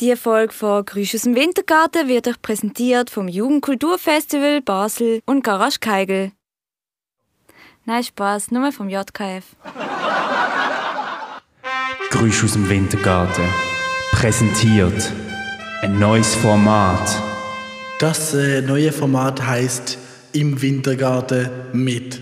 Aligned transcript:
Die 0.00 0.14
Folge 0.14 0.52
von 0.52 0.84
Grüß 0.84 1.14
aus 1.14 1.22
dem 1.22 1.34
Wintergarten 1.34 2.06
wird 2.06 2.28
euch 2.28 2.42
präsentiert 2.42 3.08
vom 3.08 3.28
Jugendkulturfestival 3.28 4.60
Basel 4.60 5.22
und 5.24 5.42
Garage 5.42 5.78
Keigel. 5.80 6.32
Nein, 7.86 8.04
Spaß, 8.04 8.50
nur 8.50 8.70
vom 8.72 8.90
JKF. 8.90 9.56
Grüß 12.10 12.44
aus 12.44 12.52
dem 12.52 12.68
Wintergarten. 12.68 13.44
Präsentiert 14.12 15.10
ein 15.80 15.98
neues 15.98 16.34
Format. 16.34 17.22
Das 17.98 18.34
äh, 18.34 18.60
neue 18.60 18.92
Format 18.92 19.46
heißt 19.46 19.96
Im 20.34 20.60
Wintergarten 20.60 21.48
mit. 21.72 22.20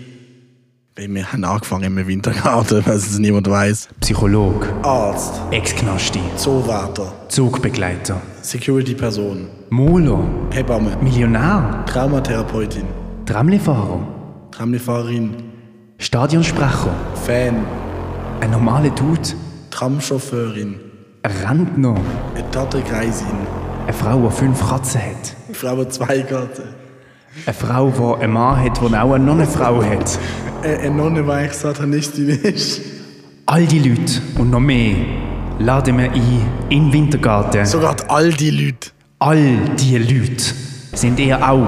Wir 0.97 1.29
haben 1.29 1.43
angefangen 1.43 1.97
im 1.97 2.07
Wintergarten, 2.07 2.81
weil 2.85 2.95
es 2.95 3.19
niemand 3.19 3.49
weiß. 3.49 3.89
Psycholog, 3.99 4.65
Arzt, 4.83 5.41
Ex-Knasti, 5.51 6.21
Zoowärter, 6.37 7.11
Zugbegleiter, 7.27 8.21
Security-Person, 8.41 9.49
Molo, 9.71 10.23
Hebamme, 10.51 10.95
Millionär, 11.01 11.83
Traumatherapeutin, 11.85 12.85
Tramlifahrer, 13.25 14.07
Tramlifahrerin, 14.51 15.35
Stadionsprecher, 15.97 16.95
Fan, 17.25 17.65
ein 18.39 18.51
normaler 18.51 18.91
Dude, 18.91 19.35
Tramchauffeurin, 19.71 20.79
ein 21.23 21.31
Rentner, 21.45 21.95
eine 22.35 22.51
Tatterkreisin, 22.51 23.27
eine 23.83 23.91
Frau, 23.91 24.29
die 24.29 24.33
fünf 24.33 24.65
Katzen 24.65 25.01
hat, 25.01 25.35
eine 25.47 25.55
Frau 25.55 25.75
mit 25.75 25.91
zwei 25.91 26.19
Gatten, 26.19 26.84
eine 27.45 27.53
Frau, 27.53 27.89
die 27.89 28.23
einen 28.23 28.33
Mann 28.33 28.63
hat, 28.63 28.81
der 28.81 29.03
auch 29.03 29.13
eine 29.13 29.45
Frau 29.45 29.83
hat. 29.83 30.19
eine, 30.63 30.79
eine 30.79 30.95
Nonne, 30.95 31.23
die 31.23 31.31
eigentlich 31.31 31.53
Satanistin 31.53 32.29
ist. 32.29 32.81
All 33.45 33.65
die 33.65 33.79
Leute 33.79 34.21
und 34.39 34.49
noch 34.49 34.59
mehr 34.59 34.95
laden 35.59 35.97
wir 35.97 36.11
ein 36.11 36.47
in 36.69 36.85
den 36.85 36.93
Wintergarten. 36.93 37.65
Sogar 37.65 37.95
all 38.07 38.31
die 38.31 38.49
Leute. 38.49 38.89
All 39.19 39.57
diese 39.79 39.99
Leute 39.99 40.43
sind 40.93 41.19
ihr 41.19 41.37
auch 41.37 41.67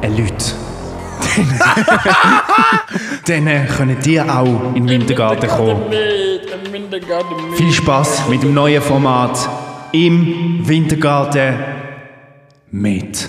ein 0.00 0.16
Leute. 0.16 0.44
Dann 3.26 3.46
äh, 3.46 3.66
können 3.66 3.96
ihr 4.04 4.24
auch 4.24 4.74
in 4.74 4.86
den 4.86 5.00
Wintergarten 5.00 5.48
kommen. 5.48 5.82
Viel 7.54 7.72
Spaß 7.72 8.28
mit 8.28 8.42
dem 8.42 8.54
neuen 8.54 8.82
Format 8.82 9.48
im 9.92 10.66
Wintergarten 10.66 11.54
mit. 12.70 13.28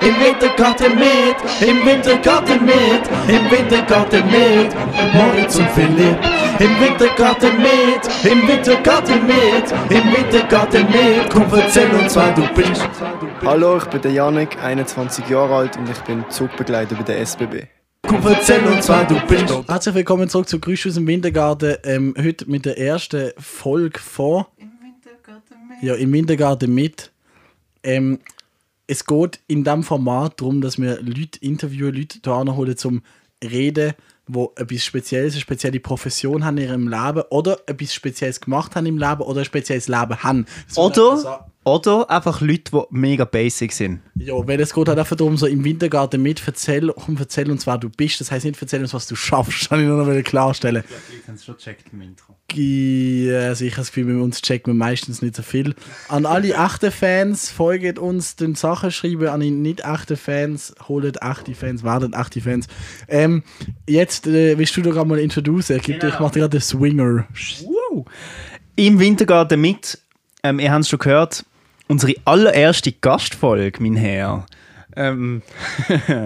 Im 0.00 0.14
Wintergarten 0.20 0.94
mit, 0.94 1.68
im 1.68 1.86
Wintergarten 1.86 2.64
mit, 2.64 2.74
im 3.28 3.50
Wintergarten 3.50 4.24
mit, 4.26 4.74
Moritz 5.14 5.56
und 5.56 5.70
Philipp. 5.70 6.18
Im 6.58 6.80
Wintergarten 6.80 7.56
mit, 7.56 8.30
im 8.30 8.46
Wintergarten 8.46 9.26
mit, 9.26 9.72
im 9.90 10.12
Wintergarten 10.12 10.86
mit, 10.86 11.30
komm 11.30 11.44
erzähl 11.52 11.90
uns, 11.90 12.14
wer 12.14 12.32
du 12.32 12.46
bist. 12.54 12.88
Hallo, 13.44 13.78
ich 13.78 13.84
bin 13.84 14.02
der 14.02 14.12
Janik, 14.12 14.58
21 14.62 15.28
Jahre 15.28 15.54
alt 15.54 15.76
und 15.78 15.88
ich 15.88 15.98
bin 16.00 16.24
Zugbegleiter 16.28 16.94
bei 16.94 17.02
der 17.02 17.20
SBB. 17.20 17.66
Komm 18.02 18.24
erzähl 18.26 18.64
uns, 18.66 18.88
wer 18.88 19.04
du 19.04 19.18
bist. 19.26 19.68
Herzlich 19.68 19.94
willkommen 19.94 20.28
zurück 20.28 20.48
zu 20.48 20.60
Grüß 20.60 20.86
aus 20.86 20.94
dem 20.94 21.06
Wintergarten. 21.06 21.76
Ähm, 21.84 22.14
heute 22.18 22.48
mit 22.50 22.64
der 22.66 22.78
ersten 22.78 23.32
Folge 23.38 23.98
von. 23.98 24.44
Im 24.58 24.70
Wintergarten 24.80 25.68
mit. 25.68 25.82
Ja, 25.82 25.94
im 25.94 26.12
Wintergarten 26.12 26.74
mit. 26.74 27.10
Ähm, 27.82 28.20
es 28.86 29.04
geht 29.04 29.40
in 29.48 29.64
diesem 29.64 29.82
Format 29.82 30.40
darum, 30.40 30.60
dass 30.60 30.78
wir 30.78 31.00
Leute 31.02 31.38
interviewen, 31.40 31.94
Leute 31.94 32.18
hier 32.22 32.56
holen 32.56 32.76
zum 32.76 33.02
Reden, 33.42 33.94
die 34.28 34.46
etwas 34.56 34.84
Spezielles, 34.84 35.34
eine 35.34 35.40
spezielle 35.40 35.80
Profession 35.80 36.44
haben 36.44 36.58
in 36.58 36.64
ihrem 36.64 36.88
Leben 36.88 37.22
oder 37.30 37.60
etwas 37.66 37.94
Spezielles 37.94 38.40
gemacht 38.40 38.74
haben 38.74 38.86
im 38.86 38.98
Leben 38.98 39.22
oder 39.22 39.40
ein 39.40 39.44
spezielles 39.44 39.88
Leben 39.88 40.22
haben. 40.22 40.46
Das 40.68 40.78
Oder, 40.78 41.48
oder 41.66 42.08
einfach 42.08 42.40
Leute, 42.40 42.70
die 42.70 42.82
mega 42.90 43.24
basic 43.24 43.72
sind. 43.72 44.00
Ja, 44.14 44.34
weil 44.46 44.60
es 44.60 44.72
geht 44.72 44.86
halt 44.86 45.00
einfach 45.00 45.16
darum, 45.16 45.36
so 45.36 45.46
im 45.46 45.64
Wintergarten 45.64 46.22
mit, 46.22 46.40
erzähl, 46.46 46.92
komm, 46.94 47.16
erzähl 47.18 47.50
uns, 47.50 47.66
wer 47.66 47.76
du 47.76 47.90
bist. 47.90 48.20
Das 48.20 48.30
heißt 48.30 48.44
nicht, 48.44 48.62
erzähl 48.62 48.80
uns, 48.82 48.94
was 48.94 49.08
du 49.08 49.16
schaffst. 49.16 49.68
Kann 49.68 49.80
ich 49.80 49.86
nur 49.86 50.06
noch 50.06 50.22
klarstellen. 50.22 50.84
Ich 50.86 51.26
habe 51.26 51.36
es 51.36 51.44
schon 51.44 51.56
gecheckt 51.56 51.86
im 51.92 52.02
Intro. 52.02 52.36
Ja, 52.54 53.48
also 53.48 53.64
ich 53.64 53.72
habe 53.72 53.80
das 53.80 53.88
Gefühl, 53.88 54.14
bei 54.14 54.22
uns 54.22 54.40
checkt 54.42 54.68
man 54.68 54.76
meistens 54.76 55.22
nicht 55.22 55.34
so 55.34 55.42
viel. 55.42 55.74
An 56.08 56.24
alle 56.24 56.54
echten 56.54 56.92
Fans, 56.92 57.50
folgt 57.50 57.98
uns 57.98 58.36
den 58.36 58.54
Sachen 58.54 58.92
schreiben. 58.92 59.26
An 59.26 59.40
die 59.40 59.50
nicht 59.50 59.80
echten 59.80 60.16
Fans, 60.16 60.72
holt 60.86 61.20
echte 61.20 61.54
Fans, 61.56 61.82
werdet 61.82 62.14
echte 62.14 62.40
Fans. 62.40 62.68
Ähm, 63.08 63.42
jetzt 63.88 64.28
äh, 64.28 64.56
willst 64.56 64.76
du 64.76 64.82
doch 64.82 64.96
einmal 64.96 65.18
introducen. 65.18 65.80
Gib 65.82 65.98
dir, 65.98 66.10
ich 66.10 66.20
mache 66.20 66.34
dir 66.34 66.40
gerade 66.40 66.58
den 66.58 66.60
Swinger. 66.60 67.26
Wow. 67.64 68.06
Im 68.76 69.00
Wintergarten 69.00 69.60
mit, 69.60 69.98
ähm, 70.44 70.60
ihr 70.60 70.70
habt 70.70 70.82
es 70.82 70.88
schon 70.88 71.00
gehört, 71.00 71.44
unsere 71.88 72.14
allererste 72.24 72.92
Gastfolge, 72.92 73.82
mein 73.82 73.96
Herr. 73.96 74.46
Ähm, 74.96 75.42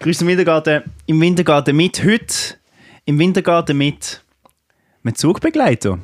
Grüß 0.00 0.22
im 0.22 0.28
Wintergarten. 0.28 0.82
Im 1.06 1.20
Wintergarten 1.20 1.76
mit 1.76 2.04
heute. 2.04 2.56
Im 3.04 3.18
Wintergarten 3.18 3.76
mit 3.76 4.22
mit 5.02 5.16
Zugbegleiter. 5.18 5.98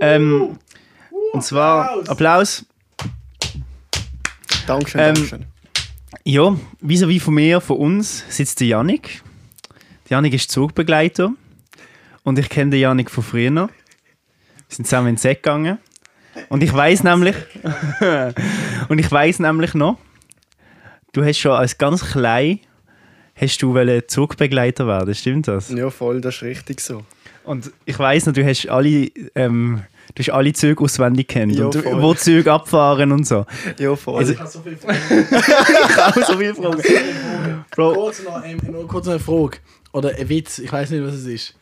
Ähm, 0.00 0.58
und 1.32 1.44
zwar 1.44 2.08
Applaus. 2.08 2.64
Dankeschön, 4.66 5.00
Ähm, 5.00 5.14
Dankeschön. 5.14 5.44
Ja, 6.24 6.56
vis-à-vis 6.80 7.22
von 7.22 7.34
mir, 7.34 7.60
von 7.60 7.76
uns, 7.78 8.24
sitzt 8.28 8.60
der 8.60 8.68
Janik. 8.68 9.22
Der 10.08 10.16
Janik 10.16 10.34
ist 10.34 10.50
Zugbegleiter. 10.50 11.32
Und 12.22 12.38
ich 12.38 12.48
kenne 12.48 12.70
den 12.70 12.80
Janik 12.80 13.10
von 13.10 13.24
früher. 13.24 13.50
Wir 13.52 13.68
sind 14.68 14.86
zusammen 14.86 15.08
ins 15.08 15.22
Set 15.22 15.42
gegangen. 15.42 15.78
Und 16.48 16.62
ich 16.62 16.72
weiß 16.72 17.02
nämlich, 17.04 17.36
und 18.88 18.98
ich 18.98 19.10
weiß 19.10 19.38
nämlich 19.40 19.74
noch, 19.74 19.98
du 21.12 21.24
hast 21.24 21.38
schon 21.38 21.52
als 21.52 21.76
ganz 21.78 22.04
klein, 22.12 22.60
hast 23.36 23.60
du 23.62 23.74
wollen 23.74 24.02
Zugbegleiter 24.06 24.86
werden, 24.86 25.14
stimmt 25.14 25.48
das? 25.48 25.70
Ja, 25.70 25.90
voll, 25.90 26.20
das 26.20 26.36
ist 26.36 26.42
richtig 26.42 26.80
so. 26.80 27.02
Und 27.44 27.70
ich 27.84 27.98
weiß 27.98 28.26
noch, 28.26 28.32
du 28.34 28.44
hast 28.46 28.68
alle, 28.68 29.10
ähm, 29.34 29.82
du 30.14 30.20
hast 30.22 30.30
alle 30.30 30.52
Züge 30.52 30.82
auswendig 30.84 31.28
kennt 31.28 31.56
Ja, 31.56 31.64
und 31.66 31.74
du- 31.74 31.84
wo 32.00 32.14
Züge 32.14 32.52
abfahren 32.52 33.10
und 33.12 33.26
so. 33.26 33.44
Ja, 33.78 33.94
voll. 33.96 34.18
Also- 34.20 34.32
Ich 34.32 34.38
habe 34.38 34.48
so 34.48 34.60
viele 34.62 34.76
Fragen. 34.76 34.98
Auch 35.98 36.26
so 36.26 36.38
viele 36.38 36.54
Fragen. 36.54 37.64
Bro, 37.72 37.92
kurz 37.94 38.22
noch, 38.22 38.44
ähm, 38.44 38.58
noch 38.70 38.86
kurz 38.86 39.08
eine 39.08 39.18
Frage. 39.18 39.58
Oder 39.92 40.14
ein 40.16 40.28
Witz, 40.28 40.58
ich 40.60 40.72
weiß 40.72 40.90
nicht, 40.90 41.04
was 41.04 41.14
es 41.14 41.26
ist. 41.26 41.54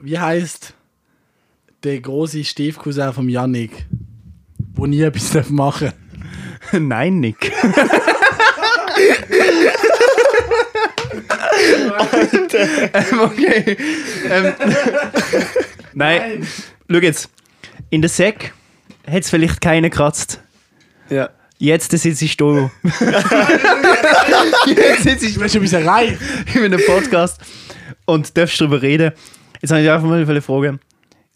Wie 0.00 0.18
heißt 0.18 0.74
der 1.84 2.00
große 2.00 2.42
Stiefcousin 2.44 3.12
vom 3.12 3.28
Yannick, 3.28 3.86
wo 4.78 4.86
nie 4.86 5.02
etwas 5.02 5.30
darf 5.34 5.50
machen 5.50 5.92
Nein, 6.72 7.20
Nick. 7.20 7.50
ähm, 12.92 13.20
okay. 13.20 13.76
Ähm, 14.30 14.52
nein, 15.94 16.46
schau 16.90 16.98
jetzt. 16.98 17.30
In 17.90 18.02
der 18.02 18.08
Säck 18.10 18.52
hat 19.06 19.22
es 19.22 19.30
vielleicht 19.30 19.60
keinen 19.60 19.84
gekratzt. 19.90 20.40
ja. 21.10 21.30
Jetzt 21.60 21.90
sitze 21.90 22.24
ich 22.24 22.36
da. 22.36 22.70
Jetzt 24.66 25.02
sitze 25.02 25.26
ich 25.26 25.34
Du 25.34 25.40
bist 25.40 25.52
schon 25.54 25.60
ein 25.60 25.64
bisschen 25.64 25.88
reich. 25.88 26.16
in 26.54 26.62
einem 26.64 26.80
Podcast 26.86 27.40
und 28.04 28.36
darfst 28.36 28.60
darüber 28.60 28.80
reden. 28.80 29.10
Jetzt 29.60 29.72
habe 29.72 29.82
ich 29.82 29.90
einfach 29.90 30.06
mal 30.06 30.22
eine 30.22 30.40
Frage. 30.40 30.78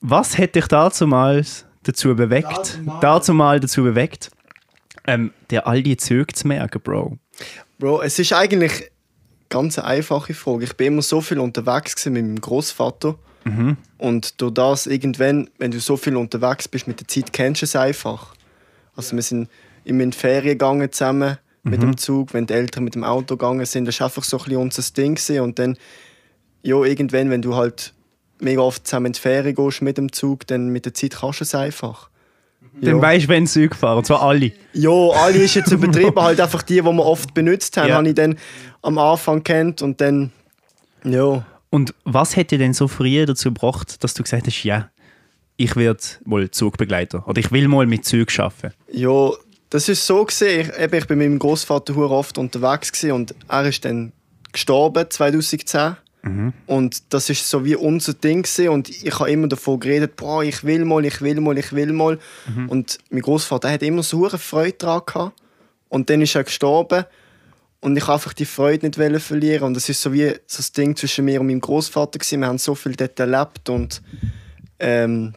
Was 0.00 0.38
hat 0.38 0.54
dich 0.54 0.66
dazumals 0.68 1.66
dazu 1.84 2.14
bewegt, 2.14 2.48
Dazumal. 2.48 3.00
dazumal 3.00 3.60
dazu 3.60 3.82
bewegt, 3.82 4.30
ähm, 5.06 5.32
dir 5.50 5.66
all 5.66 5.82
die 5.82 5.96
Züge 5.96 6.32
zu 6.32 6.46
merken, 6.48 6.80
Bro? 6.82 7.18
Bro, 7.78 8.02
es 8.02 8.18
ist 8.18 8.32
eigentlich 8.32 8.90
ganz 9.48 9.78
eine 9.78 9.88
einfache 9.88 10.34
Frage. 10.34 10.64
Ich 10.64 10.76
bin 10.76 10.88
immer 10.88 11.02
so 11.02 11.20
viel 11.20 11.38
unterwegs 11.38 12.04
mit 12.06 12.14
meinem 12.14 12.40
Großvater 12.40 13.16
und 13.98 14.40
durch 14.40 14.54
das 14.54 14.86
irgendwann, 14.86 15.50
wenn 15.58 15.72
du 15.72 15.80
so 15.80 15.96
viel 15.96 16.16
unterwegs 16.16 16.68
bist 16.68 16.86
mit 16.86 17.00
der 17.00 17.08
Zeit, 17.08 17.32
kennst 17.32 17.62
du 17.62 17.64
es 17.64 17.74
einfach. 17.74 18.34
Also 18.94 19.16
wir 19.16 19.22
sind 19.22 19.48
immer 19.84 20.04
in 20.04 20.12
die 20.12 20.16
Ferien 20.16 20.50
gegangen 20.58 20.92
zusammen 20.92 21.38
mit 21.64 21.82
dem 21.82 21.96
Zug, 21.96 22.34
wenn 22.34 22.46
die 22.46 22.54
Eltern 22.54 22.84
mit 22.84 22.94
dem 22.94 23.02
Auto 23.04 23.36
gegangen 23.36 23.66
sind, 23.66 23.86
das 23.86 23.98
war 24.00 24.06
einfach 24.06 24.22
so 24.24 24.36
ein 24.38 24.44
bisschen 24.44 24.60
unser 24.60 24.82
Ding 24.94 25.16
gewesen. 25.16 25.40
und 25.40 25.58
dann 25.58 25.76
ja 26.62 26.82
irgendwann, 26.84 27.30
wenn 27.30 27.42
du 27.42 27.56
halt 27.56 27.92
mega 28.42 28.60
oft 28.60 28.86
zusammen 28.86 29.06
in 29.06 29.12
die 29.12 29.20
Ferien 29.20 29.54
gehst 29.54 29.82
mit 29.82 29.98
dem 29.98 30.12
Zug, 30.12 30.46
dann 30.46 30.68
mit 30.68 30.84
der 30.84 30.94
Zeit 30.94 31.16
kannst 31.20 31.40
du 31.40 31.44
es 31.44 31.54
einfach. 31.54 32.08
Dann 32.80 33.00
weißt 33.02 33.24
du, 33.24 33.28
wenn 33.28 33.46
Züge 33.46 33.74
fahren, 33.74 33.98
und 33.98 34.06
zwar 34.06 34.22
alle. 34.22 34.52
Ja, 34.72 34.90
alle 34.90 35.38
ist 35.38 35.54
jetzt 35.54 35.70
übertrieben, 35.72 36.18
halt 36.20 36.40
einfach 36.40 36.62
die, 36.62 36.74
die 36.76 36.82
wir 36.82 37.04
oft 37.04 37.34
benutzt 37.34 37.76
haben, 37.76 37.88
Ja. 37.88 37.96
habe 37.96 38.08
ich 38.08 38.14
dann 38.14 38.38
am 38.82 38.98
Anfang 38.98 39.42
kennt 39.44 39.82
und 39.82 40.00
dann, 40.00 40.32
ja, 41.04 41.44
Und 41.70 41.94
was 42.04 42.36
hätte 42.36 42.58
denn 42.58 42.72
so 42.74 42.88
früh 42.88 43.24
dazu 43.26 43.48
gebracht, 43.52 44.02
dass 44.02 44.14
du 44.14 44.22
gesagt 44.22 44.46
hast, 44.46 44.62
ja, 44.64 44.90
ich 45.56 45.76
werde 45.76 46.00
mal 46.24 46.50
Zugbegleiter 46.50 47.26
oder 47.28 47.38
ich 47.40 47.52
will 47.52 47.68
mal 47.68 47.86
mit 47.86 48.04
Zügen 48.04 48.40
arbeiten? 48.40 48.74
ja, 48.92 49.30
das 49.70 49.88
ist 49.88 50.06
so 50.06 50.24
gesehen. 50.24 50.70
Ich, 50.76 50.92
ich 50.92 51.06
bin 51.06 51.18
mit 51.18 51.28
meinem 51.30 51.38
Großvater 51.38 51.96
oft 51.96 52.36
unterwegs 52.36 53.04
und 53.04 53.34
er 53.48 53.64
ist 53.66 53.84
dann 53.84 54.12
gestorben 54.52 55.06
2010 55.08 55.96
Und 56.66 57.12
das 57.12 57.28
ist 57.30 57.48
so 57.48 57.64
wie 57.64 57.74
unser 57.74 58.14
Ding 58.14 58.42
gewesen. 58.42 58.68
und 58.68 58.88
ich 58.88 59.18
habe 59.18 59.30
immer 59.30 59.48
davon 59.48 59.80
geredet, 59.80 60.16
boah, 60.16 60.44
ich 60.44 60.62
will 60.64 60.84
mal, 60.84 61.04
ich 61.04 61.20
will 61.20 61.40
mal, 61.40 61.58
ich 61.58 61.72
will 61.72 61.92
mal. 61.92 62.18
Und 62.68 62.98
mein 63.10 63.22
Großvater 63.22 63.70
hat 63.70 63.82
immer 63.82 64.02
so 64.02 64.28
eine 64.28 64.38
Freude 64.38 64.76
daran 64.78 65.02
gehabt. 65.04 65.40
Und 65.88 66.08
dann 66.08 66.22
ist 66.22 66.34
er 66.34 66.44
gestorben 66.44 67.04
und 67.80 67.96
ich 67.96 68.08
einfach 68.08 68.32
die 68.32 68.46
Freude 68.46 68.86
nicht 68.86 69.22
verlieren. 69.22 69.64
Und 69.64 69.74
das 69.74 69.88
ist 69.88 70.00
so 70.00 70.12
wie 70.12 70.28
so 70.46 70.58
das 70.58 70.72
Ding 70.72 70.96
zwischen 70.96 71.24
mir 71.24 71.40
und 71.40 71.48
meinem 71.48 71.60
Großvater 71.60 72.18
gewesen. 72.18 72.40
Wir 72.40 72.46
haben 72.46 72.58
so 72.58 72.74
viel 72.74 72.94
dort 72.94 73.18
erlebt 73.18 73.68
und 73.68 74.00
ähm, 74.78 75.34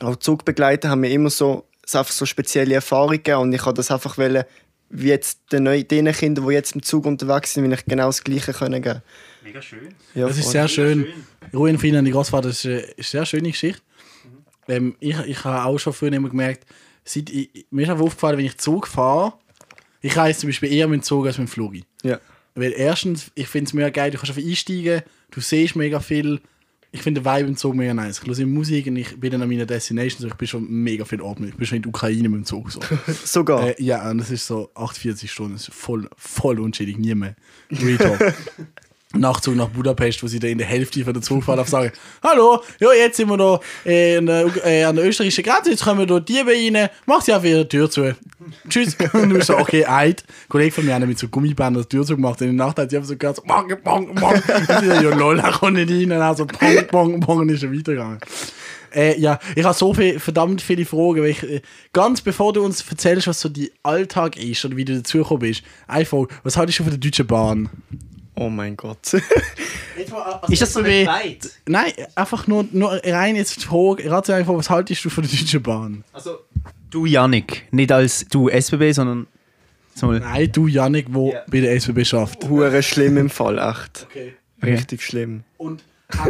auch 0.00 0.16
Zugbegleiter 0.16 0.90
haben 0.90 1.00
mir 1.00 1.10
immer 1.10 1.30
so, 1.30 1.64
einfach 1.94 2.12
so 2.12 2.26
spezielle 2.26 2.74
Erfahrungen 2.74 3.36
und 3.36 3.52
ich 3.52 3.64
habe 3.64 3.74
das 3.74 3.90
einfach 3.90 4.18
wollen, 4.18 4.44
wie 4.90 5.08
jetzt 5.08 5.52
den 5.52 5.64
neuen, 5.64 5.86
Kindern, 5.86 6.46
die 6.46 6.54
jetzt 6.54 6.74
im 6.74 6.82
Zug 6.82 7.06
unterwegs 7.06 7.54
sind, 7.54 7.70
ich 7.72 7.86
genau 7.86 8.06
das 8.06 8.22
Gleiche 8.22 8.52
können 8.52 8.82
geben. 8.82 9.02
Mega 9.42 9.62
schön. 9.62 9.94
Ja, 10.14 10.26
Das 10.28 10.38
ist 10.38 10.50
sehr 10.50 10.68
schön. 10.68 11.06
Ruhe 11.52 11.70
in 11.70 11.78
Frieden 11.78 11.98
an 11.98 12.04
die 12.04 12.10
Großvater, 12.10 12.48
das 12.48 12.64
ist 12.64 12.66
eine, 12.66 12.94
sehr 12.98 13.26
schöne 13.26 13.50
Geschichte. 13.50 13.82
Ähm, 14.68 14.96
ich, 15.00 15.18
ich 15.20 15.44
habe 15.44 15.64
auch 15.64 15.78
schon 15.78 15.92
früher 15.92 16.12
immer 16.12 16.28
gemerkt, 16.28 16.66
seit 17.04 17.30
ich, 17.30 17.66
mir 17.70 17.82
ist 17.82 17.90
einfach 17.90 18.04
aufgefallen, 18.04 18.38
wenn 18.38 18.46
ich 18.46 18.58
Zug 18.58 18.86
fahre, 18.86 19.34
ich 20.02 20.16
reise 20.16 20.40
zum 20.40 20.48
Beispiel 20.48 20.72
eher 20.72 20.88
mit 20.88 21.00
dem 21.00 21.02
Zug 21.02 21.26
als 21.26 21.38
mit 21.38 21.48
dem 21.48 21.50
Flug. 21.50 21.74
Ja. 22.02 22.20
Weil 22.54 22.72
erstens, 22.72 23.30
ich 23.34 23.48
finde 23.48 23.68
es 23.68 23.74
mega 23.74 23.90
geil, 23.90 24.10
du 24.10 24.18
kannst 24.18 24.30
einfach 24.36 24.48
einsteigen, 24.48 25.02
du 25.30 25.40
siehst 25.40 25.76
mega 25.76 26.00
viel. 26.00 26.40
Ich 26.96 27.02
finde 27.02 27.20
den 27.20 27.30
Vibe 27.30 27.48
im 27.50 27.56
Zug 27.58 27.74
mega 27.74 27.92
nice. 27.92 28.22
Ich 28.24 28.38
höre 28.38 28.46
Musik 28.46 28.86
und 28.86 28.96
ich 28.96 29.20
bin 29.20 29.30
dann 29.30 29.42
an 29.42 29.50
meiner 29.50 29.66
Destination, 29.66 30.22
so 30.22 30.28
ich 30.28 30.34
bin 30.34 30.48
schon 30.48 30.66
mega 30.66 31.04
viel 31.04 31.20
Ordnung. 31.20 31.50
Ich 31.50 31.54
bin 31.54 31.66
schon 31.66 31.76
in 31.76 31.82
der 31.82 31.90
Ukraine 31.90 32.30
mit 32.30 32.38
dem 32.38 32.44
Zug. 32.46 32.72
So. 32.72 32.80
Sogar. 33.24 33.68
Äh, 33.68 33.82
ja, 33.82 34.10
und 34.10 34.16
das 34.16 34.30
ist 34.30 34.46
so 34.46 34.70
48 34.74 35.30
Stunden, 35.30 35.52
das 35.52 35.68
ist 35.68 35.74
voll, 35.74 36.08
voll 36.16 36.58
unschädlich, 36.58 36.96
nie 36.96 37.14
mehr. 37.14 37.36
Real. 37.70 38.34
Nachzug 39.14 39.54
nach 39.54 39.68
Budapest, 39.68 40.22
wo 40.22 40.26
sie 40.26 40.38
da 40.38 40.48
in 40.48 40.58
der 40.58 40.66
Hälfte 40.66 41.04
von 41.04 41.14
der 41.14 41.22
Zugfahrt 41.22 41.58
auf 41.58 41.68
sagen: 41.68 41.92
Hallo, 42.22 42.62
ja, 42.80 42.92
jetzt 42.92 43.16
sind 43.16 43.28
wir 43.28 43.36
da 43.36 43.60
äh, 43.84 44.16
an, 44.16 44.26
der, 44.26 44.50
äh, 44.64 44.84
an 44.84 44.96
der 44.96 45.06
österreichischen 45.06 45.44
Grenze, 45.44 45.70
jetzt 45.70 45.84
kommen 45.84 46.06
da 46.06 46.20
Diebe 46.20 46.50
rein, 46.50 46.88
mach 47.06 47.20
sie 47.20 47.32
einfach 47.32 47.48
ihre 47.48 47.68
Tür 47.68 47.90
zu. 47.90 48.14
Tschüss. 48.68 48.96
Und 49.12 49.30
du 49.30 49.36
bist 49.36 49.46
so, 49.46 49.56
okay, 49.56 49.84
eid. 49.86 50.24
Ein 50.26 50.48
Kollege 50.48 50.72
von 50.72 50.84
mir 50.84 50.94
hat 50.94 51.06
mit 51.06 51.18
so 51.18 51.28
Gummibändern 51.28 51.82
die 51.82 51.88
Tür 51.88 52.04
zugemacht 52.04 52.40
und 52.40 52.48
in 52.48 52.56
der 52.56 52.66
Nacht 52.66 52.78
hat 52.78 52.90
sie 52.90 52.96
einfach 52.96 53.08
so 53.08 53.16
gehört, 53.16 53.36
so, 53.36 53.42
bong, 53.42 53.68
bong, 53.82 54.14
bong. 54.14 54.32
Und 54.32 54.80
sie 54.80 54.86
so, 54.86 54.92
ja, 54.92 55.14
lol, 55.14 55.38
er 55.38 55.52
kommt 55.52 55.74
nicht 55.74 55.90
rein. 55.90 56.02
Und 56.02 56.10
dann 56.10 56.36
so, 56.36 56.46
bong, 56.46 56.86
bong, 56.90 57.20
bong, 57.20 57.38
und 57.40 57.48
ist 57.48 57.60
schon 57.60 57.76
weitergegangen. 57.76 58.18
Äh, 58.94 59.18
ja, 59.20 59.38
ich 59.54 59.64
habe 59.64 59.74
so 59.74 59.92
viel, 59.94 60.18
verdammt 60.18 60.62
viele 60.62 60.84
Fragen. 60.84 61.22
Weil 61.22 61.30
ich, 61.30 61.42
äh, 61.42 61.60
ganz 61.92 62.20
bevor 62.20 62.52
du 62.52 62.64
uns 62.64 62.84
erzählst, 62.88 63.26
was 63.26 63.40
so 63.40 63.48
dein 63.48 63.68
Alltag 63.82 64.36
ist 64.36 64.64
oder 64.64 64.76
wie 64.76 64.84
du 64.84 64.96
dazugekommen 64.96 65.40
bist, 65.40 65.62
einfach, 65.86 66.26
was 66.42 66.56
haltest 66.56 66.78
du 66.78 66.84
von 66.84 66.92
der 66.92 67.00
Deutschen 67.00 67.26
Bahn? 67.26 67.68
Oh 68.38 68.48
mein 68.50 68.76
Gott. 68.76 69.14
Ist 70.48 70.62
das 70.62 70.72
so 70.72 70.84
wie-? 70.84 71.08
Nein, 71.66 71.92
einfach 72.14 72.46
nur, 72.46 72.66
nur 72.72 73.00
rein 73.04 73.34
jetzt 73.36 73.56
die 73.56 73.66
Frage, 73.66 74.10
rate 74.10 74.34
einfach, 74.34 74.54
was 74.54 74.68
haltest 74.70 75.04
du 75.04 75.10
von 75.10 75.24
der 75.24 75.30
Deutschen 75.38 75.62
Bahn? 75.62 76.04
Also, 76.12 76.38
du 76.90 77.06
Yannick, 77.06 77.66
nicht 77.70 77.90
als 77.90 78.26
du 78.28 78.48
SBB, 78.48 78.92
sondern 78.92 79.26
so 79.94 80.08
mal. 80.08 80.20
Nein, 80.20 80.50
du 80.52 80.66
Janik, 80.66 81.06
wo 81.10 81.32
Ja. 81.32 81.40
bei 81.50 81.60
der 81.60 81.72
SBB 81.74 82.04
schafft. 82.04 82.46
Hure 82.48 82.82
schlimm 82.82 83.16
im 83.16 83.30
Fall, 83.30 83.58
echt. 83.58 84.06
Okay. 84.10 84.34
Richtig 84.62 85.02
schlimm. 85.02 85.44
Und 85.56 85.82
ha- 86.18 86.28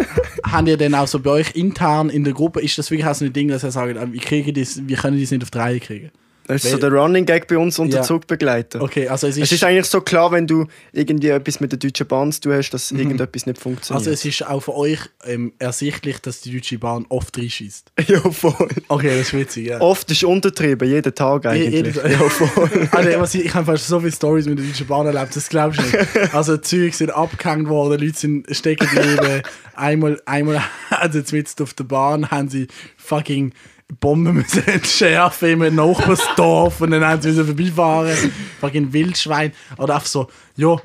haben 0.52 0.66
ihr 0.68 0.76
denn 0.76 0.94
auch 0.94 1.08
so 1.08 1.18
bei 1.18 1.30
euch 1.30 1.56
intern 1.56 2.08
in 2.10 2.22
der 2.22 2.32
Gruppe, 2.34 2.60
ist 2.60 2.78
das 2.78 2.90
wirklich 2.90 3.06
auch 3.06 3.14
so 3.14 3.24
ein 3.24 3.32
Ding, 3.32 3.48
dass 3.48 3.64
ihr 3.64 3.72
sagt, 3.72 3.96
ah, 3.98 4.06
wie, 4.10 4.18
kriege 4.18 4.50
ich 4.50 4.54
das, 4.68 4.80
wie 4.86 4.94
können 4.94 5.16
die 5.16 5.24
es 5.24 5.30
nicht 5.32 5.42
auf 5.42 5.50
drei 5.50 5.78
kriegen? 5.80 6.10
Das 6.46 6.64
ist 6.64 6.70
so 6.70 6.78
der 6.78 6.92
Running 6.92 7.26
Gag 7.26 7.48
bei 7.48 7.58
uns 7.58 7.78
unter 7.78 7.96
Ja. 7.98 8.02
Zugbegleiter. 8.02 8.80
Okay, 8.80 9.08
also 9.08 9.26
es 9.26 9.36
ist, 9.36 9.42
Es 9.44 9.52
ist 9.52 9.64
eigentlich 9.64 9.86
so 9.86 10.00
klar, 10.00 10.30
wenn 10.32 10.46
du 10.46 10.66
irgendwie 10.92 11.28
etwas 11.28 11.58
mit 11.60 11.72
der 11.72 11.78
Deutschen 11.78 12.06
Bahn 12.06 12.30
zu 12.30 12.40
tun 12.42 12.52
hast, 12.54 12.70
dass 12.70 12.92
irgendetwas 12.92 13.46
nicht 13.46 13.58
funktioniert. 13.58 13.98
also 14.00 14.10
es 14.12 14.24
ist 14.24 14.46
auch 14.46 14.60
für 14.60 14.74
euch 14.76 15.00
ähm, 15.24 15.52
ersichtlich, 15.58 16.18
dass 16.20 16.40
die 16.42 16.52
Deutsche 16.52 16.78
Bahn 16.78 17.04
oft 17.08 17.36
reinschießt. 17.36 17.92
ja, 18.08 18.20
voll. 18.30 18.68
Okay, 18.88 19.08
das 19.18 19.28
ist 19.28 19.34
witzig, 19.34 19.66
ja. 19.66 19.80
Oft 19.80 20.10
ist 20.10 20.22
untertrieben, 20.24 20.88
jeden 20.88 21.14
Tag 21.14 21.46
eigentlich. 21.46 21.72
jedes- 21.74 21.96
ja, 21.96 22.18
voll. 22.28 22.70
Was 23.18 23.34
ich, 23.34 23.46
ich 23.46 23.54
habe 23.54 23.66
fast 23.66 23.86
so 23.88 23.98
viele 23.98 24.12
Stories 24.12 24.46
mit 24.46 24.58
der 24.58 24.66
Deutschen 24.66 24.86
Bahn 24.86 25.06
erlebt, 25.06 25.34
das 25.34 25.48
glaubst 25.48 25.80
du 25.80 25.82
nicht. 25.82 25.96
Also 26.32 26.56
Züge 26.58 26.94
sind 26.94 27.10
abgehängt 27.10 27.68
worden, 27.68 28.00
Leute 28.00 28.16
sind 28.18 28.46
stecken 28.54 28.88
geblieben. 28.88 29.42
einmal, 29.74 30.20
einmal 30.26 30.62
haben 30.90 31.24
sie 31.24 31.36
jetzt 31.36 31.60
auf 31.60 31.74
der 31.74 31.84
Bahn 31.84 32.30
haben 32.30 32.48
sie 32.48 32.68
fucking 32.96 33.52
Bomben 34.00 34.34
müssen 34.34 34.66
entschärfen 34.66 35.48
in 35.48 35.62
einem 35.62 35.76
Nachbarsdorf 35.76 36.80
und 36.80 36.90
dann 36.90 37.04
haben 37.04 37.22
sie 37.22 37.28
müssen 37.28 37.46
vorbeifahren. 37.46 38.32
fucking 38.60 38.92
Wildschwein. 38.92 39.52
Oder 39.78 39.94
einfach 39.94 40.06
so, 40.06 40.28
ja, 40.56 40.76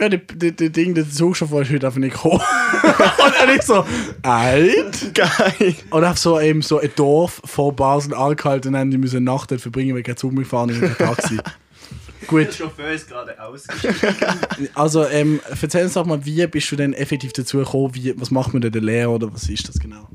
ja, 0.00 0.08
der, 0.08 0.18
der, 0.18 0.50
der 0.50 0.70
Ding, 0.70 0.94
der 0.94 1.08
Zugchauffeur 1.08 1.62
ist 1.62 1.70
heute 1.70 1.86
einfach 1.86 2.00
nicht 2.00 2.14
gekommen. 2.14 2.40
und 2.82 3.34
dann 3.38 3.54
ich 3.54 3.62
so, 3.62 3.84
alt? 4.22 5.14
Geil. 5.14 5.76
Und 5.90 6.02
einfach 6.02 6.16
so, 6.16 6.40
eben 6.40 6.62
so 6.62 6.80
ein 6.80 6.90
Dorf 6.96 7.40
vor 7.44 7.76
Basel 7.76 8.14
angehalten 8.14 8.68
und 8.68 8.74
dann 8.74 8.90
die 8.90 8.98
müssen 8.98 9.18
eine 9.18 9.26
Nacht 9.26 9.52
dort 9.52 9.60
verbringen, 9.60 9.94
weil 9.94 10.02
kein 10.02 10.16
Zug 10.16 10.32
mehr 10.32 10.44
mit 10.80 10.82
dem 10.82 10.96
Taxi. 10.96 11.38
Gut, 12.26 12.54
Chauffeur 12.54 12.90
ist 12.90 13.08
gerade 13.08 13.40
ausgestiegen. 13.40 13.96
also 14.74 15.06
ähm, 15.06 15.40
erzähl 15.60 15.84
uns 15.84 15.92
doch 15.94 16.06
mal, 16.06 16.24
wie 16.24 16.46
bist 16.46 16.70
du 16.72 16.76
denn 16.76 16.94
effektiv 16.94 17.32
dazu 17.32 17.58
gekommen? 17.58 17.94
Wie, 17.94 18.18
was 18.20 18.30
macht 18.30 18.52
man 18.52 18.62
denn 18.62 18.72
der 18.72 18.82
Lehrer 18.82 19.10
oder 19.10 19.32
was 19.32 19.48
ist 19.48 19.68
das 19.68 19.78
genau? 19.78 20.08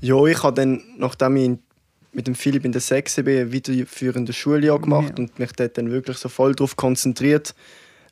Ja, 0.00 0.22
ich 0.24 0.42
habe 0.42 0.54
dann, 0.54 0.82
nachdem 0.98 1.36
ich 1.36 1.44
in- 1.44 1.58
mit 2.12 2.26
dem 2.26 2.34
Philipp 2.34 2.64
in 2.64 2.72
der 2.72 2.80
6 2.80 3.16
bin, 3.16 3.40
ein 3.40 3.54
weiterführendes 3.54 4.36
Schuljahr 4.36 4.78
gemacht 4.78 5.18
und 5.18 5.38
mich 5.38 5.52
dort 5.52 5.78
dann 5.78 5.90
wirklich 5.90 6.18
so 6.18 6.28
voll 6.28 6.54
darauf 6.54 6.76
konzentriert, 6.76 7.54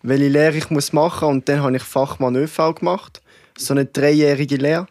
welche 0.02 0.28
Lehre 0.28 0.56
ich 0.56 0.70
muss 0.70 0.92
machen 0.92 1.28
Und 1.28 1.48
dann 1.48 1.62
habe 1.62 1.76
ich 1.76 1.82
Fachmann 1.82 2.36
ÖV 2.36 2.74
gemacht, 2.76 3.20
so 3.56 3.74
eine 3.74 3.86
dreijährige 3.86 4.56
Lehre. 4.56 4.86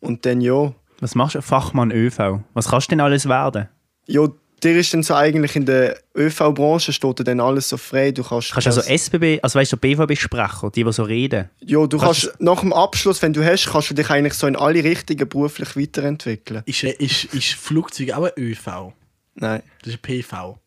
Und 0.00 0.24
dann 0.24 0.40
ja, 0.40 0.72
Was 1.00 1.14
machst 1.14 1.34
du? 1.34 1.42
Fachmann 1.42 1.90
ÖV. 1.90 2.40
Was 2.54 2.68
kannst 2.68 2.88
du 2.88 2.90
denn 2.90 3.00
alles 3.00 3.28
werden? 3.28 3.68
ja, 4.06 4.26
dir 4.62 4.76
ist 4.76 4.92
dann 4.94 5.02
so 5.02 5.14
eigentlich 5.14 5.56
in 5.56 5.66
der 5.66 5.98
ÖV-Branche 6.16 6.92
steht 6.92 7.26
dann 7.26 7.40
alles 7.40 7.68
so 7.68 7.76
frei. 7.76 8.10
Du 8.12 8.22
kannst, 8.22 8.52
Kannst 8.52 8.66
du 8.66 8.70
also 8.70 8.80
SBB, 8.82 9.40
also 9.42 9.58
weißt 9.58 9.72
du, 9.72 9.76
BVB-Sprecher, 9.76 10.70
die, 10.70 10.84
die 10.84 10.92
so 10.92 11.02
reden? 11.02 11.48
ja, 11.60 11.86
du 11.86 11.98
kannst 11.98 12.22
kannst, 12.26 12.40
nach 12.40 12.60
dem 12.60 12.72
Abschluss, 12.72 13.20
wenn 13.22 13.32
du 13.32 13.44
hast, 13.44 13.66
kannst 13.70 13.90
du 13.90 13.94
dich 13.94 14.08
eigentlich 14.10 14.34
so 14.34 14.46
in 14.46 14.56
alle 14.56 14.82
Richtungen 14.84 15.28
beruflich 15.28 15.76
weiterentwickeln. 15.76 16.62
Ist, 16.66 16.82
äh, 16.84 16.92
ist, 16.98 17.24
ist 17.26 17.52
Flugzeug 17.54 18.12
auch 18.12 18.24
ein 18.24 18.32
ÖV? 18.38 18.92
Nein, 19.34 19.62
Das 19.82 19.94
ist 19.94 19.98
ein 19.98 20.02
PV. 20.02 20.58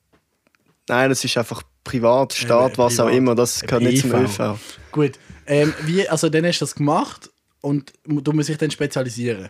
nein, 0.90 1.10
das 1.10 1.24
ist 1.24 1.38
einfach 1.38 1.64
privat, 1.84 2.34
Staat, 2.34 2.74
Äh, 2.74 2.78
was 2.78 3.00
auch 3.00 3.06
privat. 3.06 3.18
immer. 3.18 3.36
Das 3.36 3.62
gehört 3.62 3.84
nicht 3.84 4.02
zum. 4.02 4.14
ÖV. 4.14 4.58
Gut, 4.92 5.12
ähm, 5.46 5.74
wie, 5.84 6.08
also 6.08 6.30
dann 6.30 6.46
hast 6.46 6.60
du 6.60 6.66
das 6.66 6.76
gemacht 6.76 7.30
und 7.62 7.94
du 8.06 8.32
musst 8.32 8.50
dich 8.50 8.58
dann 8.58 8.72
spezialisieren. 8.72 9.50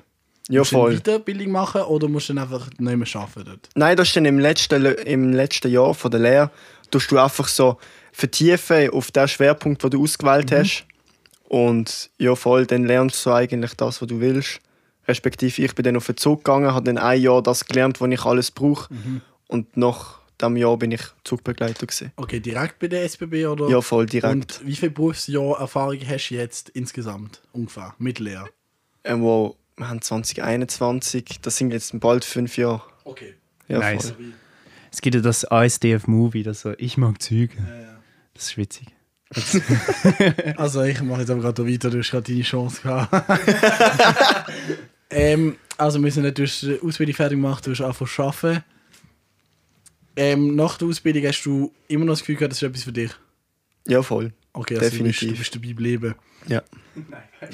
Ja, 0.49 0.59
musst 0.61 0.71
du 0.71 0.75
voll. 0.77 0.89
eine 0.91 0.99
Weiterbildung 0.99 1.51
machen 1.51 1.81
oder 1.83 2.07
musst 2.09 2.29
du 2.29 2.33
dann 2.33 2.43
einfach 2.43 2.69
nicht 2.77 2.79
mehr 2.79 3.21
arbeiten 3.21 3.45
dort? 3.45 3.69
Nein, 3.75 3.95
das 3.97 4.09
ist 4.09 4.15
dann 4.15 4.25
im 4.25 4.39
letzten, 4.39 4.81
Le- 4.81 4.91
im 4.91 5.31
letzten 5.33 5.71
Jahr 5.71 5.93
von 5.93 6.11
der 6.11 6.19
Lehre, 6.19 6.51
tust 6.91 7.11
du 7.11 7.17
einfach 7.17 7.47
so 7.47 7.77
vertiefen 8.11 8.89
auf 8.91 9.11
den 9.11 9.27
Schwerpunkt, 9.27 9.83
den 9.83 9.91
du 9.91 10.03
ausgewählt 10.03 10.51
hast. 10.51 10.85
Und 11.47 12.09
ja, 12.17 12.35
voll, 12.35 12.65
dann 12.65 12.85
lernst 12.85 13.25
du 13.25 13.31
eigentlich 13.31 13.73
das, 13.75 14.01
was 14.01 14.07
du 14.07 14.19
willst. 14.19 14.59
Respektive 15.07 15.61
ich 15.63 15.75
bin 15.75 15.83
dann 15.83 15.97
auf 15.97 16.05
den 16.07 16.17
Zug 16.17 16.43
gegangen, 16.43 16.73
habe 16.73 16.85
dann 16.85 16.97
ein 16.97 17.21
Jahr 17.21 17.41
das 17.41 17.65
gelernt, 17.65 17.99
was 18.01 18.09
ich 18.09 18.23
alles 18.25 18.51
brauche. 18.51 18.93
Und 19.47 19.77
nach 19.77 20.19
diesem 20.41 20.57
Jahr 20.57 20.77
bin 20.77 20.91
ich 20.91 21.01
Zugbegleiter. 21.23 21.85
Gewesen. 21.85 22.11
Okay, 22.15 22.39
direkt 22.39 22.79
bei 22.79 22.87
der 22.87 23.03
SBB 23.03 23.45
oder? 23.47 23.69
Ja, 23.69 23.81
voll, 23.81 24.05
direkt. 24.05 24.33
Und 24.33 24.61
wie 24.65 24.75
viel 24.75 24.89
Berufsjahr 24.89 25.59
Erfahrung 25.59 25.99
hast 26.07 26.29
du 26.29 26.35
jetzt 26.35 26.69
insgesamt 26.69 27.41
ungefähr 27.51 27.93
mit 27.97 28.19
Lehre? 28.19 28.49
Ähm, 29.03 29.21
wo 29.21 29.55
wir 29.77 29.89
haben 29.89 30.01
2021, 30.01 31.39
das 31.41 31.57
sind 31.57 31.71
jetzt 31.71 31.99
bald 31.99 32.25
fünf 32.25 32.57
Jahre. 32.57 32.81
Okay. 33.05 33.33
Ja, 33.67 33.79
Nice. 33.79 34.11
voll. 34.11 34.33
Es 34.91 35.01
gibt 35.01 35.15
ja 35.15 35.21
das 35.21 35.45
ASDF-Movie, 35.45 36.43
das 36.43 36.61
so, 36.61 36.73
ich 36.77 36.97
mag 36.97 37.21
Züge. 37.21 37.55
Das 38.33 38.45
ist 38.45 38.57
witzig. 38.57 38.87
Also 40.57 40.83
ich 40.83 41.01
mache 41.01 41.21
jetzt 41.21 41.31
aber 41.31 41.41
gerade 41.41 41.67
weiter, 41.67 41.89
du 41.89 41.97
hast 41.99 42.11
gerade 42.11 42.31
deine 42.31 42.43
Chance 42.43 42.81
gehabt. 42.83 43.29
ähm, 45.09 45.55
also 45.77 46.03
wir 46.03 46.11
sind 46.11 46.23
nicht 46.23 46.37
die 46.37 46.79
Ausbildung 46.81 47.15
fertig 47.15 47.37
gemacht, 47.37 47.65
du 47.65 47.71
hast 47.71 47.81
einfach 47.81 48.19
arbeiten. 48.19 48.63
Ähm, 50.15 50.55
nach 50.55 50.77
der 50.77 50.87
Ausbildung 50.87 51.25
hast 51.25 51.43
du 51.43 51.73
immer 51.87 52.05
noch 52.05 52.13
das 52.13 52.19
Gefühl 52.19 52.35
gehabt, 52.35 52.51
das 52.51 52.61
ist 52.61 52.67
etwas 52.67 52.83
für 52.83 52.91
dich? 52.91 53.11
Ja, 53.87 54.03
voll. 54.03 54.31
Okay, 54.53 54.77
also 54.77 54.97
du 54.97 55.03
bist, 55.03 55.21
Definitiv. 55.21 55.29
du 55.31 55.37
bist 55.37 55.55
dabei 55.55 55.67
geblieben. 55.67 56.15
Ja. 56.47 56.61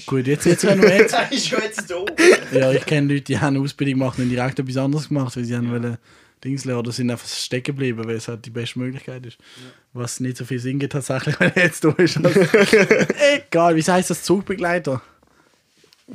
Gut, 0.05 0.27
jetzt 0.27 0.45
jetzt 0.45 0.61
können 0.61 0.81
wir 0.81 0.97
jetzt. 0.97 1.15
ist 1.31 1.47
schon 1.47 1.61
jetzt 1.61 1.89
da. 1.89 2.05
Ja, 2.51 2.71
ich 2.73 2.85
kenne 2.85 3.13
Leute, 3.13 3.21
die 3.25 3.39
haben 3.39 3.55
eine 3.55 3.63
Ausbildung 3.63 3.99
gemacht 3.99 4.19
und 4.19 4.29
direkt 4.29 4.59
etwas 4.59 4.77
anderes 4.77 5.07
gemacht, 5.07 5.35
weil 5.37 5.45
sie 5.45 5.55
haben 5.55 5.71
wollen 5.71 5.97
Dings 6.43 6.65
lernen 6.65 6.79
oder 6.79 6.91
sind 6.91 7.09
einfach 7.11 7.27
stecken 7.27 7.75
geblieben, 7.75 8.03
weil 8.05 8.15
es 8.15 8.27
halt 8.27 8.45
die 8.45 8.49
beste 8.49 8.79
Möglichkeit 8.79 9.25
ist. 9.25 9.37
Was 9.93 10.19
nicht 10.19 10.37
so 10.37 10.45
viel 10.45 10.59
Sinn 10.59 10.79
gibt 10.79 10.93
tatsächlich, 10.93 11.39
wenn 11.39 11.51
er 11.55 11.63
jetzt 11.63 11.83
da 11.83 11.89
ist. 11.91 12.17
Also, 12.23 12.39
egal, 13.47 13.75
wie 13.75 13.81
heißt 13.83 14.09
das 14.09 14.23
Zugbegleiter? 14.23 15.01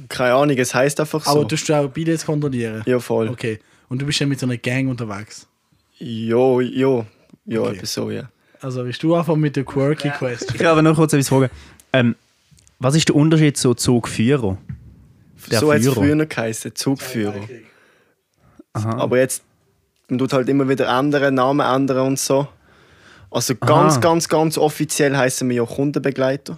Keine 0.08 0.34
Ahnung, 0.34 0.56
es 0.58 0.74
heisst 0.74 0.98
einfach 1.00 1.24
so. 1.24 1.30
Aber 1.30 1.48
tust 1.48 1.68
du 1.68 1.74
auch 1.74 1.88
Billets 1.88 2.26
kontrollieren? 2.26 2.82
ja, 2.86 2.98
voll. 2.98 3.28
Okay. 3.28 3.60
Und 3.88 4.02
du 4.02 4.06
bist 4.06 4.18
ja 4.18 4.26
mit 4.26 4.40
so 4.40 4.46
einer 4.46 4.56
Gang 4.56 4.88
unterwegs. 4.88 5.46
Ja, 5.98 6.60
ja. 6.60 7.06
Ja, 7.46 7.60
Okay. 7.60 7.76
etwas 7.76 7.92
so, 7.92 8.10
ja. 8.10 8.28
Also 8.64 8.82
bist 8.82 9.02
du 9.02 9.14
einfach 9.14 9.36
mit 9.36 9.56
der 9.56 9.64
Quirky 9.64 10.08
Quest. 10.08 10.54
Ich 10.54 10.58
will 10.58 10.66
aber 10.66 10.80
noch 10.80 10.96
kurz 10.96 11.12
etwas 11.12 11.28
fragen. 11.28 11.50
Ähm, 11.92 12.16
Was 12.78 12.94
ist 12.94 13.08
der 13.08 13.14
Unterschied 13.14 13.58
zu 13.58 13.74
Zugführer? 13.74 14.56
Der 15.50 15.60
so 15.60 15.70
hat 15.70 15.80
es 15.80 15.88
früher 15.92 16.24
geheißen, 16.24 16.74
Zugführer. 16.74 17.46
Aber 18.72 19.18
jetzt, 19.18 19.42
man 20.08 20.18
tut 20.18 20.32
halt 20.32 20.48
immer 20.48 20.66
wieder 20.66 20.88
andere 20.88 21.30
Namen 21.30 21.60
ändern 21.60 22.06
und 22.06 22.18
so. 22.18 22.48
Also 23.30 23.54
ganz, 23.54 23.94
Aha. 23.94 24.00
ganz, 24.00 24.30
ganz 24.30 24.56
offiziell 24.56 25.14
heißen 25.14 25.46
wir 25.46 25.56
ja 25.56 25.64
Kundenbegleiter. 25.66 26.56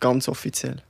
Ganz 0.00 0.28
offiziell. 0.28 0.82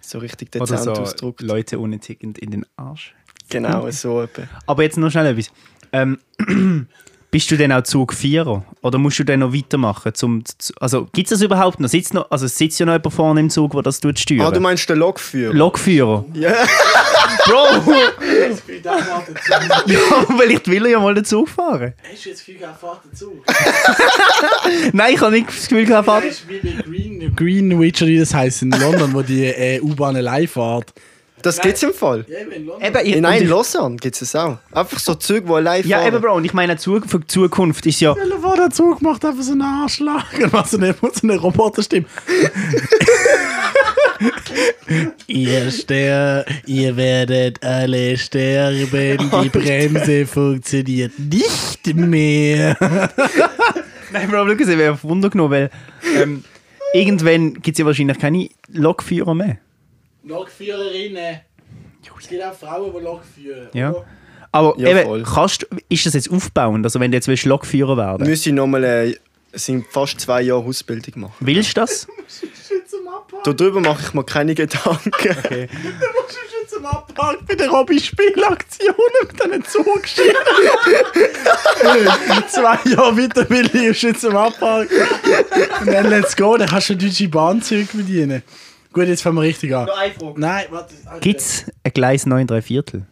So 0.00 0.18
richtig 0.18 0.54
Oder 0.54 0.60
dezent 0.60 0.84
so 0.84 0.92
ausgedrückt. 0.92 1.40
Leute 1.40 1.80
ohne 1.80 1.98
Ticket 1.98 2.38
in 2.38 2.52
den 2.52 2.66
Arsch. 2.76 3.16
Genau, 3.48 3.90
so 3.90 4.22
etwa. 4.22 4.42
Aber 4.66 4.84
jetzt 4.84 4.96
noch 4.96 5.10
schnell 5.10 5.26
etwas. 5.26 5.50
Ähm, 5.92 6.18
bist 7.30 7.50
du 7.50 7.56
denn 7.56 7.72
auch 7.72 7.82
Zugvierer? 7.82 8.64
Oder 8.82 8.98
musst 8.98 9.18
du 9.18 9.24
dann 9.24 9.40
noch 9.40 9.52
weitermachen? 9.52 10.14
Zum, 10.14 10.42
zu- 10.58 10.72
also 10.80 11.06
gibt 11.12 11.26
es 11.26 11.38
das 11.38 11.42
überhaupt 11.42 11.80
noch? 11.80 11.88
Sitzt 11.88 12.14
noch? 12.14 12.30
Also 12.30 12.46
sitzt 12.46 12.78
ja 12.80 12.86
noch 12.86 12.92
jemand 12.94 13.12
vorne 13.14 13.40
im 13.40 13.50
Zug, 13.50 13.72
der 13.72 13.82
das 13.82 14.00
tut 14.00 14.18
steuern? 14.18 14.42
Ah, 14.46 14.50
du 14.50 14.60
meinst 14.60 14.88
den 14.88 14.98
Lokführer? 14.98 15.52
Lokführer? 15.52 16.24
Ja. 16.34 16.52
Bro! 17.46 17.92
ja, 19.86 20.00
vielleicht 20.38 20.68
will 20.68 20.84
er 20.86 20.90
ja 20.92 21.00
mal 21.00 21.14
den 21.14 21.24
Zug 21.24 21.48
fahren. 21.48 21.94
Hast 22.12 22.24
du 22.24 22.28
jetzt 22.30 22.42
viel 22.42 22.58
Fahrt 22.58 23.00
dazu? 23.10 23.42
Nein, 24.92 25.14
ich 25.14 25.20
habe 25.20 25.32
nicht 25.32 25.48
das 25.48 25.68
Gefühl 25.68 25.84
gehabt, 25.86 26.06
Vater. 26.06 26.26
Das 26.26 26.36
ist 26.36 26.48
wie 26.48 26.58
bei 26.58 26.82
Green, 26.82 27.34
Greenwich, 27.36 27.96
oder 28.02 28.10
wie 28.10 28.18
das 28.18 28.34
heisst, 28.34 28.62
in 28.62 28.70
London, 28.70 29.12
wo 29.14 29.22
die 29.22 29.44
äh, 29.46 29.80
U-Bahn 29.80 30.16
allein 30.16 30.46
fährt. 30.48 30.92
Das 31.42 31.60
gibt's 31.60 31.82
im 31.82 31.92
Fall. 31.92 32.24
Ja, 32.28 32.38
in 32.38 32.66
London. 32.66 32.88
Eben, 32.88 33.06
ich, 33.06 33.20
nein, 33.20 33.46
Lausanne 33.46 33.96
gibt 33.96 34.20
es 34.20 34.34
auch. 34.34 34.58
Einfach 34.72 34.98
so 34.98 35.14
Züge, 35.14 35.46
die 35.46 35.62
live 35.62 35.86
ja, 35.86 35.98
fahren. 35.98 36.14
eben, 36.14 36.22
Bro. 36.22 36.34
Und 36.34 36.44
ich 36.44 36.54
meine, 36.54 36.76
Zug 36.76 37.08
für 37.08 37.20
die 37.20 37.26
Zukunft 37.26 37.86
ist 37.86 38.00
ja. 38.00 38.14
Stell 38.16 38.30
dir 38.30 38.38
vor, 38.38 38.56
der 38.56 38.70
Zug 38.70 39.02
macht 39.02 39.24
einfach 39.24 39.42
so 39.42 39.52
einen 39.52 39.62
Arschlag 39.62 40.24
und 40.42 40.52
macht 40.52 40.70
so 40.70 40.78
eine, 40.78 40.94
so 41.00 41.08
eine 41.22 41.36
Roboterstimme. 41.36 42.06
ihr 45.26 45.70
ster 45.70 46.44
ihr 46.64 46.96
werdet 46.96 47.62
alle 47.62 48.16
sterben, 48.16 49.18
die 49.42 49.48
Bremse 49.48 50.26
funktioniert 50.26 51.12
nicht 51.18 51.94
mehr. 51.94 52.76
Nein, 54.12 54.30
Bro, 54.30 54.46
schau, 54.46 54.52
ich 54.52 54.66
wäre 54.66 54.94
auf 54.94 55.04
Wunder 55.04 55.28
genommen, 55.28 55.50
weil 55.50 55.70
ähm, 56.16 56.44
irgendwann 56.94 57.54
gibt 57.54 57.74
es 57.74 57.78
ja 57.78 57.86
wahrscheinlich 57.86 58.18
keine 58.18 58.48
Lokführer 58.72 59.34
mehr. 59.34 59.58
Lokführerinnen. 60.26 61.40
Es 62.18 62.28
gibt 62.28 62.42
auch 62.42 62.54
Frauen, 62.54 62.92
die 62.96 63.04
Lok 63.04 63.22
führen. 63.24 63.68
Ja. 63.72 63.94
Aber 64.52 64.74
Ja, 64.78 64.88
eben, 64.88 65.02
voll. 65.04 65.22
kannst, 65.24 65.62
du- 65.62 65.66
ist 65.88 66.06
das 66.06 66.14
jetzt 66.14 66.30
aufbauend? 66.30 66.84
Also 66.84 67.00
wenn 67.00 67.10
du 67.10 67.16
jetzt 67.16 67.28
willst, 67.28 67.44
Lokführer 67.44 67.96
werden 67.96 68.26
Müssen 68.26 68.54
nochmal 68.54 68.84
äh, 68.84 69.14
sind 69.52 69.86
fast 69.90 70.20
zwei 70.20 70.42
Jahre 70.42 70.64
Ausbildung 70.64 71.22
machen. 71.22 71.34
willst 71.40 71.76
du 71.76 71.80
das? 71.80 72.06
Darüber 73.44 73.80
mache 73.80 74.02
ich 74.06 74.14
mir 74.14 74.24
keine 74.24 74.54
Gedanken. 74.54 75.10
Okay. 75.12 75.68
Du 75.82 75.88
musst 75.88 76.34
schon 76.34 76.68
zum 76.68 76.86
Abhaken 76.86 77.46
bei 77.46 77.54
der 77.54 77.68
Robby-Spielaktion 77.68 78.94
mit 79.22 79.44
diesen 79.44 79.64
Zugschienen. 79.64 80.36
Zwei 82.48 82.78
Jahre 82.90 83.16
weiter 83.16 83.48
will 83.50 83.70
ich 83.74 84.00
schon 84.00 84.14
zum 84.16 84.36
Abhaken. 84.36 84.88
Und 85.80 85.86
dann 85.86 86.08
let's 86.10 86.36
go, 86.36 86.56
dann 86.56 86.68
kannst 86.68 86.90
du 86.90 86.96
deutsche 86.96 87.28
Bahnzüge 87.28 87.96
bedienen. 87.96 88.42
Gut, 88.96 89.08
jetzt 89.08 89.20
fangen 89.20 89.36
wir 89.36 89.42
richtig 89.42 89.76
an. 89.76 89.86
Nein, 90.36 90.64
warte. 90.70 90.94
Gibt 91.20 91.40
es 91.40 91.70
ein 91.82 91.92
Gleis 91.92 92.24
9 92.24 92.46
3 92.46 92.62
Viertel? 92.62 93.06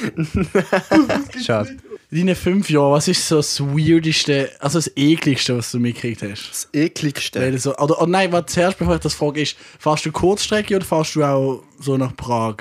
Schade. 1.44 1.78
In 2.12 2.26
deinen 2.28 2.36
fünf 2.36 2.70
Jahren, 2.70 2.92
was 2.92 3.08
ist 3.08 3.26
so 3.26 3.38
das 3.38 3.60
Weirdeste, 3.60 4.52
also 4.60 4.78
das 4.78 4.92
ekligste, 4.94 5.58
was 5.58 5.72
du 5.72 5.80
mitgekriegt 5.80 6.22
hast? 6.22 6.48
Das 6.48 6.68
ekligste. 6.72 7.40
Weil 7.40 7.58
so, 7.58 7.76
oder, 7.76 8.00
oder 8.00 8.06
nein, 8.06 8.30
was 8.30 8.46
zuerst, 8.46 8.78
bevor 8.78 8.94
ich 8.94 9.00
das 9.00 9.14
frage, 9.14 9.42
ist, 9.42 9.56
fährst 9.80 10.06
du 10.06 10.12
Kurzstrecke 10.12 10.76
oder 10.76 10.84
fährst 10.84 11.16
du 11.16 11.24
auch 11.24 11.64
so 11.80 11.96
nach 11.96 12.14
Prag? 12.14 12.58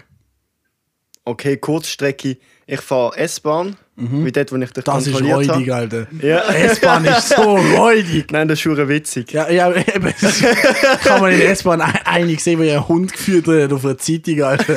Okay, 1.24 1.56
Kurzstrecke. 1.56 2.40
Ich 2.66 2.82
fahre 2.82 3.16
S-Bahn, 3.16 3.78
wie 4.02 4.32
dort, 4.32 4.52
wo 4.52 4.56
ich 4.58 4.72
dich 4.72 4.84
Mhm. 4.84 4.86
Das 4.86 5.08
ist 5.08 5.14
kontrolliert 5.14 5.50
räudig, 5.52 5.70
habe. 5.70 5.76
Alter. 5.76 6.08
Ja. 6.22 6.38
S-Bahn 6.54 7.06
ist 7.06 7.30
so 7.30 7.56
räudig. 7.78 8.32
Nein, 8.32 8.48
das 8.48 8.58
ist 8.58 8.62
schon 8.62 8.90
witzig. 8.90 9.32
Ja, 9.32 9.50
ja, 9.50 9.72
eben. 9.96 10.14
das 10.22 10.42
Kann 11.04 11.22
man 11.22 11.32
in 11.32 11.40
der 11.40 11.52
S-Bahn 11.52 11.82
einig 11.82 12.42
sehen, 12.44 12.60
wo 12.60 12.64
ein 12.64 12.88
Hund 12.88 13.14
geführt 13.14 13.48
hat 13.48 13.72
auf 13.74 13.86
einer 13.86 13.98
Zeitung, 13.98 14.42
Alter. 14.44 14.76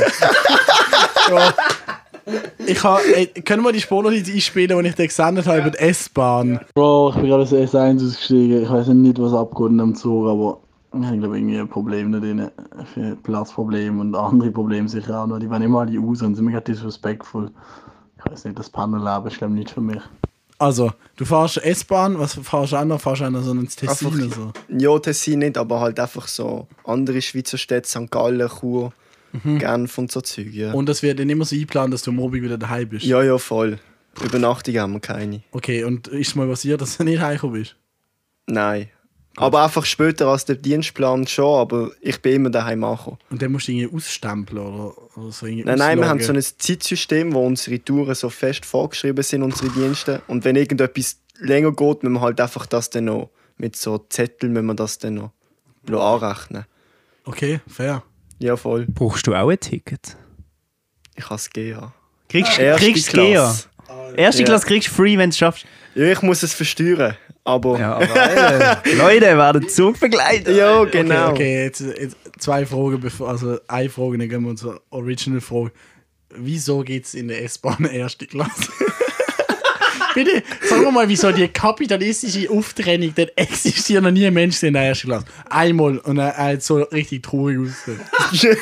ja. 1.30 1.54
Ich 2.66 2.82
habe, 2.82 3.02
ey, 3.14 3.26
können 3.26 3.62
wir 3.62 3.72
die 3.72 3.80
Spurnotiz 3.80 4.32
einspielen, 4.32 4.82
die 4.82 4.88
ich 4.88 4.94
dir 4.94 5.06
gesendet 5.06 5.46
habe 5.46 5.58
über 5.58 5.70
die 5.70 5.78
S-Bahn? 5.78 6.60
Bro, 6.74 7.10
ich 7.10 7.16
bin 7.16 7.26
gerade 7.26 7.42
aus 7.42 7.50
der 7.50 7.68
S1 7.68 7.96
ausgestiegen. 7.96 8.62
Ich 8.62 8.70
weiß 8.70 8.88
nicht, 8.88 9.20
was 9.20 9.34
abgeht 9.34 9.68
in 9.68 9.78
dem 9.78 9.94
Zug, 9.94 10.26
aber 10.28 10.58
ich 10.98 11.06
habe 11.06 11.18
glaube 11.18 11.36
irgendwie 11.36 11.58
ein 11.58 11.68
Problem 11.68 12.12
da 12.12 12.20
drin. 12.20 12.48
Platzprobleme 13.24 14.00
und 14.00 14.14
andere 14.14 14.50
Probleme 14.50 14.88
sicher 14.88 15.20
auch 15.22 15.26
noch. 15.26 15.38
Die 15.38 15.50
waren 15.50 15.62
immer 15.62 15.80
alle 15.80 16.00
aus 16.00 16.22
und 16.22 16.34
sind 16.34 16.44
mir 16.44 16.52
gerade 16.52 16.72
disrespectful. 16.72 17.50
Weiß 18.34 18.44
nicht, 18.46 18.58
das 18.58 18.72
glaube 18.72 19.28
ich 19.28 19.40
nicht 19.40 19.70
für 19.70 19.80
mich. 19.80 20.02
Also, 20.58 20.92
du 21.14 21.24
fährst 21.24 21.58
S-Bahn, 21.58 22.18
was 22.18 22.34
fährst 22.34 22.72
du 22.72 22.76
auch 22.76 22.84
noch? 22.84 23.00
Fährst 23.00 23.20
du 23.20 23.26
auch 23.26 23.30
noch 23.30 23.42
so 23.42 23.52
ins 23.52 23.76
Tessin 23.76 24.08
Einfach- 24.08 24.18
oder 24.18 24.28
so? 24.28 24.52
Ja, 24.68 24.98
Tessin 24.98 25.38
nicht, 25.38 25.56
aber 25.56 25.78
halt 25.78 26.00
einfach 26.00 26.26
so 26.26 26.66
andere 26.84 27.22
Schweizer 27.22 27.58
Städte, 27.58 27.88
St. 27.88 28.10
Gallen, 28.10 28.48
Chur, 28.48 28.92
Genf 29.44 29.98
und 29.98 30.10
so 30.10 30.20
Zeug. 30.20 30.52
Ja. 30.52 30.72
Und 30.72 30.88
das 30.88 31.04
wird 31.04 31.20
dann 31.20 31.30
immer 31.30 31.44
so 31.44 31.54
eingeplant, 31.54 31.94
dass 31.94 32.02
du 32.02 32.10
am 32.10 32.18
Abend 32.18 32.42
wieder 32.42 32.58
daheim 32.58 32.88
bist. 32.88 33.04
ja, 33.04 33.22
ja, 33.22 33.38
voll. 33.38 33.78
Übernachtung 34.20 34.76
haben 34.78 34.92
wir 34.94 35.00
keine. 35.00 35.42
Okay, 35.52 35.84
und 35.84 36.08
ist 36.08 36.28
es 36.28 36.34
mal 36.34 36.48
passiert, 36.48 36.80
dass 36.80 36.96
du 36.96 37.04
nicht 37.04 37.20
heimgekommen 37.20 37.60
bist? 37.60 37.76
Nein. 38.46 38.88
Aber 39.36 39.64
einfach 39.64 39.84
später 39.84 40.28
als 40.28 40.44
der 40.44 40.56
Dienstplan 40.56 41.26
schon, 41.26 41.58
aber 41.58 41.90
ich 42.00 42.20
bin 42.22 42.34
immer 42.34 42.50
daheim 42.50 42.84
angekommen. 42.84 43.18
Und 43.30 43.42
dann 43.42 43.52
musst 43.52 43.68
du 43.68 43.72
irgendwie 43.72 43.96
ausstempeln 43.96 44.58
oder, 44.58 45.16
oder 45.16 45.32
so 45.32 45.46
irgendwie 45.46 45.64
Nein, 45.64 45.78
nein, 45.78 45.98
wir 45.98 46.08
haben 46.08 46.20
so 46.20 46.32
ein 46.32 46.40
Zeitsystem, 46.40 47.32
wo 47.34 47.44
unsere 47.44 47.82
Touren 47.82 48.14
so 48.14 48.30
fest 48.30 48.64
vorgeschrieben 48.64 49.24
sind, 49.24 49.42
unsere 49.42 49.70
Dienste. 49.70 50.22
Und 50.28 50.44
wenn 50.44 50.54
irgendetwas 50.56 51.18
länger 51.38 51.72
geht, 51.72 52.02
müssen 52.02 52.14
wir 52.14 52.20
halt 52.20 52.40
einfach 52.40 52.66
das 52.66 52.90
dann 52.90 53.06
noch 53.06 53.30
mit 53.56 53.76
so 53.76 53.98
Zetteln 54.08 54.52
müssen 54.52 54.66
wir 54.66 54.74
das 54.74 54.98
dann 54.98 55.14
noch 55.14 55.30
noch 55.88 56.14
anrechnen. 56.14 56.64
Okay, 57.24 57.60
fair. 57.66 58.02
Ja, 58.38 58.56
voll. 58.56 58.86
Brauchst 58.88 59.26
du 59.26 59.34
auch 59.34 59.48
ein 59.48 59.60
Ticket? 59.60 60.16
Ich 61.14 61.24
kann 61.24 61.36
es 61.36 61.50
gehen. 61.50 61.78
Kriegst, 62.28 62.58
Erste 62.58 62.92
du 62.92 62.92
GEA? 62.92 63.34
Klasse. 63.34 63.68
Erste 64.16 64.42
Ja. 64.42 64.46
Klasse 64.46 64.66
kriegst 64.66 64.88
du 64.88 64.92
free, 64.92 65.16
wenn 65.16 65.30
du 65.30 65.34
es 65.34 65.38
schaffst. 65.38 65.66
Ja, 65.94 66.10
ich 66.10 66.22
muss 66.22 66.42
es 66.42 66.52
versteuern. 66.52 67.16
Aber 67.44 67.78
Ja, 67.78 67.96
aber 67.96 68.14
Alter, 68.14 68.82
Leute 68.96 69.36
werden 69.36 69.68
Zug 69.68 70.00
begleiten. 70.00 70.54
ja, 70.56 70.82
genau. 70.84 71.30
Okay, 71.30 71.32
okay 71.32 71.64
jetzt, 71.64 71.80
jetzt 71.80 72.16
zwei 72.38 72.64
Fragen, 72.64 73.00
bevor, 73.00 73.28
also 73.28 73.58
eine 73.68 73.90
Frage, 73.90 74.16
dann 74.18 74.28
gehen 74.30 74.42
wir 74.44 74.56
zur 74.56 74.80
Original-Frage. 74.90 75.70
Wieso 76.36 76.80
geht 76.80 77.04
es 77.04 77.14
in 77.14 77.28
der 77.28 77.44
S-Bahn 77.44 77.84
erste 77.92 78.26
Klasse? 78.26 78.70
Bitte, 80.14 80.42
sag 80.62 80.80
mir 80.80 80.92
mal, 80.92 81.08
wieso 81.08 81.32
die 81.32 81.48
kapitalistische 81.48 82.48
Auftrennung, 82.48 83.12
dann 83.16 83.28
existiert 83.34 84.02
noch 84.02 84.12
nie 84.12 84.24
ein 84.26 84.32
Mensch 84.34 84.62
in 84.62 84.72
der 84.74 84.84
ersten 84.84 85.08
Klasse. 85.08 85.26
Einmal 85.50 85.98
und 85.98 86.18
er 86.18 86.36
hat 86.36 86.62
so 86.62 86.82
richtig 86.84 87.24
traurig 87.24 87.58
ausgesehen. 87.58 88.56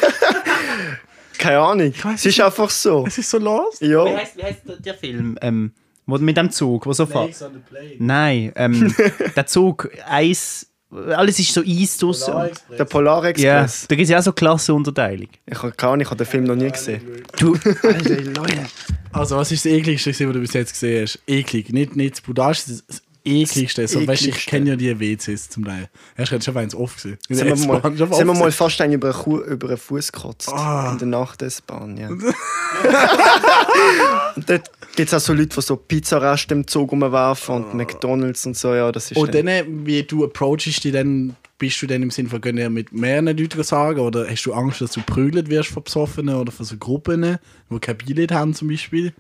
Keine 1.39 1.59
Ahnung. 1.59 1.93
Es 2.15 2.25
ist 2.25 2.41
einfach 2.41 2.71
so. 2.71 3.05
Es 3.07 3.19
ist 3.19 3.29
so 3.31 3.39
los. 3.39 3.79
Ja. 3.81 4.05
Wie 4.05 4.17
heißt, 4.17 4.37
wie 4.37 4.43
heißt 4.45 4.61
der, 4.67 4.77
der 4.77 4.95
Film? 4.95 5.37
Ähm, 5.43 5.73
wo, 6.07 6.19
mit 6.19 6.37
dem 6.37 6.51
Zug, 6.51 6.87
wo 6.87 6.93
so 6.93 7.07
fährt? 7.07 7.41
on 7.43 7.53
the 7.55 7.61
plane. 7.69 7.95
Nein, 7.99 8.53
ähm, 8.57 8.95
der 9.37 9.47
Zug, 9.47 9.89
Eis, 10.07 10.67
alles 10.91 11.39
ist 11.39 11.55
so 11.55 11.63
Eis 11.67 11.97
draussen. 11.99 12.35
Der 12.71 12.79
Ja, 12.79 12.85
Polarexpress. 12.85 13.87
da 13.89 13.95
gibt 13.95 14.05
es 14.05 14.11
ja 14.11 14.19
auch 14.19 14.23
so 14.23 14.33
Klassenunterteilung. 14.33 15.29
Ich 15.47 15.63
habe 15.63 15.73
keine 15.73 15.93
Ahnung, 15.93 16.03
ich 16.03 16.07
habe 16.11 16.17
den 16.17 16.27
Film 16.27 16.45
noch 16.45 16.57
nie 16.57 16.71
gesehen. 16.71 17.03
Du, 17.39 17.55
Alter, 17.83 18.21
Leute. 18.23 18.67
Also, 19.13 19.37
was 19.37 19.53
ist 19.53 19.65
das 19.65 19.73
ekligste, 19.73 20.11
gewesen, 20.11 20.29
was 20.29 20.35
du 20.35 20.41
bis 20.41 20.53
jetzt 20.55 20.73
gesehen 20.73 21.03
hast? 21.03 21.19
Eklig. 21.27 21.73
Nicht, 21.73 21.97
nicht 21.97 22.15
das 22.15 22.21
brutalste, 22.23 22.73
das 22.73 23.03
ekligste. 23.25 23.87
So, 23.89 24.07
weißt, 24.07 24.27
ich 24.27 24.47
kenne 24.47 24.71
ja 24.71 24.77
die 24.77 24.99
WCs 24.99 25.51
zum 25.51 25.65
Teil. 25.65 25.89
Hast 26.17 26.33
du 26.33 26.41
schon 26.41 26.57
eins 26.57 26.75
offen 26.75 26.97
gesehen? 26.97 27.19
In 27.29 27.37
Sind 27.37 27.47
wir 27.49 27.57
mal, 27.67 27.77
S-Bahn 27.77 27.97
sind 27.97 28.11
wir 28.27 28.35
mal 28.35 28.53
fast 28.53 28.81
einen 28.81 28.95
über 28.95 29.15
über 29.27 29.69
einen 29.69 29.77
Fuß 29.77 30.13
gekotzt. 30.13 30.49
Ah. 30.49 30.91
In 30.93 30.99
der 30.99 31.09
Nacht-S-Bahn, 31.09 31.97
ja. 31.97 32.09
und 34.37 34.49
dort 34.49 34.71
gibt 34.97 35.09
es 35.09 35.15
auch 35.15 35.21
so 35.21 35.33
Leute, 35.33 35.57
die 35.57 35.63
so 35.63 35.77
Pizzareste 35.77 36.55
im 36.55 36.67
Zug 36.67 36.93
rumwerfen 36.93 37.55
und 37.57 37.75
McDonalds 37.75 38.47
und 38.47 38.57
so, 38.57 38.75
ja, 38.75 38.91
das 38.93 39.11
ist 39.11 39.17
Und 39.17 39.35
dann- 39.35 39.47
dann, 39.47 39.87
wie 39.87 40.03
du 40.03 40.25
approachest 40.25 40.85
die 40.85 40.93
dann, 40.93 41.37
bist 41.59 41.81
du 41.83 41.87
dann 41.87 42.03
im 42.03 42.11
Sinne 42.11 42.29
von, 42.29 42.41
können 42.41 42.73
mit 42.73 42.93
mehreren 42.93 43.37
Leuten 43.37 43.63
sagen 43.63 44.01
oder 44.01 44.27
hast 44.29 44.43
du 44.45 44.53
Angst, 44.53 44.81
dass 44.81 44.93
du 44.93 45.01
prügelt 45.03 45.49
wirst 45.49 45.71
von 45.71 45.85
Besoffenen 45.85 46.35
oder 46.35 46.53
von 46.53 46.67
so 46.67 46.77
Gruppen, 46.77 47.39
die 47.71 47.79
kein 47.79 47.97
Billett 47.99 48.33
haben 48.33 48.55
zum 48.55 48.69
Beispiel? 48.69 49.13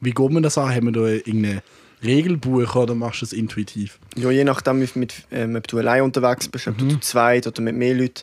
Wie 0.00 0.10
geht 0.10 0.30
man 0.30 0.42
das 0.42 0.58
an? 0.58 0.74
Haben 0.74 0.86
wir 0.86 0.92
da 0.92 1.06
irgendein 1.06 1.62
Regelbuch 2.04 2.76
oder 2.76 2.94
machst 2.94 3.22
du 3.22 3.26
das 3.26 3.32
intuitiv? 3.32 3.98
Ja, 4.16 4.30
je 4.30 4.44
nachdem, 4.44 4.80
wie 4.80 4.98
mit, 4.98 5.14
ähm, 5.30 5.56
ob 5.56 5.66
du 5.66 5.78
allein 5.78 6.02
unterwegs 6.02 6.48
bist, 6.48 6.68
ob 6.68 6.78
du 6.78 6.88
zu 6.88 7.00
zweit 7.00 7.46
oder 7.46 7.62
mit 7.62 7.74
mehr 7.74 7.94
Leuten. 7.94 8.22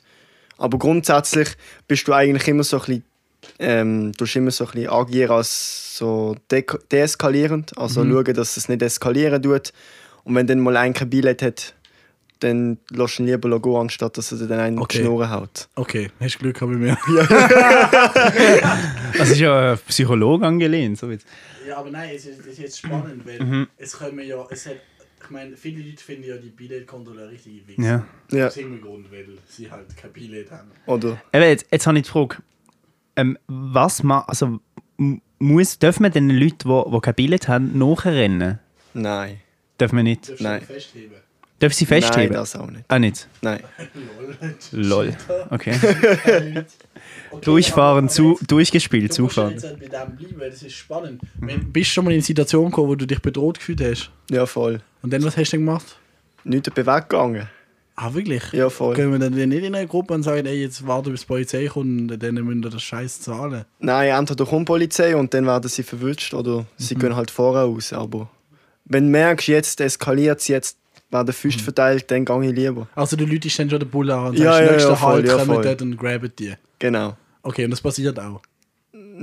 Aber 0.57 0.77
grundsätzlich 0.77 1.49
bist 1.87 2.07
du 2.07 2.13
eigentlich 2.13 2.47
immer 2.47 2.63
so 2.63 2.77
ein 2.77 2.85
bisschen, 2.85 3.03
ähm, 3.59 4.11
du 4.13 4.25
immer 4.35 4.51
so 4.51 4.65
ein 4.65 4.71
bisschen 4.71 4.89
agieren 4.89 5.31
als 5.31 5.97
so 5.97 6.35
de 6.51 6.65
deeskalierend. 6.91 7.77
Also 7.77 8.03
schauen, 8.03 8.33
dass 8.33 8.57
es 8.57 8.69
nicht 8.69 8.81
eskalieren 8.81 9.41
tut. 9.41 9.73
Und 10.23 10.35
wenn 10.35 10.47
dann 10.47 10.59
mal 10.59 10.77
ein 10.77 10.93
kein 10.93 11.09
Billett 11.09 11.41
hat, 11.41 11.73
dann 12.41 12.79
lässt 12.89 13.19
du 13.19 13.23
ihn 13.23 13.27
lieber 13.27 13.61
gehen, 13.61 13.75
anstatt 13.75 14.17
dass 14.17 14.31
er 14.31 14.39
dir 14.39 14.47
dann 14.47 14.59
einen 14.59 14.79
Okay. 14.79 14.99
Schnurren 14.99 15.29
haut. 15.29 15.69
Okay, 15.75 16.09
hast 16.19 16.39
Glück 16.39 16.59
gehabt 16.59 16.73
bei 16.73 16.77
mir. 16.77 16.97
Das 19.17 19.29
ist 19.29 19.39
ja 19.39 19.73
ein 19.73 19.79
Psychologe 19.87 20.45
angelehnt. 20.45 20.97
So 20.97 21.11
jetzt. 21.11 21.25
Ja, 21.67 21.77
aber 21.77 21.91
nein, 21.91 22.11
es 22.15 22.25
ist, 22.25 22.39
es 22.39 22.47
ist 22.47 22.59
jetzt 22.59 22.79
spannend, 22.79 23.25
weil 23.25 23.67
es 23.77 23.97
kommen 23.97 24.25
ja, 24.25 24.45
es 24.49 24.65
hat, 24.65 24.77
ich 25.23 25.29
meine, 25.29 25.55
viele 25.55 25.83
Leute 25.83 26.03
finden 26.03 26.23
ja 26.23 26.37
die 26.37 26.49
Billett-Kontrolleure 26.49 27.29
richtig 27.29 27.67
wichtig. 27.67 27.85
Ja. 27.85 28.05
Ja. 28.31 28.47
Aus 28.47 28.57
irgendeinem 28.57 28.83
Grund, 28.83 29.11
weil 29.11 29.27
sie 29.47 29.69
halt 29.69 29.95
kein 29.95 30.11
Billett 30.11 30.49
haben. 30.51 30.71
Oder? 30.87 31.21
Eben, 31.31 31.43
jetzt, 31.43 31.67
jetzt 31.71 31.87
habe 31.87 31.97
ich 31.97 32.05
die 32.05 32.09
Frage. 32.09 32.37
Ähm, 33.15 33.37
was 33.47 34.03
ma 34.03 34.21
also, 34.21 34.59
muss, 35.37 35.77
dürfen 35.77 36.03
wir 36.03 36.09
den 36.09 36.29
Leuten, 36.29 36.57
die 36.59 36.65
wo, 36.65 36.91
wo 36.91 36.99
kein 36.99 37.13
Billett 37.13 37.47
haben, 37.47 37.77
nachrennen? 37.77 38.59
Nein. 38.93 39.39
Dürfen 39.79 39.97
wir 39.97 40.03
nicht? 40.03 40.29
Du 40.29 40.43
Nein. 40.43 40.61
ihn 40.61 41.11
festheben? 41.61 41.69
Dürfen 41.69 41.73
sie 41.77 41.85
festheben? 41.85 42.23
Nein, 42.23 42.33
das 42.33 42.55
auch 42.55 42.69
nicht. 42.71 42.85
Ah, 42.87 42.99
nicht? 42.99 43.27
Nein. 43.41 43.59
Lol. 44.71 45.15
Okay. 45.49 45.73
Okay, 47.33 47.41
Durchfahren, 47.45 48.09
zu, 48.09 48.35
aber 48.37 48.45
durchgespielt, 48.47 49.03
jetzt- 49.03 49.17
Du 49.19 49.27
zufahren. 49.27 49.51
jetzt 49.53 49.63
halt 49.63 49.79
bei 49.79 49.85
dem 49.87 50.15
bleiben, 50.17 50.35
weil 50.39 50.49
das 50.49 50.63
ist 50.63 50.73
spannend. 50.73 51.21
Wenn, 51.39 51.71
bist 51.71 51.89
du 51.91 51.93
schon 51.93 52.05
mal 52.05 52.11
in 52.11 52.15
eine 52.15 52.23
Situation 52.23 52.65
gekommen, 52.65 52.89
wo 52.89 52.95
du 52.95 53.05
dich 53.07 53.21
bedroht 53.21 53.59
gefühlt 53.59 53.81
hast? 53.81 54.11
Ja, 54.29 54.45
voll. 54.45 54.81
Und 55.01 55.13
dann, 55.13 55.23
was 55.23 55.37
hast 55.37 55.51
du 55.53 55.57
denn 55.57 55.65
gemacht? 55.65 55.97
Nicht 56.43 56.75
weggegangen. 56.75 57.47
Ah, 57.95 58.13
wirklich? 58.13 58.43
Ja, 58.53 58.69
voll. 58.69 58.95
Gehen 58.95 59.11
wir 59.11 59.19
dann 59.19 59.33
nicht 59.33 59.63
in 59.63 59.75
eine 59.75 59.85
Gruppe 59.87 60.13
und 60.13 60.23
sagen, 60.23 60.45
ey, 60.45 60.61
jetzt 60.61 60.85
warte 60.87 61.11
bis 61.11 61.21
die 61.21 61.27
Polizei 61.27 61.65
kommt 61.67 62.11
und 62.11 62.23
dann 62.23 62.35
müsst 62.35 62.65
ihr 62.65 62.69
das 62.69 62.81
Scheiß 62.81 63.21
zahlen? 63.21 63.65
Nein, 63.79 64.09
entweder 64.09 64.45
kommt 64.45 64.67
die 64.67 64.71
Polizei 64.71 65.15
und 65.15 65.33
dann 65.33 65.45
werden 65.45 65.69
sie 65.69 65.83
verwünscht 65.83 66.33
oder 66.33 66.65
sie 66.77 66.95
Mhm. 66.95 66.99
gehen 66.99 67.15
halt 67.15 67.29
vorher 67.31 67.63
raus. 67.63 67.93
Aber 67.93 68.29
wenn 68.85 69.05
du 69.05 69.09
merkst, 69.11 69.47
jetzt 69.49 69.79
eskaliert 69.81 70.39
es, 70.39 70.47
jetzt 70.47 70.77
werden 71.11 71.33
Füße 71.33 71.59
Mhm. 71.59 71.63
verteilt, 71.63 72.09
dann 72.11 72.25
gehe 72.25 72.43
ich 72.49 72.55
lieber. 72.55 72.87
Also 72.95 73.15
du 73.15 73.25
Leute 73.25 73.49
dann 73.49 73.69
schon 73.69 73.79
den 73.79 73.89
Bull 73.89 74.09
an 74.11 74.27
und 74.27 74.37
Ja, 74.39 74.53
sagst, 74.53 74.61
ja, 74.61 74.71
nächster 74.71 74.89
ja, 74.91 75.01
Halt, 75.01 75.27
ja, 75.27 75.33
kommen 75.33 75.45
voll. 75.55 75.63
dort 75.63 75.81
und 75.81 75.97
graben 75.97 76.31
die. 76.39 76.53
Genau. 76.79 77.17
Okay, 77.43 77.65
und 77.65 77.71
das 77.71 77.81
passiert 77.81 78.19
auch. 78.19 78.41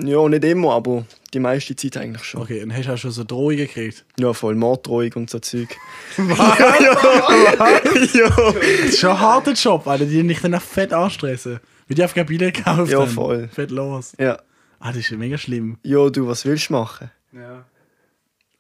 Ja, 0.01 0.29
nicht 0.29 0.45
immer, 0.45 0.75
aber 0.75 1.05
die 1.35 1.41
meiste 1.41 1.75
Zeit 1.75 1.97
eigentlich 1.97 2.23
schon. 2.25 2.43
Okay, 2.43 2.63
und 2.63 2.73
hast 2.75 2.87
du 2.87 2.93
auch 2.93 2.99
schon 2.99 3.11
so 3.11 3.25
Drohungen 3.25 3.57
gekriegt? 3.57 4.05
Ja, 4.19 4.33
voll 4.33 4.55
Morddrohung 4.55 5.11
und 5.17 5.31
so 5.31 5.39
Zeug. 5.41 5.77
Das 6.19 6.31
ist 8.91 8.99
schon 9.01 9.11
ein 9.11 9.21
harter 9.21 9.53
Job, 9.53 9.87
Alter, 9.87 10.05
die 10.07 10.27
dich 10.27 10.41
dann 10.41 10.55
auch 10.55 10.63
fett 10.63 10.93
anstressen. 10.93 11.61
Wie 11.87 11.95
die 11.95 12.05
auf 12.05 12.13
Billett 12.25 12.55
gekauft 12.57 12.91
Ja, 12.93 13.07
voll. 13.07 13.49
Fett 13.49 13.71
los. 13.71 14.13
Ja. 14.19 14.39
Ah, 14.79 14.89
das 14.93 14.99
ist 14.99 15.11
mega 15.13 15.39
schlimm. 15.39 15.79
Ja, 15.83 16.09
du, 16.11 16.27
was 16.29 16.45
willst 16.45 16.69
du 16.69 16.75
machen? 16.75 17.11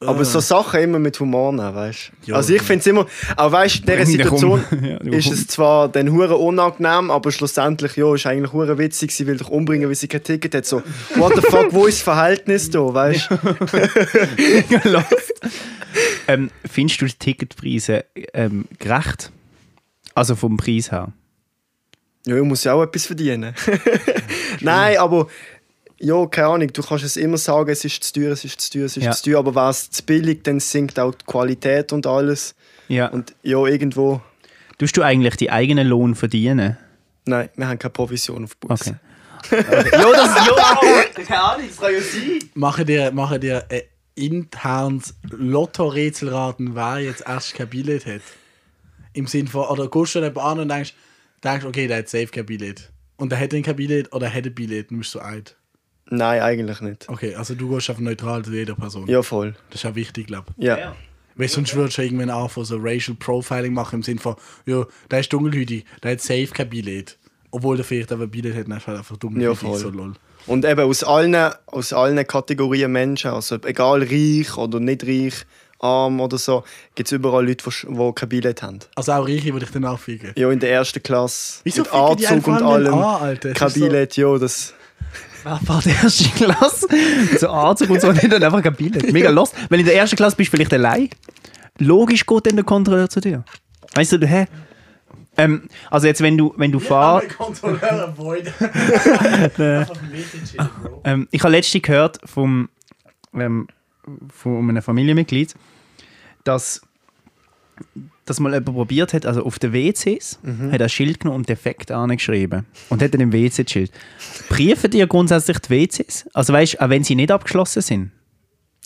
Aber 0.00 0.24
so 0.24 0.38
Sachen 0.38 0.80
immer 0.80 1.00
mit 1.00 1.18
Humor 1.18 1.52
nehmen, 1.52 1.74
weißt 1.74 2.12
du? 2.22 2.30
Ja. 2.30 2.36
Also 2.36 2.54
ich 2.54 2.62
finde 2.62 2.80
es 2.80 2.86
immer, 2.86 3.06
auch 3.36 3.50
weißt 3.50 3.88
du, 3.88 3.92
in 3.92 3.98
dieser. 3.98 4.06
Situation 4.06 4.64
Ja, 4.82 4.96
ist 4.98 5.32
es 5.32 5.48
zwar 5.48 5.88
dann 5.88 6.12
hure 6.12 6.36
unangenehm, 6.36 7.10
aber 7.10 7.32
schlussendlich, 7.32 7.96
ja, 7.96 8.14
ist 8.14 8.24
eigentlich 8.24 8.52
hure 8.52 8.78
witzig, 8.78 9.10
sie 9.10 9.26
will 9.26 9.38
dich 9.38 9.48
umbringen, 9.48 9.88
weil 9.88 9.96
sie 9.96 10.06
kein 10.06 10.22
Ticket 10.22 10.54
hat. 10.54 10.66
So, 10.66 10.82
what 11.16 11.34
the 11.34 11.42
fuck, 11.42 11.72
wo 11.72 11.86
ist 11.86 11.98
das 11.98 12.02
Verhältnis 12.02 12.70
da, 12.70 12.94
weißt 12.94 13.30
du? 13.30 13.38
Ähm, 16.28 16.50
findest 16.70 17.00
du 17.00 17.06
die 17.06 17.14
Ticketpreise 17.14 18.04
ähm, 18.34 18.66
gerecht? 18.78 19.32
Also 20.14 20.36
vom 20.36 20.58
Preis 20.58 20.92
her? 20.92 21.12
Ja, 22.26 22.36
ich 22.36 22.44
muss 22.44 22.64
ja 22.64 22.74
auch 22.74 22.82
etwas 22.82 23.06
verdienen. 23.06 23.54
Nein, 24.60 24.98
aber 24.98 25.28
ja, 26.00 26.26
keine 26.26 26.48
Ahnung, 26.48 26.72
du 26.72 26.82
kannst 26.82 27.04
es 27.04 27.16
immer 27.16 27.38
sagen, 27.38 27.70
es 27.70 27.84
ist 27.84 28.02
zu 28.04 28.12
teuer, 28.20 28.32
es 28.32 28.44
ist 28.44 28.60
zu 28.60 28.70
teuer, 28.72 28.86
es 28.86 28.96
ist 28.96 29.04
Ja. 29.04 29.12
zu 29.12 29.24
teuer, 29.30 29.38
aber 29.40 29.54
wäre 29.54 29.70
es 29.70 29.90
zu 29.90 30.02
billig, 30.04 30.42
dann 30.44 30.60
sinkt 30.60 30.98
auch 30.98 31.14
die 31.14 31.24
Qualität 31.26 31.92
und 31.92 32.06
alles. 32.06 32.54
Ja. 32.88 33.08
Und 33.08 33.34
ja, 33.42 33.64
irgendwo, 33.66 34.20
Tust 34.78 34.96
du 34.96 35.02
eigentlich 35.02 35.34
die 35.36 35.50
eigenen 35.50 35.86
Lohn 35.88 36.14
verdienen? 36.14 36.76
nein, 37.26 37.50
wir 37.56 37.68
haben 37.68 37.78
keine 37.78 37.90
Provision 37.92 38.44
auf 38.44 38.56
Bus. 38.56 38.80
Okay. 38.80 38.94
ja, 39.50 39.62
das 39.62 39.92
ja, 39.92 41.24
keine 41.24 41.40
Ahnung, 41.42 41.66
das 41.68 41.76
kann 41.78 41.92
ja 41.92 42.00
sein. 42.00 42.38
Machen 42.54 42.86
dir, 42.86 43.10
machen 43.12 43.40
dir 43.40 43.64
ein 43.70 43.82
internes 44.14 45.14
Lotto-Rätsel 45.30 46.28
raten, 46.30 46.74
wer 46.74 46.98
jetzt 46.98 47.24
erst 47.26 47.54
kein 47.54 47.68
Billett 47.68 48.06
hat. 48.06 48.22
Im 49.12 49.26
Sinn 49.26 49.46
von, 49.48 49.66
oder 49.66 49.88
gehst 49.88 50.14
du 50.14 50.20
jemanden 50.20 50.40
an 50.40 50.58
und 50.60 50.68
denkst, 50.68 50.94
denkst, 51.44 51.64
okay, 51.66 51.86
der 51.86 51.98
hat 51.98 52.08
safe 52.08 52.26
kein 52.28 52.46
Billett. 52.46 52.90
Und 53.16 53.30
der 53.32 53.40
hat 53.40 53.52
dann 53.52 53.62
kein 53.62 53.76
Billett 53.76 54.12
oder 54.12 54.32
hat 54.32 54.44
ein 54.46 54.54
Billett, 54.54 54.90
dann 54.90 54.98
bist 54.98 55.14
du 55.14 55.18
alt. 55.20 55.56
Nein, 56.10 56.40
eigentlich 56.40 56.80
nicht. 56.80 57.08
Okay, 57.08 57.34
also 57.34 57.54
du 57.54 57.68
gehst 57.70 57.90
einfach 57.90 58.02
neutral 58.02 58.42
zu 58.44 58.52
jeder 58.52 58.74
Person. 58.74 59.06
Ja, 59.08 59.22
voll. 59.22 59.54
Das 59.70 59.76
ist 59.80 59.82
ja 59.84 59.94
wichtig, 59.94 60.26
glaube 60.26 60.46
ich. 60.56 60.64
Ja. 60.64 60.94
Weil 61.36 61.48
sonst 61.48 61.74
würdest 61.76 61.98
du 61.98 62.02
irgendwann 62.02 62.30
anfangen, 62.30 62.64
so 62.66 62.76
Racial 62.80 63.16
Profiling 63.18 63.72
machen 63.72 63.96
im 63.96 64.02
Sinne 64.02 64.18
von, 64.20 64.34
ja, 64.66 64.84
der 65.10 65.20
ist 65.20 65.32
dunkelhütig, 65.32 65.84
der 66.02 66.12
hat 66.12 66.20
safe 66.20 66.48
kein 66.48 66.68
Billett. 66.68 67.16
Obwohl 67.50 67.76
der 67.76 67.84
vielleicht 67.84 68.10
aber 68.12 68.24
ein 68.24 68.30
Billett 68.30 68.56
hat, 68.56 68.66
dann 68.68 68.76
ist 68.78 68.84
er 68.84 68.86
halt 68.88 68.98
einfach 68.98 69.14
Ja, 69.14 69.18
dunkelhütig, 69.20 69.58
voll. 69.60 69.78
so 69.78 69.90
lol. 69.90 70.12
Und 70.46 70.64
eben 70.64 70.80
aus 70.80 71.04
allen, 71.04 71.36
aus 71.66 71.92
allen 71.92 72.26
Kategorien 72.26 72.90
Menschen, 72.90 73.30
also 73.30 73.56
egal 73.64 74.02
reich 74.02 74.56
oder 74.56 74.80
nicht 74.80 75.04
reich, 75.06 75.44
arm 75.78 76.20
oder 76.20 76.38
so, 76.38 76.64
gibt 76.94 77.08
es 77.08 77.12
überall 77.12 77.46
Leute, 77.46 77.64
die 77.70 77.86
die 77.86 78.12
kein 78.14 78.28
Billett 78.28 78.62
haben. 78.62 78.78
Also 78.96 79.12
auch 79.12 79.28
Reiche 79.28 79.52
würde 79.52 79.66
ich 79.66 79.70
dann 79.72 79.84
anfügen. 79.84 80.32
Ja, 80.36 80.50
in 80.50 80.58
der 80.58 80.72
ersten 80.72 81.02
Klasse. 81.02 81.60
Wieso 81.64 81.82
mit 81.82 81.90
die 81.92 81.96
Anzug 82.26 82.30
einfach 82.32 82.60
und 82.60 82.66
allem. 82.66 82.94
an, 82.94 83.02
Alter? 83.22 83.52
Kein 83.52 83.68
ist 83.68 83.74
so- 83.74 83.80
Billett, 83.80 84.16
ja, 84.16 84.38
das. 84.38 84.74
Wer 85.44 85.60
war 85.66 85.82
der 85.82 85.94
erste 86.02 86.28
Klasse? 86.30 86.86
So 87.38 87.48
Anzug 87.48 87.90
und 87.90 88.00
so, 88.00 88.08
und 88.08 88.22
dann 88.22 88.42
einfach 88.42 88.62
kein 88.62 88.74
Billett. 88.74 89.12
Mega 89.12 89.30
lost. 89.30 89.54
Wenn 89.68 89.78
du 89.78 89.80
in 89.80 89.86
der 89.86 89.96
ersten 89.96 90.16
Klasse 90.16 90.36
bist, 90.36 90.50
vielleicht 90.50 90.72
allein. 90.72 91.08
Logisch 91.78 92.26
geht 92.26 92.46
dann 92.46 92.56
der 92.56 92.64
Kontrolleur 92.64 93.08
zu 93.08 93.20
dir. 93.20 93.44
Weißt 93.94 94.12
du, 94.12 94.26
hä? 94.26 94.46
Ähm, 95.36 95.68
also 95.90 96.08
jetzt, 96.08 96.20
wenn 96.20 96.36
du, 96.36 96.52
wenn 96.56 96.72
du 96.72 96.80
fahrst... 96.80 97.36
Kontrolleur 97.36 98.08
avoid. 98.08 98.52
Bro. 99.56 99.86
Ähm, 101.04 101.28
ich 101.30 101.42
habe 101.42 101.52
letztens 101.52 101.82
gehört 101.82 102.18
vom, 102.24 102.68
ähm, 103.34 103.68
von 104.34 104.68
einem 104.68 104.82
Familienmitglied, 104.82 105.54
dass, 106.42 106.82
dass 108.28 108.40
mal 108.40 108.52
jemand 108.52 108.76
probiert 108.76 109.12
hat, 109.14 109.26
also 109.26 109.42
auf 109.44 109.58
den 109.58 109.72
WCs, 109.72 110.38
Mhm. 110.42 110.72
hat 110.72 110.80
er 110.80 110.86
ein 110.86 110.88
Schild 110.88 111.20
genommen 111.20 111.38
und 111.40 111.48
defekt 111.48 111.90
angeschrieben. 111.90 112.66
Und 112.88 113.02
hat 113.02 113.14
dann 113.14 113.20
im 113.20 113.32
WC 113.32 113.64
das 113.64 113.72
Schild. 113.72 113.90
Prüfen 114.48 114.90
dir 114.90 115.06
grundsätzlich 115.06 115.58
die 115.60 115.70
WCs? 115.70 116.26
Also 116.34 116.52
weißt 116.52 116.74
du, 116.74 116.80
auch 116.82 116.90
wenn 116.90 117.04
sie 117.04 117.14
nicht 117.14 117.30
abgeschlossen 117.30 117.82
sind? 117.82 118.10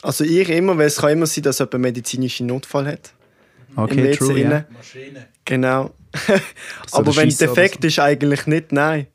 Also 0.03 0.25
ich 0.25 0.49
immer, 0.49 0.77
weil 0.79 0.87
es 0.87 0.97
kann 0.97 1.11
immer 1.11 1.27
sein, 1.27 1.45
dass 1.45 1.59
jemand 1.59 1.75
einen 1.75 1.83
medizinischen 1.83 2.47
Notfall 2.47 2.87
hat. 2.87 3.13
Im 3.77 3.83
Okay, 3.85 4.05
WC 4.05 4.17
true, 4.19 4.35
rein. 4.35 4.65
Maschine. 4.71 5.27
Genau. 5.45 5.91
So 6.91 6.99
Aber 6.99 7.17
wenn 7.17 7.29
es 7.29 7.39
defekt 7.39 7.83
ist, 7.85 7.99
eigentlich 7.99 8.47
nicht, 8.47 8.73
nein. 8.73 9.07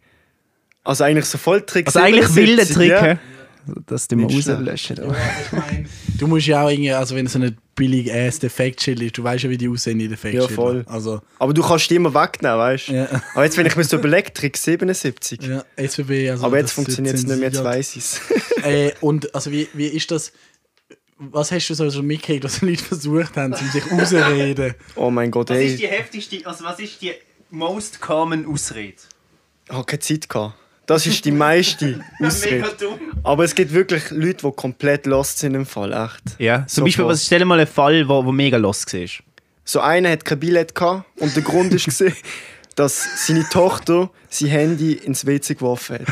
Also 0.83 1.03
eigentlich 1.03 1.25
so 1.25 1.37
voll 1.37 1.61
Trick 1.61 1.87
Also 1.87 1.99
eigentlich 1.99 2.33
wilde 2.35 2.65
77, 2.65 2.75
Trick, 2.75 2.89
ja. 2.89 3.19
Hä? 3.67 3.73
Das 3.85 4.07
tun 4.07 4.19
wir 4.19 4.25
Nicht 4.27 4.43
schlecht. 4.43 4.59
rauslöschen. 4.59 4.97
Ja, 4.97 5.15
ich 5.45 5.51
mein, 5.51 5.89
du 6.17 6.27
musst 6.27 6.47
ja 6.47 6.63
auch 6.63 6.69
irgendwie, 6.69 6.91
also 6.93 7.15
wenn 7.15 7.25
es 7.25 7.33
so 7.33 7.39
ein 7.39 7.57
billig 7.75 8.11
ass 8.13 8.39
Defekt-Schild 8.39 9.01
ist, 9.01 9.17
du 9.17 9.23
weißt 9.23 9.43
ja, 9.43 9.49
wie 9.49 9.57
die 9.57 9.69
aussehen, 9.69 9.99
die 9.99 10.07
Defekt-Schilder. 10.07 10.49
Ja, 10.49 10.55
voll. 10.55 10.85
Also, 10.87 11.21
Aber 11.39 11.53
du 11.53 11.61
kannst 11.61 11.89
die 11.89 11.95
immer 11.95 12.13
wegnehmen, 12.13 12.57
weißt 12.57 12.87
du? 12.87 12.93
Ja. 12.93 13.21
Aber 13.35 13.43
jetzt, 13.43 13.55
wenn 13.57 13.65
ich 13.67 13.75
mir 13.75 13.83
so 13.83 13.97
überlege, 13.97 14.33
Trick 14.33 14.57
77. 14.57 15.41
ja, 15.43 15.63
SWB, 15.77 16.31
also 16.31 16.45
Aber 16.45 16.57
jetzt 16.57 16.71
funktioniert 16.71 17.15
es 17.15 17.23
nicht 17.23 17.35
mehr, 17.37 17.49
jetzt 17.49 17.55
zensiert. 17.57 17.75
weiss 17.75 17.95
ich 17.95 18.03
es. 18.03 18.21
Äh, 18.63 18.91
und 19.01 19.33
also 19.35 19.51
wie, 19.51 19.67
wie 19.73 19.85
ist 19.85 20.09
das, 20.09 20.33
was 21.19 21.51
hast 21.51 21.67
du 21.69 21.73
so 21.75 21.89
schon 21.91 22.05
mitgekriegt, 22.07 22.43
was 22.43 22.59
die 22.59 22.65
Leute 22.65 22.83
versucht 22.83 23.37
haben, 23.37 23.53
um 23.53 23.69
sich 23.69 23.91
rauszureden? 23.91 24.73
Oh 24.95 25.11
mein 25.11 25.29
Gott, 25.29 25.51
ey. 25.51 25.77
heftigste, 25.77 26.45
also 26.45 26.63
was 26.65 26.79
ist 26.79 26.99
die 27.01 27.13
most 27.51 28.01
common 28.01 28.45
Ausrede? 28.47 28.95
Ich 29.67 29.73
habe 29.73 29.85
keine 29.85 29.99
Zeit 29.99 30.27
gehabt. 30.27 30.55
Das 30.87 31.05
ist 31.05 31.23
die 31.25 31.31
meiste 31.31 31.99
Ausrede. 32.23 32.65
dumm. 32.79 32.99
Aber 33.23 33.43
es 33.43 33.53
gibt 33.53 33.71
wirklich 33.73 34.09
Leute, 34.09 34.47
die 34.47 34.51
komplett 34.55 35.05
lost 35.05 35.37
sind 35.39 35.53
im 35.53 35.65
Fall, 35.65 35.91
echt. 35.93 36.39
Ja, 36.39 36.65
zum 36.65 36.81
So 36.81 36.83
Beispiel, 36.85 37.05
was, 37.05 37.25
stell 37.25 37.39
dir 37.39 37.45
mal 37.45 37.59
einen 37.59 37.67
Fall, 37.67 38.07
wo, 38.07 38.25
wo 38.25 38.31
mega 38.31 38.57
los 38.57 38.85
war. 38.91 39.07
So 39.65 39.81
einer 39.81 40.09
hat 40.11 40.23
kein 40.25 40.39
Billett 40.39 40.73
gehabt 40.73 41.03
und 41.19 41.35
der 41.35 41.43
Grund 41.43 41.73
ist 41.73 41.85
gesehen, 41.85 42.15
dass 42.75 43.25
seine 43.27 43.43
Tochter 43.49 44.09
sein 44.29 44.49
Handy 44.49 44.93
ins 44.93 45.25
WC 45.25 45.55
geworfen 45.55 45.99
hat. 45.99 46.07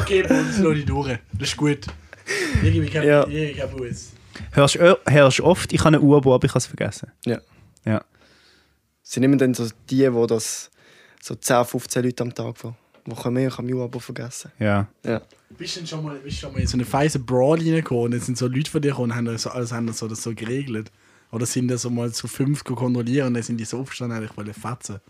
Okay, 0.00 0.22
uns 0.28 0.58
lass 0.58 0.76
ich 0.76 0.84
durch. 0.84 1.18
Das 1.32 1.48
ist 1.48 1.56
gut. 1.56 1.78
Irgendwie 2.62 2.92
Ja. 2.98 3.26
ich. 3.26 3.60
Hörst 4.52 4.74
du 4.76 4.98
hörst 5.06 5.38
du 5.38 5.44
oft, 5.44 5.72
ich 5.72 5.80
habe 5.80 5.88
eine 5.88 6.00
Uhr, 6.00 6.16
aber 6.18 6.36
ich 6.44 6.50
habe 6.50 6.58
es 6.58 6.66
vergessen. 6.66 7.10
Ja. 7.24 7.38
Ja. 7.84 8.02
Es 9.12 9.16
sind 9.16 9.24
immer 9.24 9.36
dann 9.36 9.52
so 9.52 9.66
die, 9.90 10.08
die 10.10 10.26
das 10.26 10.70
so 11.20 11.34
10, 11.34 11.66
15 11.66 12.02
Leute 12.02 12.22
am 12.22 12.34
Tag, 12.34 12.54
die, 12.62 12.70
die 13.06 13.14
kommen, 13.14 13.46
ich 13.46 13.58
habe 13.58 13.70
mein 13.70 13.82
aber 13.82 14.00
vergessen. 14.00 14.50
Ja. 14.58 14.86
Ja. 15.04 15.20
Bist 15.50 15.76
du 15.76 15.80
denn 15.80 15.86
schon 15.86 16.02
mal, 16.02 16.16
bist 16.16 16.38
schon 16.38 16.50
mal 16.50 16.62
in 16.62 16.66
so 16.66 16.78
eine 16.78 16.86
feise 16.86 17.18
Brawl 17.18 17.58
reingekommen 17.58 18.04
und 18.04 18.12
jetzt 18.14 18.24
sind 18.24 18.38
so 18.38 18.46
Leute 18.46 18.70
von 18.70 18.80
dir 18.80 18.88
gekommen 18.92 19.10
und 19.10 19.16
haben 19.18 19.26
das 19.26 19.42
so, 19.42 19.50
alles 19.50 19.70
haben 19.70 19.86
das 19.86 19.98
so, 19.98 20.08
das 20.08 20.22
so 20.22 20.34
geregelt? 20.34 20.90
Oder 21.30 21.44
sind 21.44 21.68
das 21.68 21.82
so 21.82 21.90
mal 21.90 22.10
zu 22.10 22.26
fünf 22.26 22.64
kontrollieren 22.64 23.26
und 23.26 23.34
dann 23.34 23.42
sind 23.42 23.58
die 23.58 23.66
so 23.66 23.80
aufgestanden, 23.80 24.24
ich 24.24 24.34
wollte 24.34 24.54
fetzen? 24.54 25.00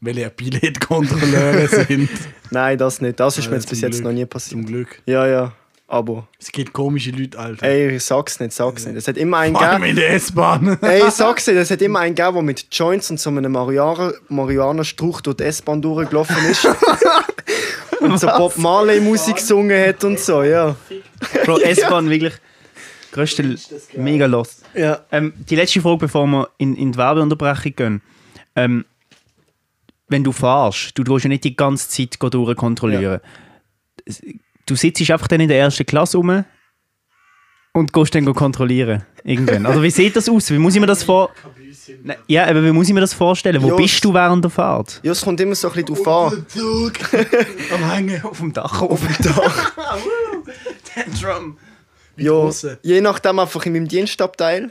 Weil 0.00 0.18
ja 0.18 0.28
Billett-Kontrolleure 0.28 1.68
sind. 1.86 2.10
Nein, 2.50 2.76
das 2.76 3.00
nicht. 3.00 3.20
Das 3.20 3.38
ist 3.38 3.44
Ja, 3.44 3.50
mir 3.52 3.56
jetzt 3.58 3.68
zum 3.68 3.70
bis 3.70 3.80
jetzt 3.82 3.92
Glück. 4.00 4.04
noch 4.04 4.12
nie 4.12 4.22
Zum 4.22 4.28
passiert. 4.30 4.66
Glück. 4.66 5.02
Ja, 5.06 5.28
ja. 5.28 5.52
Aber, 5.92 6.26
Es 6.38 6.50
gibt 6.50 6.72
komische 6.72 7.10
Leute, 7.10 7.38
Alter. 7.38 7.66
ey, 7.66 7.96
ich 7.96 8.02
sag's 8.04 8.40
nicht, 8.40 8.54
sag's 8.54 8.86
nicht. 8.86 8.96
Es 8.96 9.06
hat 9.08 9.18
immer 9.18 9.36
einen 9.40 9.54
Vor 9.54 9.62
allem 9.62 9.82
gegeben. 9.82 9.98
in 9.98 10.02
der 10.02 10.14
S-Bahn. 10.14 10.78
Ey, 10.82 11.02
sag's 11.10 11.44
dir, 11.44 11.52
es 11.60 11.70
hat 11.70 11.82
immer 11.82 11.98
einen 11.98 12.14
gegeben, 12.14 12.32
der 12.36 12.42
mit 12.42 12.66
Joints 12.72 13.10
und 13.10 13.20
so 13.20 13.28
einem 13.28 13.52
Marihuana- 13.54 14.14
Marihuana-Struch 14.28 15.20
durch 15.20 15.36
die 15.36 15.42
S-Bahn 15.44 15.82
durchgelaufen 15.82 16.34
ist. 16.50 16.66
und 18.00 18.18
so 18.18 18.26
Bob 18.26 18.56
Marley-Musik 18.56 19.36
gesungen 19.36 19.86
hat 19.86 20.02
und 20.02 20.18
so, 20.18 20.42
ja. 20.42 20.74
Bro, 21.44 21.58
S-Bahn 21.58 22.08
wirklich 22.08 22.32
größte 23.10 23.54
mega 23.94 24.24
lost. 24.24 24.64
Ja. 24.72 25.04
Ähm, 25.12 25.34
die 25.50 25.56
letzte 25.56 25.82
Frage, 25.82 25.98
bevor 25.98 26.26
wir 26.26 26.48
in, 26.56 26.74
in 26.74 26.92
die 26.92 26.98
Werbeunterbrechung 26.98 27.76
gehen. 27.76 28.02
Ähm, 28.56 28.86
wenn 30.08 30.24
du 30.24 30.32
fahrst, 30.32 30.96
du 30.96 31.04
willst 31.06 31.24
ja 31.24 31.28
nicht 31.28 31.44
die 31.44 31.54
ganze 31.54 31.86
Zeit 31.90 32.16
durchkontrollieren. 32.18 33.20
Du 34.66 34.76
sitzt 34.76 35.10
einfach 35.10 35.28
dann 35.28 35.40
in 35.40 35.48
der 35.48 35.58
ersten 35.58 35.84
Klasse 35.84 36.16
rum 36.16 36.44
und 37.72 37.92
gehst 37.92 38.14
dann 38.14 38.32
kontrollieren. 38.34 39.04
Irgendwann. 39.24 39.66
Also 39.66 39.82
wie 39.82 39.90
sieht 39.90 40.14
das 40.16 40.28
aus? 40.28 40.50
Wie 40.50 40.58
muss 40.58 40.74
ich 40.74 40.80
mir 40.80 40.86
das 40.86 41.02
vor... 41.02 41.30
Nein, 42.02 42.16
Ja, 42.26 42.46
aber 42.46 42.62
wie 42.64 42.70
muss 42.72 42.88
ich 42.88 42.94
mir 42.94 43.00
das 43.00 43.14
vorstellen? 43.14 43.62
Wo 43.62 43.68
Ja, 43.68 43.74
bist 43.76 44.04
du 44.04 44.12
während 44.12 44.44
der 44.44 44.50
Fahrt? 44.50 45.00
Ja, 45.02 45.12
es 45.12 45.22
kommt 45.22 45.40
immer 45.40 45.54
so 45.54 45.68
ein 45.68 45.74
bisschen 45.74 45.94
drauf 46.04 46.32
an. 46.32 46.46
Zug. 46.48 46.92
Am 47.72 47.90
Hängen. 47.90 48.22
Auf 48.22 48.38
dem 48.38 48.52
Dach. 48.52 48.82
Auf 48.82 49.00
dem 49.00 49.24
Dach. 49.24 49.72
Tantrum. 50.94 51.58
Ja, 52.16 52.30
grosse? 52.32 52.78
je 52.82 53.00
nachdem 53.00 53.38
einfach 53.38 53.64
in 53.64 53.72
meinem 53.72 53.88
Dienstabteil. 53.88 54.70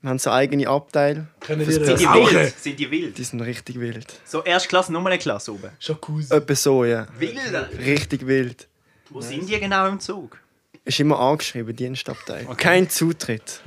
Wir 0.00 0.08
haben 0.10 0.18
so 0.18 0.30
eigene 0.30 0.66
Abteile. 0.66 1.26
Können 1.40 1.66
wir 1.66 1.72
Sind 1.72 2.00
die 2.00 2.06
wild? 2.06 2.58
Sind 2.58 2.78
die 2.78 2.90
wild? 2.90 3.18
Die 3.18 3.24
sind 3.24 3.42
richtig 3.42 3.78
wild. 3.78 4.06
So 4.24 4.42
Erstklasse, 4.42 4.92
nochmal 4.92 5.12
eine 5.12 5.20
Klasse 5.20 5.52
oben. 5.52 5.70
Jacuzzi. 5.78 6.34
Etwa 6.34 6.54
so, 6.54 6.84
ja. 6.86 7.06
Wild? 7.18 7.36
Richtig 7.84 8.26
wild. 8.26 8.66
Wo 9.10 9.20
sind 9.20 9.48
die 9.48 9.58
genau 9.58 9.86
im 9.88 10.00
Zug? 10.00 10.38
Ist 10.84 10.98
immer 10.98 11.18
angeschrieben, 11.20 11.76
Dienstabteil. 11.76 12.46
Kein 12.56 12.88
Zutritt. 12.88 13.60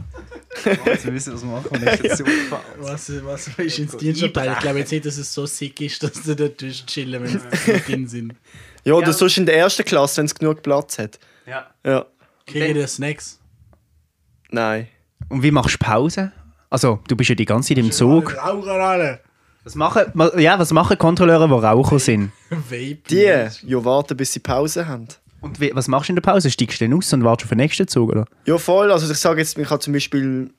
Jetzt 0.85 1.05
müssen 1.05 1.27
wir 1.31 1.35
es 1.35 1.43
machen, 1.43 1.67
wenn 1.71 1.93
ich 1.93 2.11
Zug 2.17 2.27
fahre. 2.49 2.63
Was, 2.79 3.11
was 3.23 3.47
ist 3.49 3.79
ins 3.79 3.95
Dienstabteil? 3.97 4.53
Ich 4.53 4.59
glaube 4.59 4.79
jetzt 4.79 4.91
nicht, 4.91 5.05
dass 5.05 5.17
es 5.17 5.31
so 5.33 5.45
sick 5.45 5.79
ist, 5.81 6.01
dass 6.01 6.13
du 6.23 6.35
dort 6.35 6.57
chillen 6.57 7.21
wenn 7.23 7.39
sie 7.39 7.79
drin 7.81 8.07
sind. 8.07 8.35
Ja, 8.83 8.93
oder 8.95 9.07
Ja. 9.07 9.13
sonst 9.13 9.37
in 9.37 9.45
der 9.45 9.57
ersten 9.57 9.85
Klasse, 9.85 10.17
wenn 10.17 10.25
es 10.25 10.33
genug 10.35 10.61
Platz 10.63 10.97
hat. 10.97 11.19
Ja. 11.45 11.67
Ja. 11.85 12.05
Kriegen 12.47 12.73
die 12.73 12.87
Snacks? 12.87 13.39
Nein. 14.49 14.87
Und 15.29 15.43
wie 15.43 15.51
machst 15.51 15.75
du 15.75 15.85
Pause? 15.85 16.31
Also, 16.69 16.99
du 17.07 17.15
bist 17.15 17.29
ja 17.29 17.35
die 17.35 17.45
ganze 17.45 17.69
Zeit 17.69 17.77
im 17.77 17.91
Zug. 17.91 18.35
Rauchen 18.35 18.69
alle. 18.69 19.19
Was 19.63 19.75
machen, 19.75 20.05
ma- 20.13 20.37
ja, 20.37 20.59
was 20.59 20.71
machen 20.73 20.97
Kontrolleure, 20.97 21.47
die 21.47 21.53
Raucher 21.53 21.99
sind? 21.99 22.31
Die, 22.69 23.25
Vape. 23.25 23.51
ja, 23.65 23.85
warten, 23.85 24.17
bis 24.17 24.33
sie 24.33 24.39
Pause 24.39 24.87
haben. 24.87 25.07
Und 25.43 25.59
wie, 25.59 25.71
was 25.75 25.89
machst 25.89 26.07
du 26.07 26.13
in 26.13 26.15
der 26.15 26.21
Pause? 26.21 26.49
Steigst 26.49 26.79
du 26.79 26.85
dann 26.85 26.97
aus 26.97 27.11
und 27.11 27.23
wartest 27.23 27.45
auf 27.45 27.49
den 27.49 27.57
nächsten 27.57 27.87
Zug, 27.87 28.11
oder? 28.11 28.25
Ja, 28.45 28.57
voll. 28.57 28.91
Also 28.91 29.11
ich 29.11 29.17
sage 29.17 29.41
jetzt, 29.41 29.57
ich 29.57 29.69
habe 29.69 29.79
zum 29.79 29.91
Beispiel 29.91 30.49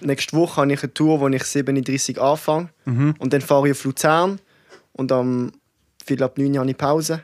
nächste 0.00 0.36
Woche 0.36 0.62
habe 0.62 0.72
ich 0.72 0.82
eine 0.82 0.94
Tour, 0.94 1.20
wo 1.20 1.28
ich 1.28 1.42
7.30 1.42 2.16
Uhr 2.16 2.22
anfange. 2.22 2.70
Und 3.18 3.32
dann 3.32 3.42
fahre 3.42 3.68
ich 3.68 3.72
auf 3.72 3.84
Luzern. 3.84 4.40
Und 4.94 5.12
am 5.12 5.52
Viertel 6.04 6.24
ab 6.24 6.38
9 6.38 6.50
Uhr 6.50 6.60
habe 6.60 6.70
ich 6.70 6.76
Pause. 6.78 7.20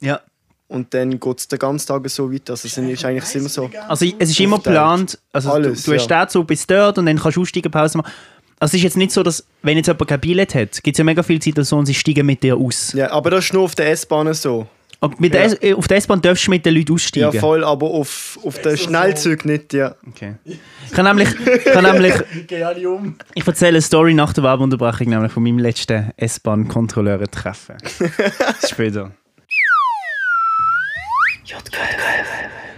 Ja. 0.00 0.20
Und 0.66 0.94
dann 0.94 1.20
geht 1.20 1.38
es 1.38 1.48
den 1.48 1.58
ganzen 1.58 1.88
Tag 1.88 2.08
so 2.08 2.32
weiter. 2.32 2.52
Also 2.54 2.66
es 2.66 2.78
ist 2.78 3.04
eigentlich 3.04 3.34
immer 3.34 3.48
so. 3.48 3.70
Also, 3.86 4.06
es 4.18 4.30
ist 4.30 4.40
immer 4.40 4.56
geplant, 4.56 5.18
also 5.32 5.50
Alles, 5.50 5.82
du, 5.82 5.90
du 5.90 5.96
hast 5.96 6.08
ja. 6.08 6.26
Zug 6.26 6.46
bis 6.46 6.66
dort 6.66 6.96
und 6.96 7.06
dann 7.06 7.18
kannst 7.18 7.36
du 7.36 7.42
aussteigen, 7.42 7.70
Pause 7.70 7.98
machen. 7.98 8.12
Also, 8.58 8.72
es 8.72 8.74
ist 8.74 8.82
jetzt 8.84 8.96
nicht 8.96 9.10
so, 9.10 9.22
dass, 9.22 9.44
wenn 9.62 9.76
jetzt 9.76 9.88
jemand 9.88 10.08
kein 10.08 10.20
Billett 10.20 10.54
hat, 10.54 10.82
gibt 10.82 10.94
es 10.94 10.98
ja 10.98 11.04
mega 11.04 11.22
viele 11.22 11.42
Situationen, 11.42 11.86
sie 11.86 11.94
steigen 11.94 12.24
mit 12.24 12.42
dir 12.42 12.56
aus. 12.56 12.92
Ja, 12.92 13.10
aber 13.10 13.30
das 13.30 13.46
ist 13.46 13.52
nur 13.52 13.64
auf 13.64 13.74
der 13.74 13.90
S-Bahn 13.90 14.32
so. 14.32 14.66
Und 15.02 15.18
mit 15.18 15.32
der, 15.32 15.40
Ja. 15.40 15.46
S- 15.46 15.62
äh, 15.62 15.72
auf 15.74 15.88
der 15.88 15.96
S-Bahn 15.96 16.20
darfst 16.20 16.46
du 16.46 16.50
mit 16.50 16.66
den 16.66 16.74
Leuten 16.74 16.88
Ja, 16.92 16.94
aussteigen. 16.94 17.40
voll, 17.40 17.64
aber 17.64 17.86
auf, 17.86 18.38
auf 18.44 18.58
den 18.60 18.76
Schnellzügen 18.76 19.50
nicht, 19.50 19.72
ja. 19.72 19.94
Okay. 20.08 20.34
Ich 20.44 20.92
kann 20.92 21.06
nämlich, 21.06 21.28
ich 21.30 21.64
kann 21.64 21.84
nämlich 21.84 22.12
Geh 22.46 22.62
alle 22.62 22.88
um. 22.90 23.16
Ich 23.34 23.46
erzähle 23.46 23.70
eine 23.70 23.82
Story 23.82 24.12
nach 24.12 24.32
der 24.34 24.44
Werbeunterbrechung, 24.44 25.08
nämlich 25.08 25.32
von 25.32 25.42
meinem 25.42 25.58
letzten 25.58 26.10
S-Bahn-Kontrolleure-Treffen. 26.18 27.76
Später. 28.68 29.12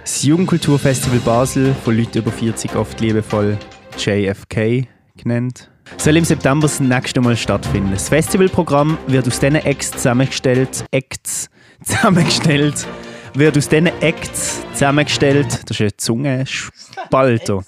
Das 0.04 0.22
Jugendkulturfestival 0.22 1.18
Basel, 1.20 1.74
von 1.84 1.96
Leuten 1.96 2.18
über 2.18 2.30
40 2.32 2.74
oft 2.76 3.00
liebevoll 3.00 3.58
JFK 3.98 4.86
genannt, 5.16 5.68
soll 5.96 6.16
im 6.16 6.24
September 6.24 6.66
das 6.66 6.80
nächste 6.80 7.20
Mal 7.20 7.36
stattfinden. 7.36 7.90
Das 7.92 8.08
Festivalprogramm 8.08 8.98
wird 9.06 9.26
aus 9.26 9.38
diesen 9.40 9.56
Acts 9.56 9.90
zusammengestellt, 9.92 10.84
Acts 10.90 11.48
zusammengestellt, 11.84 12.86
wird 13.34 13.56
aus 13.56 13.68
diesen 13.68 13.86
Acts 14.00 14.62
zusammengestellt, 14.72 15.60
das 15.66 15.80
ist 15.80 15.80
ein 15.80 15.98
Zungenspalter. 15.98 17.64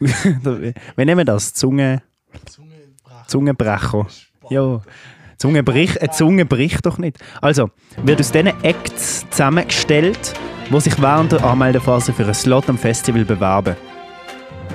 Wir 0.00 1.24
das? 1.24 1.54
Zunge... 1.54 2.02
Zungenbrecher. 3.26 4.06
Ja. 4.48 4.80
Zunge 5.36 5.62
bricht, 5.62 6.00
eine 6.00 6.10
Zunge 6.10 6.44
bricht 6.44 6.84
doch 6.84 6.98
nicht. 6.98 7.18
Also, 7.40 7.70
wird 8.02 8.20
aus 8.20 8.32
diesen 8.32 8.52
Acts 8.62 9.24
zusammengestellt, 9.30 10.34
die 10.68 10.80
sich 10.80 11.00
während 11.00 11.32
der 11.32 11.44
Anmeldephase 11.44 12.12
für 12.12 12.24
einen 12.24 12.34
Slot 12.34 12.68
am 12.68 12.76
Festival 12.76 13.24
bewerben. 13.24 13.76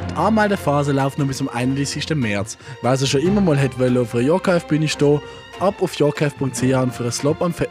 Die 0.10 0.16
Anmeldephase 0.16 0.92
läuft 0.92 1.20
noch 1.20 1.28
bis 1.28 1.38
zum 1.38 1.50
31. 1.50 2.16
März. 2.16 2.58
Wer 2.82 2.92
also 2.92 3.06
schon 3.06 3.22
immer 3.22 3.42
mal 3.42 3.58
hätte 3.58 3.76
auf 4.00 4.16
einer 4.16 4.24
JKF-Bühne 4.24 4.88
stehen, 4.88 5.22
ab 5.60 5.76
auf 5.82 5.94
jkf.ch 6.00 6.42
und 6.42 6.56
für 6.56 7.04
einen 7.04 7.12
Slot 7.12 7.42
am 7.42 7.54
Fe 7.54 7.68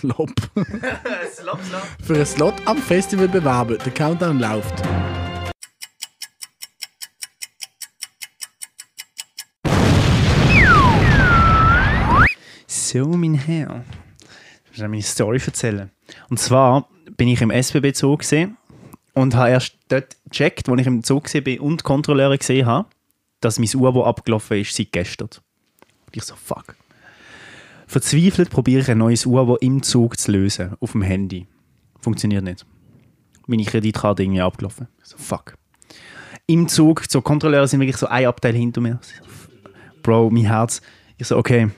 Slop. 0.00 0.32
für 2.02 2.14
einen 2.14 2.24
Slot 2.24 2.54
am 2.64 2.78
Festival 2.78 3.28
bewerben. 3.28 3.76
Der 3.84 3.92
Countdown 3.92 4.38
läuft. 4.38 4.82
So, 12.66 13.08
mein 13.08 13.34
Herr. 13.34 13.84
Ich 14.72 14.78
muss 14.78 14.88
meine 14.88 15.02
Story 15.02 15.38
erzählen. 15.44 15.90
Und 16.30 16.40
zwar 16.40 16.88
bin 17.18 17.28
ich 17.28 17.42
im 17.42 17.50
SBB-Zug 17.50 18.20
gesehen 18.20 18.56
und 19.12 19.34
habe 19.34 19.50
erst 19.50 19.76
dort 19.88 20.16
gecheckt, 20.30 20.68
als 20.68 20.80
ich 20.80 20.86
im 20.86 21.04
Zug 21.04 21.32
war 21.34 21.60
und 21.60 21.84
Kontrolleure 21.84 22.38
gesehen 22.38 22.64
habe, 22.64 22.88
dass 23.40 23.58
mein 23.58 23.68
Uhr, 23.76 24.06
abgelaufen 24.06 24.60
ist, 24.60 24.74
seit 24.74 24.92
gestern. 24.92 25.28
Und 26.06 26.16
ich 26.16 26.22
so, 26.22 26.34
fuck. 26.36 26.74
Verzweifelt 27.90 28.50
probiere 28.50 28.82
ich 28.82 28.88
ein 28.88 28.98
neues 28.98 29.26
Uhr 29.26 29.60
im 29.60 29.82
Zug 29.82 30.16
zu 30.16 30.30
lösen, 30.30 30.76
auf 30.78 30.92
dem 30.92 31.02
Handy. 31.02 31.48
Funktioniert 31.98 32.44
nicht. 32.44 32.64
Meine 33.48 33.64
Kreditkarte 33.64 34.22
irgendwie 34.22 34.42
abgelaufen. 34.42 34.86
So, 35.02 35.18
fuck. 35.18 35.54
Im 36.46 36.68
Zug, 36.68 37.02
so 37.08 37.20
Kontrolleure 37.20 37.66
sind 37.66 37.80
wirklich 37.80 37.96
so 37.96 38.06
ein 38.06 38.26
Abteil 38.26 38.54
hinter 38.54 38.80
mir. 38.80 39.00
Bro, 40.04 40.30
mein 40.30 40.44
Herz. 40.44 40.80
Ich 41.18 41.26
so, 41.26 41.36
okay, 41.36 41.70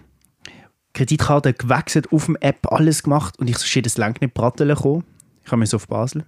Kreditkarte 0.93 1.55
gewechselt, 1.55 2.13
auf 2.13 2.27
dem 2.27 2.37
App 2.41 2.71
alles 2.71 3.03
gemacht 3.03 3.39
und 3.39 3.49
ich 3.49 3.57
so, 3.57 3.65
shit, 3.65 3.87
es 3.87 3.97
lang 3.97 4.21
nicht 4.21 4.35
Bratteln 4.35 4.77
kommen. 4.77 5.05
Ich 5.47 5.51
habe 5.51 5.61
mich 5.61 5.71
so 5.71 5.79
auf 5.79 5.89
Basel. 5.89 6.27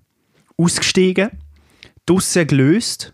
Ausgestiegen, 0.56 1.28
draussen 2.06 2.46
gelöst, 2.46 3.12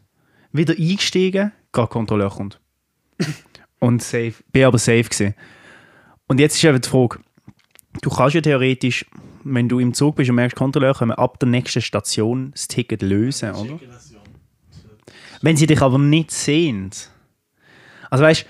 wieder 0.52 0.74
eingestiegen, 0.74 1.50
gerade 1.72 1.88
Kontrolleur 1.88 2.30
kommt. 2.30 2.60
und 3.80 4.04
safe, 4.04 4.34
bin 4.52 4.66
aber 4.66 4.78
safe 4.78 5.02
gewesen. 5.02 5.34
Und 6.30 6.38
jetzt 6.38 6.54
ist 6.54 6.62
eben 6.62 6.80
die 6.80 6.88
Frage, 6.88 7.18
du 8.02 8.08
kannst 8.08 8.36
ja 8.36 8.40
theoretisch, 8.40 9.04
wenn 9.42 9.68
du 9.68 9.80
im 9.80 9.92
Zug 9.92 10.14
bist 10.14 10.30
und 10.30 10.36
merkst, 10.36 10.56
Kontrolleur 10.56 10.94
kommen 10.94 11.10
ab 11.10 11.40
der 11.40 11.48
nächsten 11.48 11.82
Station 11.82 12.52
das 12.52 12.68
Ticket 12.68 13.02
lösen, 13.02 13.50
oder? 13.50 13.80
Wenn 15.42 15.56
sie 15.56 15.66
dich 15.66 15.82
aber 15.82 15.98
nicht 15.98 16.30
sehen. 16.30 16.90
Also 18.10 18.22
weißt 18.22 18.46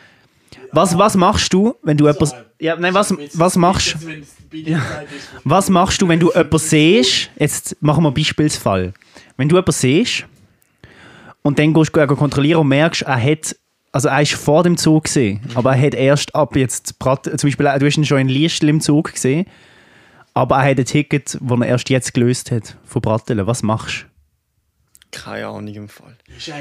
was, 0.72 0.98
was 0.98 1.16
machst 1.16 1.54
du, 1.54 1.74
wenn 1.82 1.96
du 1.96 2.06
etwas. 2.06 2.34
Ja, 2.60 2.76
nein, 2.76 2.92
was, 2.92 3.14
was 3.32 3.56
machst 3.56 3.96
Was 5.44 5.70
machst 5.70 6.02
du, 6.02 6.08
wenn 6.08 6.20
du 6.20 6.30
jemanden 6.32 6.58
siehst? 6.58 7.30
Jetzt 7.38 7.80
machen 7.80 8.04
wir 8.04 8.10
Beispielsfall. 8.10 8.92
Wenn 9.38 9.48
du 9.48 9.56
jemanden 9.56 9.72
siehst 9.72 10.26
und 11.40 11.58
dann 11.58 11.72
gehst 11.72 11.96
du 11.96 12.06
kontrollieren 12.08 12.60
und 12.60 12.68
merkst, 12.68 13.02
er 13.02 13.22
hat. 13.22 13.56
Also 13.92 14.08
er 14.08 14.22
ist 14.22 14.34
vor 14.34 14.62
dem 14.62 14.76
Zug 14.76 15.04
gesehen, 15.04 15.40
aber 15.54 15.74
er 15.74 15.82
hat 15.82 15.94
erst 15.94 16.34
ab 16.34 16.54
jetzt, 16.54 16.94
zum 16.98 17.18
Beispiel, 17.42 17.66
du 17.78 17.86
hast 17.86 17.96
ihn 17.96 18.04
schon 18.04 18.20
in 18.20 18.28
Liestl 18.28 18.68
im 18.68 18.80
Zug 18.80 19.12
gesehen, 19.12 19.46
aber 20.32 20.58
er 20.58 20.70
hat 20.70 20.78
ein 20.78 20.84
Ticket, 20.84 21.38
das 21.40 21.60
er 21.60 21.66
erst 21.66 21.90
jetzt 21.90 22.14
gelöst 22.14 22.52
hat, 22.52 22.76
von 22.84 23.02
Brattelen. 23.02 23.48
Was 23.48 23.64
machst 23.64 24.06
Keine 25.10 25.48
Ahnung 25.48 25.74
im 25.74 25.88
Fall. 25.88 26.16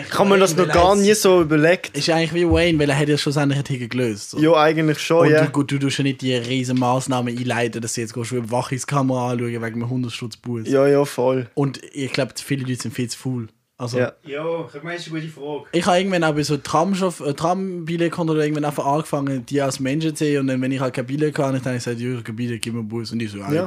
Kann 0.09 0.27
man 0.27 0.39
das 0.39 0.55
noch 0.55 0.67
gar 0.67 0.95
nie 0.95 1.13
so 1.13 1.41
überlegt? 1.41 1.95
Ist 1.95 2.09
eigentlich 2.09 2.33
wie 2.33 2.49
Wayne, 2.49 2.79
weil 2.79 2.89
er 2.89 2.97
hat 2.97 3.07
ja 3.07 3.15
schlussendlich 3.15 3.59
ein 3.59 3.65
Ticket 3.65 3.91
gelöst. 3.91 4.31
So. 4.31 4.39
Ja, 4.39 4.53
eigentlich 4.53 4.97
schon, 4.97 5.27
Und 5.27 5.33
ja. 5.33 5.45
du, 5.45 5.51
gut, 5.51 5.71
du 5.71 5.77
tust 5.77 5.99
ja 5.99 6.03
nicht 6.03 6.21
die 6.21 6.33
riesen 6.33 6.79
Maßnahmen 6.79 7.37
einleiten, 7.37 7.79
dass 7.79 7.93
du 7.93 8.01
jetzt 8.01 8.15
gehst, 8.15 8.33
eine 8.33 8.49
Wachungskamera 8.49 9.33
anschauen 9.33 9.51
wegen 9.51 9.63
einem 9.65 9.83
100 9.83 10.11
Stutz 10.11 10.35
Bus. 10.35 10.67
Ja, 10.67 10.87
ja, 10.87 11.05
voll. 11.05 11.47
Und 11.53 11.79
ich 11.93 12.11
glaube, 12.11 12.33
viele 12.43 12.65
Leute 12.65 12.81
sind 12.81 12.95
viel 12.95 13.07
zu 13.07 13.19
faul. 13.19 13.49
Also, 13.79 13.97
Ja. 13.97 14.11
Ja, 14.23 14.67
ich 14.75 14.83
meine, 14.83 14.97
das 14.97 15.07
ist 15.07 15.11
eine 15.13 15.21
gute 15.21 15.31
Frage. 15.33 15.63
Ich 15.71 15.85
habe 15.85 15.97
irgendwann 15.97 16.23
auch 16.25 16.33
bei 16.35 16.43
so 16.43 16.55
Tramschaff- 16.57 17.21
äh, 17.25 17.33
Trambilletkontrolle 17.33 18.43
irgendwann 18.43 18.65
einfach 18.65 18.85
angefangen, 18.85 19.45
die 19.45 19.61
als 19.61 19.79
Menschen 19.79 20.13
zu 20.15 20.25
sehen. 20.25 20.41
Und 20.41 20.47
dann, 20.47 20.61
wenn 20.61 20.71
ich 20.71 20.81
halt 20.81 20.93
kein 20.93 21.05
Billett 21.05 21.37
hatte, 21.39 21.53
dann 21.53 21.65
habe 21.65 21.77
ich 21.77 21.83
gesagt, 21.85 21.99
ja, 22.01 22.09
ich 22.09 22.13
habe 22.15 22.23
kein 22.23 22.35
Billett, 22.35 22.61
gib 22.61 22.73
mir 22.73 22.79
einen 22.81 22.89
Bus. 22.89 23.11
Und 23.11 23.19
die 23.19 23.27
so, 23.27 23.41
halt. 23.43 23.55
Ja. 23.55 23.65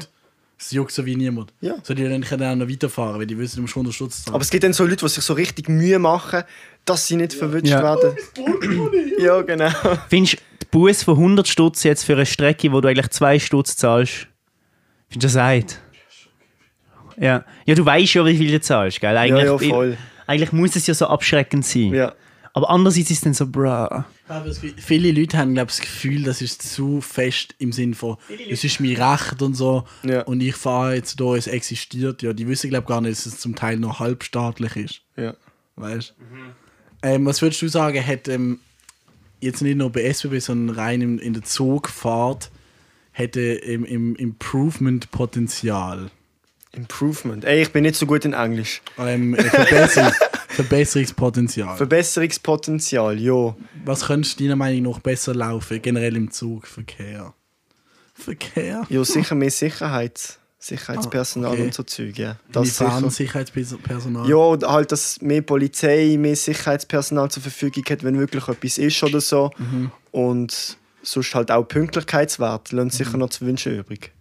Es 0.58 0.70
juckt 0.70 0.92
so 0.92 1.04
wie 1.06 1.16
niemand. 1.16 1.52
Ja. 1.60 1.76
So, 1.82 1.92
die 1.94 2.04
dann 2.08 2.22
können 2.22 2.42
auch 2.44 2.54
noch 2.54 2.70
weiterfahren, 2.70 3.18
weil 3.18 3.26
die 3.26 3.36
wissen, 3.38 3.56
du 3.56 3.62
musst 3.62 3.74
100 3.74 3.92
Stutz 3.94 4.22
zahlen. 4.24 4.34
Aber 4.34 4.42
es 4.42 4.50
gibt 4.50 4.62
dann 4.62 4.72
so 4.74 4.84
Leute, 4.84 4.96
die 5.04 5.08
sich 5.08 5.24
so 5.24 5.32
richtig 5.32 5.68
Mühe 5.68 5.98
machen, 5.98 6.42
dass 6.84 7.08
sie 7.08 7.16
nicht 7.16 7.32
verwünscht 7.32 7.72
Ja. 7.72 7.82
werden. 7.82 8.14
ja, 9.18 9.40
genau. 9.42 9.70
Findest 10.08 10.34
du 10.34 10.38
die 10.62 10.66
Buß 10.70 11.02
von 11.04 11.16
100 11.16 11.48
Stutz 11.48 11.82
jetzt 11.84 12.04
für 12.04 12.12
eine 12.12 12.26
Strecke, 12.26 12.70
wo 12.70 12.80
du 12.82 12.88
eigentlich 12.88 13.08
2 13.10 13.38
Stutz 13.38 13.76
zahlst? 13.76 14.28
Findest 15.08 15.14
du 15.14 15.18
das 15.20 15.34
leid? 15.34 15.78
Ja. 17.22 17.44
ja, 17.66 17.74
du 17.76 17.86
weißt 17.86 18.14
ja, 18.14 18.26
wie 18.26 18.36
viel 18.36 18.50
du 18.50 18.60
zahlst, 18.60 19.00
gell? 19.00 19.16
Eigentlich, 19.16 19.44
ja, 19.44 19.56
voll. 19.56 19.96
eigentlich 20.26 20.50
muss 20.52 20.74
es 20.74 20.88
ja 20.88 20.94
so 20.94 21.06
abschreckend 21.06 21.64
sein. 21.64 21.94
Ja. 21.94 22.14
Aber 22.52 22.68
andererseits 22.68 23.10
ist 23.10 23.18
es 23.18 23.20
dann 23.22 23.32
so, 23.32 23.46
bruh. 23.46 24.02
Viele 24.76 25.12
Leute 25.12 25.38
haben 25.38 25.54
glaub, 25.54 25.68
ich, 25.68 25.76
das 25.76 25.80
Gefühl, 25.82 26.24
das 26.24 26.42
ist 26.42 26.62
zu 26.62 27.00
fest 27.00 27.54
im 27.58 27.72
Sinn 27.72 27.94
von, 27.94 28.16
es 28.50 28.64
ist 28.64 28.80
mein 28.80 28.96
Recht 28.96 29.40
und 29.40 29.54
so. 29.54 29.84
Ja. 30.02 30.22
Und 30.22 30.40
ich 30.40 30.56
fahre 30.56 30.96
jetzt 30.96 31.20
da, 31.20 31.36
es 31.36 31.46
existiert. 31.46 32.22
Ja, 32.22 32.32
die 32.32 32.48
wissen 32.48 32.70
glaube 32.70 32.88
gar 32.88 33.00
nicht, 33.00 33.12
dass 33.12 33.26
es 33.26 33.38
zum 33.38 33.54
Teil 33.54 33.78
noch 33.78 34.00
halbstaatlich 34.00 34.76
ist. 34.76 35.02
Ja. 35.16 35.34
Weißt 35.76 36.14
ähm, 37.02 37.24
Was 37.24 37.40
würdest 37.40 37.62
du 37.62 37.68
sagen, 37.68 38.04
hat 38.04 38.26
ähm, 38.26 38.58
jetzt 39.40 39.62
nicht 39.62 39.76
nur 39.76 39.90
bei 39.90 40.02
SBB, 40.02 40.40
sondern 40.40 40.76
rein 40.76 41.00
in, 41.00 41.18
in 41.20 41.34
der 41.34 41.44
Zugfahrt, 41.44 42.50
hätte 43.12 43.40
im, 43.40 43.84
im 43.84 44.16
Improvement-Potenzial? 44.16 46.10
Improvement. 46.74 47.44
Ey, 47.44 47.62
ich 47.62 47.70
bin 47.72 47.82
nicht 47.82 47.96
so 47.96 48.06
gut 48.06 48.24
in 48.24 48.32
Englisch. 48.32 48.80
Ähm, 48.98 49.34
Verbesserungs 49.36 50.16
Verbesserungspotenzial. 50.48 51.76
Verbesserungspotenzial, 51.76 53.18
ja. 53.20 53.54
Was 53.84 54.06
könnte 54.06 54.36
deiner 54.38 54.56
Meinung 54.56 54.92
nach 54.92 55.00
besser 55.00 55.34
laufen, 55.34 55.80
generell 55.82 56.16
im 56.16 56.30
Zugverkehr? 56.30 57.34
Verkehr? 58.14 58.86
Ja, 58.88 59.04
sicher 59.04 59.34
mehr 59.34 59.50
Sicherheit. 59.50 60.38
Sicherheitspersonal 60.58 61.50
Ah, 61.50 61.54
okay. 61.54 61.62
und 61.64 61.74
so 61.74 61.82
Zeug, 61.82 62.16
ja. 62.18 62.36
Das 62.52 62.78
sicher. 62.78 63.10
Sicherheitspersonal? 63.10 64.28
Ja, 64.28 64.36
und 64.36 64.62
halt, 64.64 64.92
dass 64.92 65.20
mehr 65.20 65.42
Polizei, 65.42 66.16
mehr 66.18 66.36
Sicherheitspersonal 66.36 67.30
zur 67.32 67.42
Verfügung 67.42 67.82
hat, 67.90 68.04
wenn 68.04 68.16
wirklich 68.18 68.46
etwas 68.46 68.78
ist 68.78 69.02
oder 69.02 69.20
so. 69.20 69.50
Mhm. 69.58 69.90
Und 70.12 70.76
sonst 71.02 71.34
halt 71.34 71.50
auch 71.50 71.64
Pünktlichkeitswert 71.64 72.70
lassen 72.70 72.86
Mhm. 72.86 72.90
sicher 72.90 73.16
noch 73.18 73.30
zu 73.30 73.44
wünschen 73.44 73.76
übrig. 73.76 74.12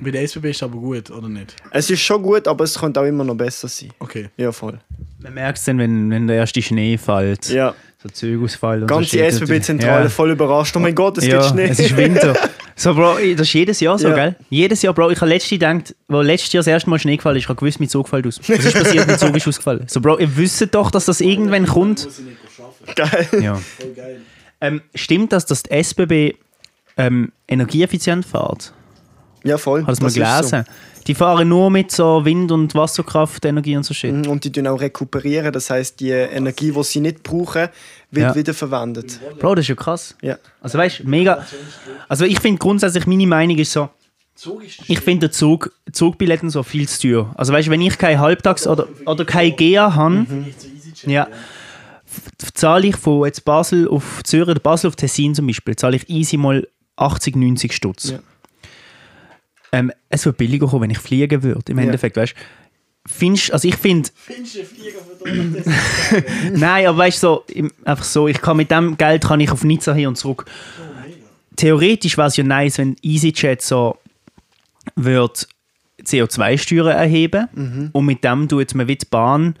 Bei 0.00 0.10
der 0.10 0.22
SBB 0.22 0.50
ist 0.50 0.56
es 0.56 0.62
aber 0.62 0.76
gut, 0.78 1.10
oder 1.10 1.28
nicht? 1.28 1.54
Es 1.70 1.88
ist 1.90 2.00
schon 2.00 2.22
gut, 2.22 2.46
aber 2.48 2.64
es 2.64 2.78
könnte 2.78 3.00
auch 3.00 3.04
immer 3.04 3.24
noch 3.24 3.34
besser 3.36 3.68
sein. 3.68 3.90
Okay. 4.00 4.28
Ja, 4.36 4.52
voll. 4.52 4.78
Man 5.22 5.34
merkt 5.34 5.58
es 5.58 5.64
dann, 5.64 5.78
wenn, 5.78 6.10
wenn 6.10 6.26
der 6.26 6.36
erste 6.36 6.60
Schnee 6.60 6.98
fällt. 6.98 7.48
Ja. 7.48 7.74
So 8.02 8.08
Zügausfall 8.10 8.82
und 8.82 8.88
Ganze 8.88 9.16
so. 9.16 9.22
SBB-Zentrale 9.44 10.04
Ja. 10.04 10.08
voll 10.10 10.32
überrascht. 10.32 10.76
Oh 10.76 10.80
mein 10.80 10.94
Gott, 10.94 11.18
es 11.18 11.26
ja, 11.26 11.38
gibt 11.38 11.50
Schnee. 11.50 11.68
es 11.68 11.78
ist 11.78 11.96
Winter. 11.96 12.34
So, 12.76 12.92
Bro, 12.92 13.18
das 13.36 13.42
ist 13.46 13.52
jedes 13.52 13.78
Jahr 13.78 13.96
so, 14.00 14.08
Ja. 14.08 14.14
gell? 14.16 14.36
Jedes 14.50 14.82
Jahr, 14.82 14.92
Bro. 14.94 15.12
Ich 15.12 15.20
habe 15.20 15.28
letztes 15.28 15.52
Jahr 15.60 15.74
gedacht, 15.74 15.94
wo 16.08 16.20
letztes 16.22 16.52
Jahr 16.52 16.58
das 16.58 16.66
erste 16.66 16.90
Mal 16.90 16.98
Schnee 16.98 17.16
gefallen 17.16 17.36
ist, 17.36 17.44
ich 17.44 17.48
habe 17.48 17.56
gewusst, 17.60 17.78
mein 17.78 17.88
Zug 17.88 18.08
fällt 18.08 18.26
aus. 18.26 18.40
Was 18.40 18.48
ist 18.64 18.74
passiert? 18.74 19.06
mein 19.06 19.16
Zug 19.16 19.36
ist 19.36 19.46
ausgefallen. 19.46 19.84
So, 19.86 20.00
Bro, 20.00 20.18
ihr 20.18 20.36
wisst 20.36 20.66
doch, 20.74 20.90
dass 20.90 21.04
das 21.04 21.20
irgendwann 21.20 21.66
kommt. 21.66 22.08
Geil. 22.96 23.28
Ja. 23.40 23.60
Ähm, 24.60 24.82
stimmt 24.92 25.32
das, 25.32 25.46
dass 25.46 25.62
die 25.62 25.70
SBB 25.70 26.34
ähm, 26.96 27.30
energieeffizient 27.46 28.26
fährt? 28.26 28.72
Ja, 29.44 29.58
voll. 29.58 29.82
Mal 29.82 29.94
Das 29.94 30.00
ist 30.00 30.14
gelesen? 30.14 30.64
Die 31.06 31.14
fahren 31.14 31.48
nur 31.50 31.70
mit 31.70 31.90
so 31.92 32.24
Wind- 32.24 32.50
und 32.50 32.74
Wasserkraftenergie 32.74 33.76
und 33.76 33.82
so 33.84 33.92
Shit. 33.92 34.12
Mhm, 34.14 34.26
Und 34.26 34.42
die 34.44 34.50
tun 34.50 34.66
auch 34.66 34.80
rekuperieren. 34.80 35.52
Das 35.52 35.68
heißt, 35.68 36.00
die 36.00 36.08
Energie, 36.10 36.72
die 36.72 36.82
sie 36.82 37.00
nicht 37.00 37.22
brauchen, 37.22 37.68
wird 38.10 38.28
Ja. 38.28 38.34
wiederverwendet. 38.34 39.20
Bro, 39.38 39.56
das 39.56 39.64
ist 39.64 39.68
ja 39.68 39.74
krass. 39.74 40.16
Ja. 40.22 40.38
Also 40.62 40.78
weißt 40.78 41.00
du, 41.00 41.08
mega. 41.08 41.44
Also 42.08 42.24
ich 42.24 42.40
finde 42.40 42.58
grundsätzlich, 42.58 43.06
meine 43.06 43.26
Meinung 43.26 43.58
ist 43.58 43.72
so, 43.72 43.90
ich 44.88 45.00
finde 45.00 45.28
den 45.28 45.32
Zug, 45.32 45.70
Zugbilletten 45.92 46.48
so 46.48 46.62
viel 46.62 46.88
zu 46.88 47.02
teuer. 47.02 47.32
Also 47.36 47.52
weißt 47.52 47.68
du, 47.68 47.70
wenn 47.72 47.82
ich 47.82 47.98
kein 47.98 48.18
Halbtags- 48.18 48.66
oder, 48.66 48.88
oder 49.04 49.24
kein 49.26 49.54
GEA 49.54 49.94
habe, 49.94 50.14
Mhm. 50.26 50.46
ja, 51.06 51.28
zahle 52.54 52.86
ich 52.88 52.96
von 52.96 53.24
jetzt 53.26 53.44
Basel 53.44 53.88
auf 53.88 54.22
Zürich 54.24 54.48
oder 54.48 54.60
Basel 54.60 54.88
auf 54.88 54.96
Tessin 54.96 55.34
zum 55.34 55.46
Beispiel, 55.46 55.76
zahle 55.76 55.96
ich 55.96 56.08
easy 56.08 56.36
mal 56.36 56.66
80, 56.96 57.36
90 57.36 57.72
Stutz. 57.74 58.10
Ja. 58.10 58.18
Ähm, 59.74 59.92
es 60.08 60.24
wird 60.24 60.36
billiger 60.36 60.66
kommen, 60.68 60.82
wenn 60.82 60.90
ich 60.90 60.98
fliegen 60.98 61.42
würde, 61.42 61.72
im 61.72 61.78
Ja. 61.78 61.84
Endeffekt, 61.84 62.16
weißt 62.16 62.34
du. 62.34 62.40
Findest, 63.06 63.52
also 63.52 63.68
ich 63.68 63.76
finde, 63.76 64.08
Findest 64.14 64.54
du 64.54 64.60
einen 64.60 64.68
Flieger 64.68 64.98
für 65.00 65.24
Donald 65.24 65.66
Nein, 66.58 66.86
aber 66.86 66.98
weißt 66.98 67.22
du, 67.22 67.26
so, 67.26 67.44
einfach 67.84 68.04
so, 68.04 68.28
ich 68.28 68.40
kann 68.40 68.56
mit 68.56 68.70
dem 68.70 68.96
Geld 68.96 69.24
kann 69.24 69.40
ich 69.40 69.50
auf 69.50 69.62
Nizza 69.64 69.92
hin 69.92 70.06
und 70.08 70.16
zurück. 70.16 70.46
Theoretisch 71.56 72.16
wäre 72.16 72.28
es 72.28 72.36
ja 72.36 72.44
nice, 72.44 72.78
wenn 72.78 72.96
EasyJet 73.02 73.60
so 73.62 73.98
wird 74.96 75.46
CO2-Steuern 76.02 76.88
erheben 76.96 77.90
und 77.92 78.04
mit 78.06 78.24
dem 78.24 78.48
tut 78.48 78.74
man 78.74 78.88
wie 78.88 78.96
die 78.96 79.06
Bahn 79.06 79.54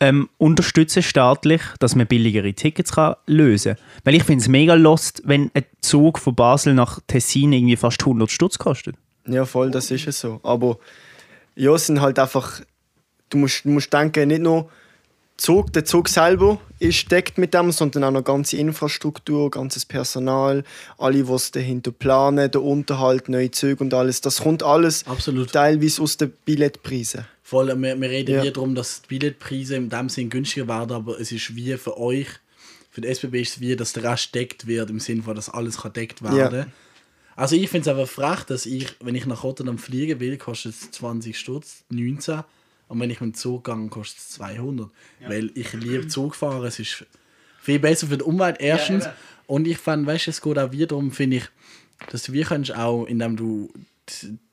ähm, 0.00 0.28
unterstützen 0.38 1.02
staatlich, 1.02 1.60
dass 1.80 1.94
man 1.96 2.06
billigere 2.06 2.52
Tickets 2.54 2.92
kann 2.92 3.16
lösen 3.26 3.74
kann. 3.74 3.84
Weil 4.04 4.14
ich 4.14 4.22
finde 4.24 4.42
es 4.42 4.48
mega 4.48 4.74
lost, 4.74 5.22
wenn 5.24 5.50
ein 5.54 5.64
Zug 5.80 6.18
von 6.18 6.34
Basel 6.36 6.74
nach 6.74 7.00
Tessin 7.08 7.52
irgendwie 7.52 7.76
fast 7.76 8.00
100 8.00 8.30
Stutz 8.30 8.58
kostet. 8.58 8.94
Ja, 9.28 9.44
voll, 9.44 9.70
das 9.70 9.90
ist 9.90 10.06
es 10.06 10.20
so. 10.20 10.40
Aber 10.42 10.78
ja, 11.54 11.74
es 11.74 11.86
sind 11.86 12.00
halt 12.00 12.18
einfach. 12.18 12.60
Du 13.30 13.38
musst, 13.38 13.64
du 13.64 13.68
musst 13.68 13.92
denken, 13.92 14.28
nicht 14.28 14.40
nur 14.40 14.70
Zug, 15.38 15.72
der 15.72 15.84
Zug 15.84 16.08
selber 16.08 16.60
ist 16.80 17.10
deckt 17.12 17.38
mit 17.38 17.54
dem, 17.54 17.70
sondern 17.70 18.04
auch 18.04 18.10
noch 18.10 18.24
ganze 18.24 18.56
Infrastruktur, 18.56 19.50
ganzes 19.50 19.86
Personal, 19.86 20.64
alle, 20.98 21.20
es 21.32 21.52
dahinter 21.52 21.92
planen, 21.92 22.50
der 22.50 22.62
Unterhalt, 22.62 23.28
neue 23.28 23.50
Züge 23.50 23.84
und 23.84 23.94
alles. 23.94 24.20
Das 24.20 24.40
kommt 24.40 24.64
alles 24.64 25.06
Absolut. 25.06 25.52
teilweise 25.52 26.02
aus 26.02 26.16
den 26.16 26.32
Billetpreisen. 26.44 27.24
Voll, 27.44 27.68
wir, 27.80 28.00
wir 28.00 28.10
reden 28.10 28.34
Ja. 28.34 28.42
hier 28.42 28.52
darum, 28.52 28.74
dass 28.74 29.02
die 29.02 29.18
Billetpreise 29.18 29.76
in 29.76 29.88
dem 29.88 30.08
Sinn 30.08 30.28
günstiger 30.28 30.66
werden, 30.66 30.92
aber 30.92 31.20
es 31.20 31.30
ist 31.30 31.54
wie 31.54 31.76
für 31.76 31.98
euch, 31.98 32.26
für 32.90 33.00
die 33.00 33.08
SBB 33.08 33.42
ist 33.42 33.56
es 33.56 33.60
wie, 33.60 33.76
dass 33.76 33.92
der 33.92 34.02
Rest 34.02 34.34
deckt 34.34 34.66
wird, 34.66 34.90
im 34.90 34.98
Sinne 34.98 35.22
von, 35.22 35.36
dass 35.36 35.48
alles 35.48 35.78
kann 35.78 35.92
deckt 35.92 36.20
werden. 36.22 36.72
Also 37.38 37.54
ich 37.54 37.70
finde 37.70 37.88
es 37.88 37.96
einfach 37.96 38.12
frech, 38.12 38.42
dass 38.44 38.66
ich, 38.66 38.96
wenn 39.00 39.14
ich 39.14 39.24
nach 39.24 39.44
Rotterdam 39.44 39.78
fliegen 39.78 40.18
will, 40.18 40.36
kostet 40.38 40.72
es 40.72 40.90
20 40.90 41.38
Stutz, 41.38 41.84
19. 41.88 42.42
Und 42.88 42.98
wenn 42.98 43.10
ich 43.10 43.20
mit 43.20 43.32
dem 43.32 43.34
Zug 43.34 43.62
gehe, 43.64 43.88
kostet 43.88 44.18
es 44.18 44.30
200. 44.30 44.90
Weil 45.24 45.52
ich 45.54 45.72
liebe 45.72 46.08
Zugfahren, 46.08 46.66
es 46.66 46.80
ist 46.80 47.06
viel 47.60 47.78
besser 47.78 48.08
für 48.08 48.18
die 48.18 48.24
Umwelt 48.24 48.56
erstens. 48.58 49.08
und 49.46 49.68
ich 49.68 49.78
fand, 49.78 50.04
weißt 50.04 50.26
du, 50.26 50.30
es 50.32 50.40
geht 50.40 50.58
auch 50.58 50.72
wieder 50.72 50.88
darum, 50.88 51.12
finde 51.12 51.36
ich, 51.36 51.44
dass 52.10 52.24
du 52.24 52.32
wie 52.32 52.42
kannst 52.42 52.74
auch, 52.74 53.04
indem 53.04 53.36
du 53.36 53.72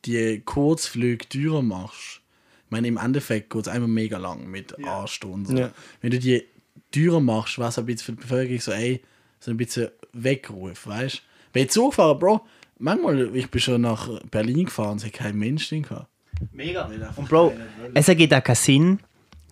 die 0.06 0.44
Kurzflüge 0.46 1.28
teurer 1.28 1.64
machst. 1.64 2.22
Ich 2.66 2.72
meine, 2.72 2.88
im 2.88 2.98
Endeffekt 2.98 3.50
geht 3.50 3.64
es 3.64 3.68
einfach 3.68 3.88
mega 3.88 4.20
lang 4.20 4.46
mit 4.48 4.78
Anstunden. 4.86 5.58
So. 5.58 5.58
Ja. 5.58 5.72
Wenn 6.02 6.12
du 6.12 6.20
die 6.20 6.44
teurer 6.92 7.20
machst, 7.20 7.58
was 7.58 7.80
ein 7.80 7.88
bisschen 7.88 8.06
für 8.06 8.12
die 8.12 8.22
Bevölkerung 8.22 8.62
so, 8.62 8.72
ey, 8.74 9.02
so 9.40 9.50
ein 9.50 9.58
bisschen 9.58 9.90
Weckruf, 10.14 10.86
weißt 10.86 11.16
du? 11.16 11.22
Bei 11.52 11.66
Zugfahren, 11.66 12.20
Bro, 12.20 12.46
manchmal, 12.80 13.36
ich 13.36 13.50
bin 13.50 13.62
schon 13.62 13.82
nach 13.82 14.10
Berlin 14.32 14.66
gefahren, 14.66 14.98
es 14.98 15.06
hat 15.06 15.14
kein 15.14 15.36
Mensch 15.38 15.70
drin 15.70 15.84
gehabt. 15.84 16.08
Mega. 16.52 16.90
Und 17.16 17.30
Bro, 17.30 17.54
es 17.94 18.10
ergibt 18.10 18.34
auch 18.34 18.44
keinen 18.44 18.56
Sinn, 18.56 19.00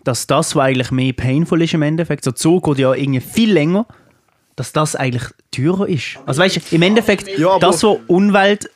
dass 0.04 0.26
das, 0.26 0.54
was 0.54 0.62
eigentlich 0.62 0.90
mehr 0.90 1.12
painful 1.12 1.62
ist 1.62 1.74
im 1.74 1.82
Endeffekt, 1.82 2.24
so 2.24 2.32
Zug 2.32 2.64
geht 2.64 2.78
ja 2.78 2.92
irgendwie 2.94 3.20
viel 3.20 3.52
länger, 3.52 3.86
dass 4.56 4.72
das 4.72 4.94
eigentlich 4.94 5.24
teurer 5.50 5.88
ist. 5.88 6.18
Also 6.26 6.42
weißt 6.42 6.56
du, 6.56 6.74
im 6.74 6.82
Endeffekt, 6.82 7.38
Ja, 7.38 7.58
das, 7.58 7.82
was 7.82 7.98
Umwelt, 8.06 8.70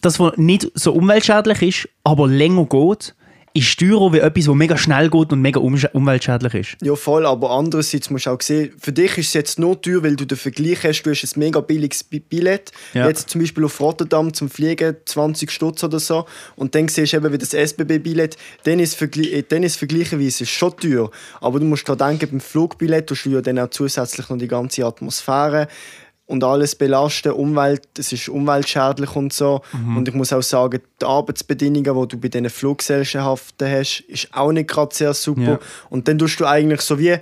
das, 0.00 0.18
was 0.18 0.36
nicht 0.36 0.70
so 0.74 0.92
umweltschädlich 0.92 1.62
ist, 1.62 1.88
aber 2.02 2.26
länger 2.28 2.66
geht, 2.66 3.14
ist 3.56 3.78
teurer 3.78 4.12
wie 4.12 4.18
etwas, 4.18 4.48
was 4.48 4.54
mega 4.56 4.76
schnell 4.76 5.08
geht 5.08 5.32
und 5.32 5.40
mega 5.40 5.60
umweltschädlich 5.60 6.54
ist. 6.54 6.76
Ja, 6.82 6.96
voll, 6.96 7.24
aber 7.24 7.50
andererseits 7.52 8.10
musst 8.10 8.26
du 8.26 8.30
auch 8.30 8.40
sehen, 8.42 8.72
für 8.80 8.92
dich 8.92 9.16
ist 9.16 9.28
es 9.28 9.34
jetzt 9.34 9.58
nur 9.60 9.80
teuer, 9.80 10.02
weil 10.02 10.16
du 10.16 10.24
den 10.24 10.36
Vergleich 10.36 10.82
hast, 10.82 11.04
du 11.04 11.10
hast 11.10 11.22
ein 11.36 11.38
mega 11.38 11.60
billiges 11.60 12.02
Bi- 12.02 12.18
Billett, 12.18 12.72
Ja. 12.94 13.06
jetzt 13.06 13.30
zum 13.30 13.40
Beispiel 13.40 13.64
auf 13.64 13.80
Rotterdam 13.80 14.34
zum 14.34 14.50
Fliegen 14.50 14.96
20 15.04 15.52
Stutz 15.52 15.84
oder 15.84 16.00
so 16.00 16.24
und 16.56 16.74
dann 16.74 16.88
siehst 16.88 17.12
du 17.12 17.16
eben 17.18 17.32
wie 17.32 17.38
das 17.38 17.54
SBB-Billett, 17.54 18.36
dann 18.64 18.80
ist, 18.80 19.00
äh, 19.00 19.44
dann 19.48 19.62
ist 19.62 19.76
vergleicherweise 19.76 20.46
schon 20.46 20.76
teuer, 20.76 21.10
aber 21.40 21.60
du 21.60 21.66
musst 21.66 21.88
daran 21.88 22.18
denken, 22.18 22.30
beim 22.32 22.40
Flugbillett 22.40 23.06
tust 23.06 23.24
du 23.26 23.30
ja 23.30 23.40
dann 23.40 23.60
auch 23.60 23.70
zusätzlich 23.70 24.28
noch 24.28 24.38
die 24.38 24.48
ganze 24.48 24.84
Atmosphäre 24.84 25.68
und 26.26 26.42
alles 26.42 26.74
belasten, 26.74 27.32
Umwelt, 27.32 27.86
es 27.98 28.12
ist 28.12 28.28
umweltschädlich 28.28 29.14
und 29.14 29.32
so. 29.32 29.60
Mhm. 29.72 29.98
Und 29.98 30.08
ich 30.08 30.14
muss 30.14 30.32
auch 30.32 30.42
sagen, 30.42 30.80
die 31.00 31.04
Arbeitsbedingungen, 31.04 32.02
die 32.02 32.08
du 32.08 32.18
bei 32.18 32.28
diesen 32.28 32.48
Fluggesellschaften 32.48 33.70
hast, 33.70 34.00
ist 34.08 34.28
auch 34.32 34.52
nicht 34.52 34.68
gerade 34.68 34.94
sehr 34.94 35.12
super. 35.14 35.42
Ja. 35.42 35.58
Und 35.90 36.08
dann 36.08 36.18
tust 36.18 36.40
du 36.40 36.46
eigentlich 36.46 36.80
so 36.80 36.98
wie, 36.98 37.16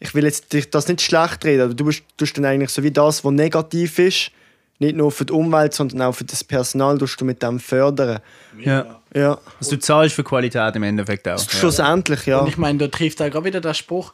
ich 0.00 0.14
will 0.14 0.24
jetzt 0.24 0.52
dich 0.52 0.70
das 0.70 0.88
nicht 0.88 1.02
schlecht 1.02 1.44
reden, 1.44 1.62
aber 1.62 1.74
du 1.74 1.84
bist, 1.84 2.02
tust 2.16 2.36
dann 2.36 2.44
eigentlich 2.44 2.70
so 2.70 2.82
wie 2.82 2.90
das, 2.90 3.24
was 3.24 3.32
negativ 3.32 3.98
ist, 3.98 4.32
nicht 4.80 4.96
nur 4.96 5.10
für 5.10 5.24
die 5.24 5.32
Umwelt, 5.32 5.74
sondern 5.74 6.02
auch 6.02 6.12
für 6.12 6.24
das 6.24 6.42
Personal, 6.44 6.98
tust 6.98 7.20
du 7.20 7.24
mit 7.24 7.42
dem 7.42 7.58
fördern. 7.60 8.20
Ja. 8.60 9.00
Ja, 9.14 9.38
Also 9.58 9.72
du 9.76 9.78
zahlst 9.80 10.14
für 10.14 10.22
Qualität 10.22 10.76
im 10.76 10.82
Endeffekt 10.82 11.26
auch. 11.26 11.38
schlussendlich, 11.38 12.26
ja. 12.26 12.40
Und 12.40 12.48
ich 12.48 12.58
meine, 12.58 12.78
da 12.78 12.88
trifft 12.88 13.22
auch 13.22 13.30
gerade 13.30 13.44
wieder 13.46 13.60
der 13.60 13.72
Spruch, 13.74 14.12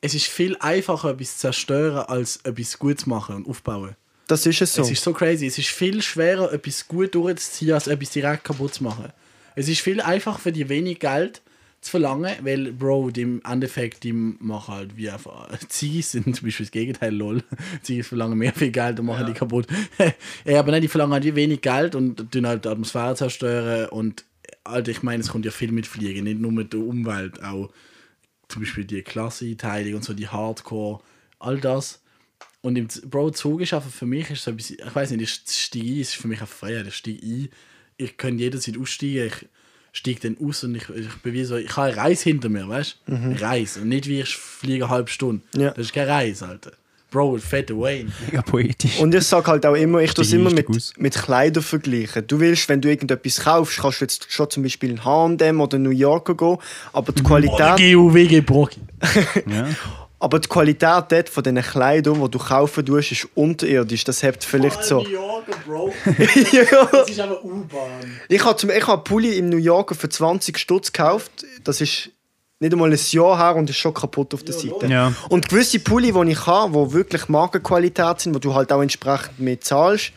es 0.00 0.14
ist 0.14 0.26
viel 0.26 0.56
einfacher, 0.60 1.10
etwas 1.10 1.34
zu 1.34 1.38
zerstören, 1.40 2.04
als 2.06 2.38
etwas 2.44 2.78
gut 2.78 3.00
zu 3.00 3.08
machen 3.08 3.36
und 3.36 3.48
aufbauen. 3.48 3.96
Das 4.26 4.46
ist 4.46 4.62
es 4.62 4.74
so. 4.74 4.82
Es 4.82 4.90
ist 4.90 5.02
so 5.02 5.12
crazy. 5.12 5.46
Es 5.46 5.58
ist 5.58 5.68
viel 5.68 6.02
schwerer, 6.02 6.52
etwas 6.52 6.86
gut 6.86 7.14
durchzuziehen, 7.14 7.72
als 7.72 7.88
etwas 7.88 8.10
direkt 8.10 8.44
kaputt 8.44 8.74
zu 8.74 8.84
machen. 8.84 9.12
Es 9.56 9.68
ist 9.68 9.80
viel 9.80 10.00
einfacher 10.00 10.38
für 10.38 10.52
die 10.52 10.68
wenig 10.68 11.00
Geld 11.00 11.42
zu 11.80 11.90
verlangen, 11.92 12.32
weil, 12.42 12.72
Bro, 12.72 13.10
die 13.10 13.22
im 13.22 13.42
Endeffekt, 13.44 14.04
die 14.04 14.12
machen 14.12 14.74
halt 14.74 14.96
wie 14.96 15.10
einfach. 15.10 15.48
Ziggis 15.68 16.12
sind 16.12 16.36
zum 16.36 16.46
Beispiel 16.46 16.66
das 16.66 16.70
Gegenteil, 16.70 17.14
lol. 17.14 17.42
Ziggis 17.82 18.06
verlangen 18.06 18.38
mehr 18.38 18.52
viel 18.52 18.70
Geld 18.70 19.00
und 19.00 19.06
machen 19.06 19.26
die 19.26 19.32
kaputt. 19.32 19.66
ja, 20.44 20.60
aber 20.60 20.72
nein, 20.72 20.82
die 20.82 20.88
verlangen 20.88 21.14
halt 21.14 21.24
wie 21.24 21.34
wenig 21.34 21.60
Geld 21.60 21.94
und 21.94 22.30
tun 22.30 22.46
halt 22.46 22.64
die 22.64 22.68
Atmosphäre 22.68 23.16
zerstören 23.16 23.88
und 23.88 24.24
Alter, 24.62 24.90
ich 24.90 25.02
meine, 25.02 25.22
es 25.22 25.28
kommt 25.28 25.44
ja 25.44 25.50
viel 25.50 25.72
mit 25.72 25.86
Fliegen, 25.86 26.24
nicht 26.24 26.38
nur 26.38 26.52
mit 26.52 26.72
der 26.72 26.80
Umwelt, 26.80 27.42
auch 27.42 27.70
zum 28.50 28.62
Beispiel 28.62 28.84
die 28.84 29.02
Klassenteilung 29.02 29.94
und 29.94 30.04
so, 30.04 30.12
die 30.12 30.28
Hardcore, 30.28 31.00
all 31.38 31.58
das. 31.60 32.02
Und 32.62 32.76
im 32.76 32.88
Bro, 33.06 33.30
Zug 33.30 33.62
ist 33.62 33.72
einfach 33.72 33.90
für 33.90 34.06
mich, 34.06 34.30
ist 34.30 34.44
so 34.44 34.50
ein 34.50 34.56
bisschen, 34.56 34.78
ich 34.86 34.94
weiß 34.94 35.12
nicht, 35.12 35.48
das 35.48 35.58
Stieg 35.58 35.84
ein 35.84 36.00
ist 36.00 36.16
für 36.16 36.28
mich 36.28 36.40
eine 36.40 36.46
Freiheit. 36.46 36.86
Ich 36.86 36.96
steige 36.96 37.26
ein, 37.26 37.48
ich 37.96 38.16
kann 38.16 38.38
jederzeit 38.38 38.76
aussteigen, 38.78 39.30
ich 39.32 39.48
steige 39.92 40.20
dann 40.20 40.46
aus 40.46 40.62
und 40.64 40.74
ich, 40.74 40.88
ich 40.90 41.14
bin 41.22 41.32
wie 41.32 41.44
so, 41.44 41.56
ich 41.56 41.74
habe 41.76 41.88
eine 41.88 41.96
Reise 41.96 42.24
hinter 42.24 42.48
mir, 42.48 42.68
weißt 42.68 42.98
du? 43.06 43.14
Eine 43.14 43.40
Reise. 43.40 43.80
Und 43.80 43.88
nicht 43.88 44.06
wie 44.06 44.20
ich 44.20 44.36
fliege 44.36 44.84
eine 44.84 44.92
halbe 44.92 45.10
Stunde. 45.10 45.42
Ja. 45.54 45.70
Das 45.70 45.86
ist 45.86 45.92
keine 45.92 46.10
Reise, 46.10 46.48
Alter. 46.48 46.72
Bro, 47.10 47.38
fette 47.38 47.76
Wayne. 47.76 48.10
Mega 48.26 48.40
poetisch. 48.42 48.98
Und 49.00 49.14
ich 49.14 49.24
sage 49.24 49.50
halt 49.50 49.66
auch 49.66 49.74
immer, 49.74 49.98
ich 50.00 50.14
tue 50.14 50.24
es 50.24 50.32
immer 50.32 50.50
mit, 50.50 50.68
aus. 50.68 50.92
mit 50.96 51.14
Kleidern 51.14 51.62
vergleichen. 51.62 52.24
Du 52.26 52.38
willst, 52.38 52.68
wenn 52.68 52.80
du 52.80 52.88
irgendetwas 52.88 53.40
kaufst, 53.40 53.78
kannst 53.80 54.00
du 54.00 54.04
jetzt 54.04 54.32
schon 54.32 54.48
zum 54.48 54.62
Beispiel 54.62 54.90
in 54.90 55.04
H&M 55.04 55.60
oder 55.60 55.78
New 55.78 55.90
York 55.90 56.26
gehen, 56.38 56.56
aber 56.92 57.12
die 57.12 57.20
Oder 57.22 57.28
Qualität, 57.28 57.94
GUWG 57.94 58.40
Brocki. 58.42 58.80
ja. 59.46 59.68
aber 60.20 60.38
die 60.38 60.48
Qualität 60.48 61.04
dort 61.08 61.28
von 61.28 61.42
diesen 61.42 61.62
Kleidern, 61.62 62.22
die 62.22 62.30
du 62.30 62.38
kaufen 62.38 62.86
tust, 62.86 63.10
ist 63.12 63.26
unterirdisch. 63.34 64.04
Das 64.04 64.22
hebt 64.22 64.44
vielleicht 64.44 64.84
so. 64.84 65.04
Yorker, 65.04 65.52
Bro. 65.66 65.92
ja. 66.52 66.84
Das 66.92 67.10
ist 67.10 67.18
aber 67.18 67.44
U-Bahn. 67.44 68.20
Ich 68.28 68.44
habe 68.44 68.56
zum- 68.56 68.70
ich 68.70 68.82
habe 68.86 68.92
einen 68.94 69.04
Pulli 69.04 69.36
im 69.36 69.48
New 69.48 69.56
Yorker 69.56 69.94
für 69.96 70.08
20 70.08 70.56
Stutz 70.58 70.92
gekauft. 70.92 71.32
Das 71.64 71.80
ist 71.80 72.10
nicht 72.60 72.72
einmal 72.74 72.92
ein 72.92 72.98
Jahr 73.10 73.38
her 73.38 73.56
und 73.56 73.70
ist 73.70 73.76
schon 73.76 73.94
kaputt 73.94 74.34
auf 74.34 74.42
der 74.42 74.54
Seite. 74.54 74.86
Ja. 74.86 75.12
Und 75.30 75.48
gewisse 75.48 75.80
Pulli, 75.80 76.12
die 76.12 76.32
ich 76.32 76.46
habe, 76.46 76.72
die 76.72 76.92
wirklich 76.92 77.28
Markenqualität 77.28 78.20
sind, 78.20 78.34
wo 78.34 78.38
du 78.38 78.54
halt 78.54 78.70
auch 78.70 78.82
entsprechend 78.82 79.40
mehr 79.40 79.58
zahlst, 79.60 80.12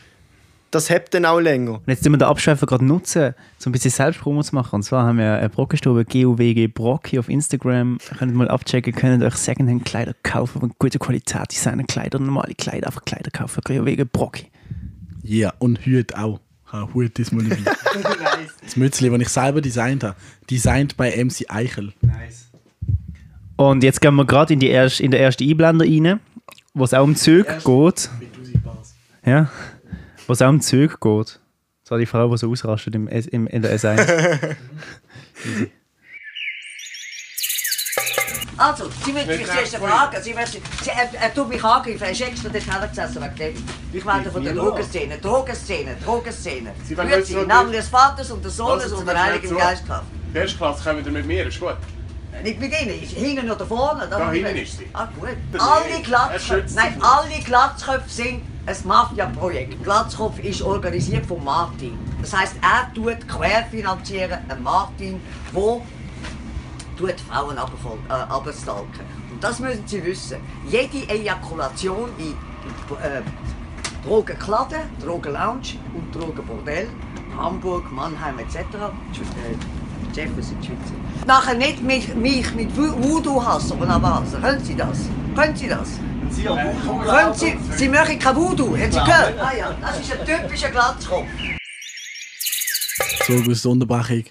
das 0.70 0.90
hebt 0.90 1.14
dann 1.14 1.24
auch 1.24 1.40
länger. 1.40 1.74
Und 1.74 1.82
jetzt 1.86 2.00
müssen 2.00 2.12
wir 2.12 2.18
den 2.18 2.28
Abschweifer 2.28 2.66
gerade 2.66 2.84
nutzen, 2.84 3.34
um 3.64 3.70
ein 3.70 3.72
bisschen 3.72 3.92
Selbstpromo 3.92 4.42
zu 4.42 4.54
machen. 4.54 4.76
Und 4.76 4.82
zwar 4.82 5.06
haben 5.06 5.18
wir 5.18 5.36
eine 5.36 5.48
Brockenstube 5.48 6.04
GUWG 6.04 6.66
Brocki 6.66 7.18
auf 7.18 7.30
Instagram. 7.30 7.98
Ihr 8.10 8.16
könnt 8.18 8.34
mal 8.34 8.48
abchecken, 8.48 8.92
könnt 8.92 9.22
euch 9.22 9.36
Secondhand 9.36 9.84
Kleider 9.86 10.14
kaufen 10.22 10.60
von 10.60 10.72
guter 10.78 10.98
Qualität, 10.98 11.50
Designer-Kleider, 11.50 12.18
normale 12.18 12.54
Kleider, 12.54 12.88
einfach 12.88 13.04
Kleider 13.04 13.30
kaufen. 13.30 13.62
GUWG 13.64 14.04
Brocki. 14.04 14.50
Ja, 15.22 15.54
und 15.60 15.78
Hüte 15.86 16.18
auch. 16.18 16.40
Habe 16.74 16.92
Hut 16.92 17.16
diesmal 17.16 17.44
dabei. 17.44 17.62
Das 18.62 18.76
Mützli, 18.76 19.08
das 19.08 19.20
ich 19.20 19.28
selber 19.28 19.60
designt 19.60 20.02
habe. 20.02 20.16
Designt 20.50 20.96
bei 20.96 21.24
MC 21.24 21.44
Eichel. 21.48 21.92
Und 23.56 23.84
jetzt 23.84 24.00
gehen 24.00 24.16
wir 24.16 24.24
gerade 24.24 24.54
in, 24.54 24.58
die 24.58 24.68
erst, 24.68 25.00
in 25.00 25.12
den 25.12 25.20
ersten 25.20 25.48
Einblender 25.48 25.84
rein, 25.84 26.18
wo 26.74 26.82
es 26.82 26.92
auch 26.92 27.04
um 27.04 27.14
Züge 27.14 27.58
geht. 27.64 28.10
Ja, 29.24 29.50
wo 30.26 30.32
es 30.32 30.42
auch 30.42 30.48
um 30.48 30.60
Züge 30.60 30.96
geht. 31.00 31.38
Das 31.84 31.90
war 31.90 31.98
die 31.98 32.06
Frau, 32.06 32.28
die 32.28 32.38
so 32.38 32.50
ausrastet 32.50 32.94
im, 32.96 33.06
im, 33.06 33.46
in 33.46 33.62
der 33.62 33.78
S1. 33.78 34.56
Also, 38.56 38.88
Sie 39.04 39.12
müssen 39.12 39.28
mich 39.28 39.46
zuerst 39.46 39.76
fragen. 39.76 40.22
Sie 40.22 40.32
Sie, 40.32 40.90
er, 40.90 41.20
er 41.20 41.34
tut 41.34 41.48
mich 41.48 41.64
angreifen, 41.64 42.02
er 42.02 42.10
ist 42.10 42.20
extra 42.20 42.48
dort 42.48 42.66
hergesessen 42.66 43.22
wegen 43.22 43.36
dem. 43.36 43.64
Ich 43.92 44.06
werde 44.06 44.30
von 44.30 44.44
der 44.44 44.54
Drogenszene, 44.54 45.18
Drogenszene, 45.18 45.96
Drogenszene. 46.04 46.72
Sie 46.84 46.94
so 46.94 47.40
im 47.40 47.48
Namen 47.48 47.72
des 47.72 47.88
Vaters 47.88 48.30
und 48.30 48.44
des 48.44 48.56
Sohnes 48.56 48.92
und 48.92 49.06
der 49.06 49.22
Heiligen 49.22 49.48
zu. 49.48 49.56
Geist 49.56 49.88
haben. 49.88 50.06
Erste 50.32 50.56
Klasse 50.56 50.84
kommen 50.84 51.04
wir 51.04 51.12
mit 51.12 51.26
mir, 51.26 51.46
ist 51.46 51.60
gut. 51.60 51.76
Nicht 52.42 52.60
mit 52.60 52.72
Ihnen, 52.80 52.98
hinten 52.98 53.50
oder 53.50 53.64
vorne. 53.64 54.08
Da 54.08 54.30
hinten 54.30 54.56
ist 54.56 54.78
sie. 54.78 54.88
Ah, 54.92 55.08
gut. 55.18 55.28
Alle 55.58 56.02
Glatzköpfe, 56.02 56.74
nein, 56.74 57.00
alle 57.00 57.40
Glatzköpfe 57.44 58.10
sind 58.10 58.42
ein 58.66 58.76
Mafia-Projekt. 58.84 59.82
Glatzkopf 59.84 60.38
ist 60.40 60.62
organisiert 60.62 61.26
von 61.26 61.42
Martin. 61.44 61.98
Das 62.20 62.36
heisst, 62.36 62.56
er 62.62 62.92
tut 62.94 63.28
querfinanzieren, 63.28 64.38
ein 64.48 64.62
Martin, 64.62 65.20
wo 65.52 65.84
tut 66.96 67.20
Frauen 67.20 67.56
abfol- 67.58 67.98
äh, 68.08 68.12
abstalken. 68.12 69.04
Und 69.32 69.42
das 69.42 69.58
müssen 69.58 69.82
Sie 69.86 70.04
wissen. 70.04 70.38
Jede 70.68 71.08
Ejakulation 71.08 72.08
in 72.18 72.32
äh, 73.02 73.22
Drogenkladen, 74.06 74.82
Drogenlounge 75.02 75.78
und 75.94 76.14
Drogenbordell, 76.14 76.88
Hamburg, 77.36 77.90
Mannheim 77.90 78.38
etc. 78.38 78.56
Äh, 78.58 80.14
Jefferson, 80.14 80.56
Schweizer. 80.62 80.94
Nachher 81.26 81.54
nicht 81.54 81.82
mich, 81.82 82.14
mich 82.14 82.54
mit 82.54 82.70
Vo- 82.76 82.94
Voodoo 83.02 83.44
hassen, 83.44 83.82
aber 83.82 84.16
hassen. 84.20 84.40
Können 84.40 84.62
Sie 84.64 84.76
das? 84.76 84.98
Können 85.34 85.56
Sie 85.56 85.68
das? 85.68 85.88
Können 86.44 87.34
Sie, 87.34 87.56
Sie 87.76 87.88
machen 87.88 88.18
kein 88.18 88.36
Voodoo, 88.36 88.76
haben 88.76 88.92
Sie 88.92 88.98
gehört? 89.00 89.34
Ah 89.40 89.52
ja, 89.56 89.74
das 89.80 90.00
ist 90.00 90.12
ein 90.12 90.24
typischer 90.26 90.68
Glatzkopf. 90.70 91.26
So, 93.26 93.40
der 93.64 93.70
Unterbrechung. 93.72 94.24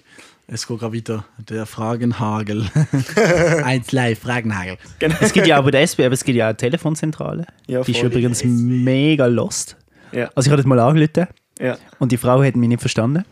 Es 0.46 0.66
geht 0.66 0.78
gerade 0.78 0.94
weiter. 0.96 1.24
Der 1.38 1.64
Fragenhagel. 1.66 2.66
Eins 3.64 3.92
live, 3.92 4.18
Fragenhagel. 4.18 4.76
es 5.20 5.32
gibt 5.32 5.46
ja 5.46 5.58
auch 5.58 5.64
bei 5.64 5.70
der 5.70 5.82
SB, 5.82 6.04
aber 6.04 6.12
es 6.14 6.24
gibt 6.24 6.36
ja 6.36 6.44
auch 6.44 6.48
eine 6.50 6.56
Telefonzentrale. 6.56 7.46
Ja, 7.66 7.80
die 7.82 7.92
ist 7.92 8.02
übrigens 8.02 8.44
mega 8.44 9.26
lost. 9.26 9.76
Ja. 10.12 10.30
Also 10.34 10.48
ich 10.48 10.50
habe 10.52 10.58
das 10.62 10.66
mal 10.66 10.78
angerufen 10.78 11.26
Ja. 11.58 11.76
und 11.98 12.12
die 12.12 12.18
Frau 12.18 12.42
hat 12.42 12.56
mich 12.56 12.68
nicht 12.68 12.80
verstanden. 12.80 13.24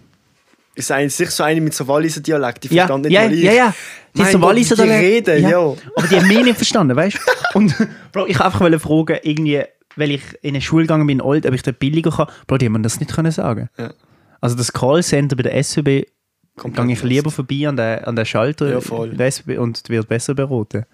Ist 0.75 0.91
eigentlich 0.91 1.15
sicher 1.15 1.31
so 1.31 1.43
eine 1.43 1.61
mit 1.61 1.75
so 1.75 1.87
Walliser 1.87 2.23
Dialekt, 2.23 2.65
die 2.65 2.69
Ja, 2.75 2.85
verstand 2.87 3.05
nicht 3.05 3.13
ja, 3.13 3.25
mal 3.25 3.33
ich. 3.35 3.43
ja, 3.43 3.53
ja. 3.53 3.75
Die 4.17 4.23
Mein 4.23 4.33
so 4.33 4.39
Gott, 4.39 4.49
Walliser 4.49 4.75
die 4.77 4.83
Dialekt. 4.83 5.29
reden, 5.29 5.43
ja. 5.51 5.59
Aber 5.59 6.07
die 6.11 6.17
haben 6.17 6.29
mich 6.29 6.45
nicht 6.45 6.57
verstanden, 6.57 6.97
weißt 6.97 7.19
du? 7.19 7.21
Und 7.59 7.75
Bro, 8.13 8.27
ich 8.27 8.39
wollte 8.41 8.45
einfach 8.47 8.81
fragen, 8.81 9.19
irgendwie, 9.23 9.63
weil 9.97 10.11
ich 10.13 10.23
in 10.41 10.51
eine 10.55 10.63
Schule 10.63 10.85
gegangen 10.85 11.07
bin, 11.07 11.19
in 11.19 11.23
Old, 11.23 11.45
ob 11.45 11.53
ich 11.53 11.63
dort 11.63 11.79
billiger 11.79 12.11
kann. 12.11 12.27
Bro, 12.47 12.57
die 12.57 12.67
haben 12.67 12.73
mir 12.73 12.81
das 12.81 12.99
nicht 13.01 13.13
können 13.13 13.31
sagen. 13.33 13.69
Ja. 13.77 13.93
Also 14.41 14.57
das 14.57 14.73
Callcenter 14.73 15.37
bei 15.37 15.43
der 15.43 15.63
SUB 15.63 16.07
Komplett 16.57 16.87
gehe 16.87 16.95
ich 16.95 17.03
lieber 17.03 17.31
vorbei 17.31 17.67
an 17.67 17.77
den, 17.77 18.05
an 18.05 18.17
den 18.17 18.27
Schalter 18.27 18.69
Ja, 18.69 19.59
und 19.59 19.89
wird 19.89 20.09
besser 20.09 20.35
beraten. 20.35 20.85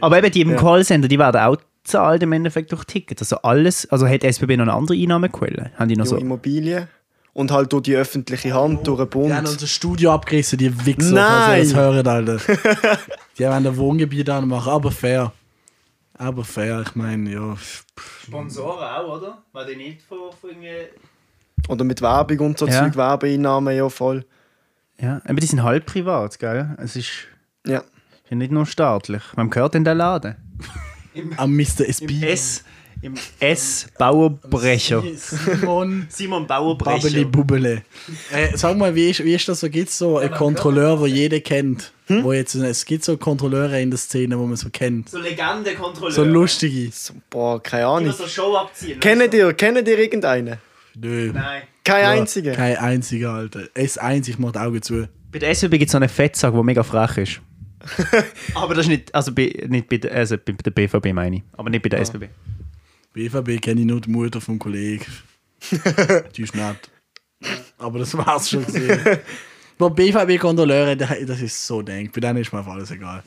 Aber 0.00 0.18
eben 0.18 0.30
die 0.30 0.40
im 0.40 0.56
Callcenter, 0.56 1.08
die 1.08 1.18
werden 1.18 1.40
auch 1.40 1.56
zahlt 1.84 2.22
im 2.22 2.32
Endeffekt 2.32 2.72
durch 2.72 2.84
Tickets. 2.84 3.22
Also 3.22 3.36
alles, 3.42 3.88
also 3.90 4.06
hat 4.08 4.24
SBB 4.24 4.56
noch 4.56 4.64
eine 4.64 4.72
andere 4.72 4.96
Einnahmequelle? 4.96 5.70
Haben 5.76 5.88
die 5.88 5.96
noch 5.96 6.04
Ja, 6.04 6.10
so? 6.10 6.16
Immobilien. 6.16 6.88
Und 7.32 7.50
halt 7.50 7.72
durch 7.72 7.82
die 7.82 7.94
öffentliche 7.94 8.54
Hand, 8.54 8.86
durch 8.86 8.98
den 8.98 9.10
Bund. 9.10 9.26
Die 9.26 9.34
haben 9.34 9.46
unser 9.46 9.66
Studio 9.66 10.12
abgerissen, 10.12 10.58
die 10.58 10.86
Wichser, 10.86 11.12
Nein! 11.12 11.42
falls 11.44 11.68
ihr 11.68 11.74
das 11.74 11.82
hören, 11.82 12.06
Alter. 12.06 12.38
die 13.38 13.46
haben 13.46 13.66
ein 13.66 13.76
Wohngebiet 13.76 14.30
anmachen, 14.30 14.72
aber 14.72 14.90
fair. 14.90 15.32
Aber 16.14 16.44
fair, 16.44 16.82
ich 16.86 16.94
meine, 16.94 17.30
ja. 17.30 17.56
Sponsoren 18.24 18.88
auch, 18.88 19.18
oder? 19.18 19.42
War 19.52 19.66
die 19.66 19.76
nicht 19.76 20.02
von, 20.02 20.30
irgendwie... 20.42 20.88
Oder 21.68 21.84
mit 21.84 22.00
Werbung 22.02 22.38
und 22.40 22.58
so 22.58 22.66
Ja. 22.66 22.84
Zeug, 22.84 22.96
Werbeeinnahmen, 22.96 23.76
ja 23.76 23.88
voll. 23.88 24.24
Ja, 25.00 25.20
aber 25.24 25.40
die 25.40 25.46
sind 25.46 25.62
halb 25.62 25.86
privat, 25.86 26.38
gell? 26.38 26.76
Es 26.82 26.96
ist 26.96 27.10
Ja. 27.66 27.82
ja 28.30 28.36
nicht 28.36 28.52
nur 28.52 28.66
staatlich. 28.66 29.22
Man 29.36 29.50
gehört 29.50 29.74
in 29.74 29.84
den 29.84 29.96
Laden. 29.98 30.36
Am 31.36 31.54
Mr. 31.56 31.86
SB. 31.88 32.22
S, 32.26 32.62
im 33.02 33.14
S 33.40 33.88
Bauerbrecher. 33.98 35.02
Simon 35.16 36.06
Simon 36.10 36.46
Babbeli 36.46 37.24
Bubbele. 37.24 37.82
Äh, 38.32 38.56
sag 38.56 38.76
mal, 38.76 38.94
wie 38.94 39.10
ist, 39.10 39.22
wie 39.24 39.34
ist 39.34 39.48
das 39.48 39.60
so? 39.60 39.68
Gibt 39.68 39.88
es 39.90 39.98
so 39.98 40.18
einen 40.18 40.30
Kontrolleur, 40.32 40.98
den 40.98 41.14
jeder 41.14 41.40
kennt? 41.40 41.92
Wo 42.08 42.32
jetzt, 42.32 42.54
es 42.54 42.84
gibt 42.84 43.04
so 43.04 43.16
Kontrolleure 43.16 43.80
in 43.80 43.90
der 43.90 43.98
Szene, 43.98 44.38
wo 44.38 44.46
man 44.46 44.56
so 44.56 44.68
kennt. 44.70 45.08
So 45.08 45.18
Legende-Kontrolleur. 45.18 46.12
So 46.14 46.22
lustige. 46.24 46.90
So, 46.92 47.14
boah, 47.28 47.60
keine 47.62 47.86
Ahnung. 47.86 48.14
Show 48.28 48.56
abziehen. 48.56 49.00
Kennt 49.00 49.34
ihr, 49.34 49.52
kennt 49.54 49.88
ihr 49.88 49.98
irgendeinen? 49.98 50.58
Nö. 50.98 51.30
Nein. 51.32 51.62
Kein 51.84 52.02
Ja, 52.02 52.10
einziger. 52.10 52.52
Kein 52.52 52.76
einziger, 52.76 53.32
Alter. 53.32 53.68
S1, 53.74 54.28
ich 54.28 54.38
mach 54.38 54.52
die 54.52 54.58
Augen 54.58 54.82
zu. 54.82 55.08
Bei 55.30 55.38
der 55.38 55.54
SWB 55.54 55.78
gibt 55.78 55.86
es 55.86 55.92
so 55.92 55.98
einen 55.98 56.08
Fettsack, 56.08 56.52
der 56.52 56.62
mega 56.62 56.82
frech 56.82 57.18
ist. 57.18 57.40
aber 58.54 58.74
das 58.74 58.86
ist 58.86 58.90
nicht, 58.90 59.14
also 59.14 59.32
bei, 59.32 59.52
nicht 59.68 59.88
bei, 59.88 59.98
der, 59.98 60.12
also 60.12 60.36
bei 60.38 60.52
der 60.52 60.70
BVB 60.70 61.12
meine 61.12 61.36
ich, 61.36 61.42
aber 61.52 61.70
nicht 61.70 61.82
bei 61.82 61.90
der 61.90 62.00
SBB. 62.00 62.28
BVB 63.12 63.60
kenne 63.60 63.82
ich 63.82 63.86
nur 63.86 64.00
die 64.00 64.10
Mutter 64.10 64.40
vom 64.40 64.58
Kollegen. 64.58 65.04
die 66.36 66.42
ist 66.42 66.54
nett. 66.54 66.90
Aber 67.78 67.98
das 67.98 68.16
war's 68.16 68.50
schon 68.50 68.64
gesehen. 68.66 68.98
Aber 69.78 69.90
BVB-Kontrolleure, 69.90 70.96
das 70.96 71.40
ist 71.40 71.66
so 71.66 71.82
denk. 71.82 72.12
Bei 72.12 72.20
denen 72.20 72.38
ist 72.38 72.52
mir 72.52 72.60
auf 72.60 72.68
alles 72.68 72.90
egal. 72.90 73.22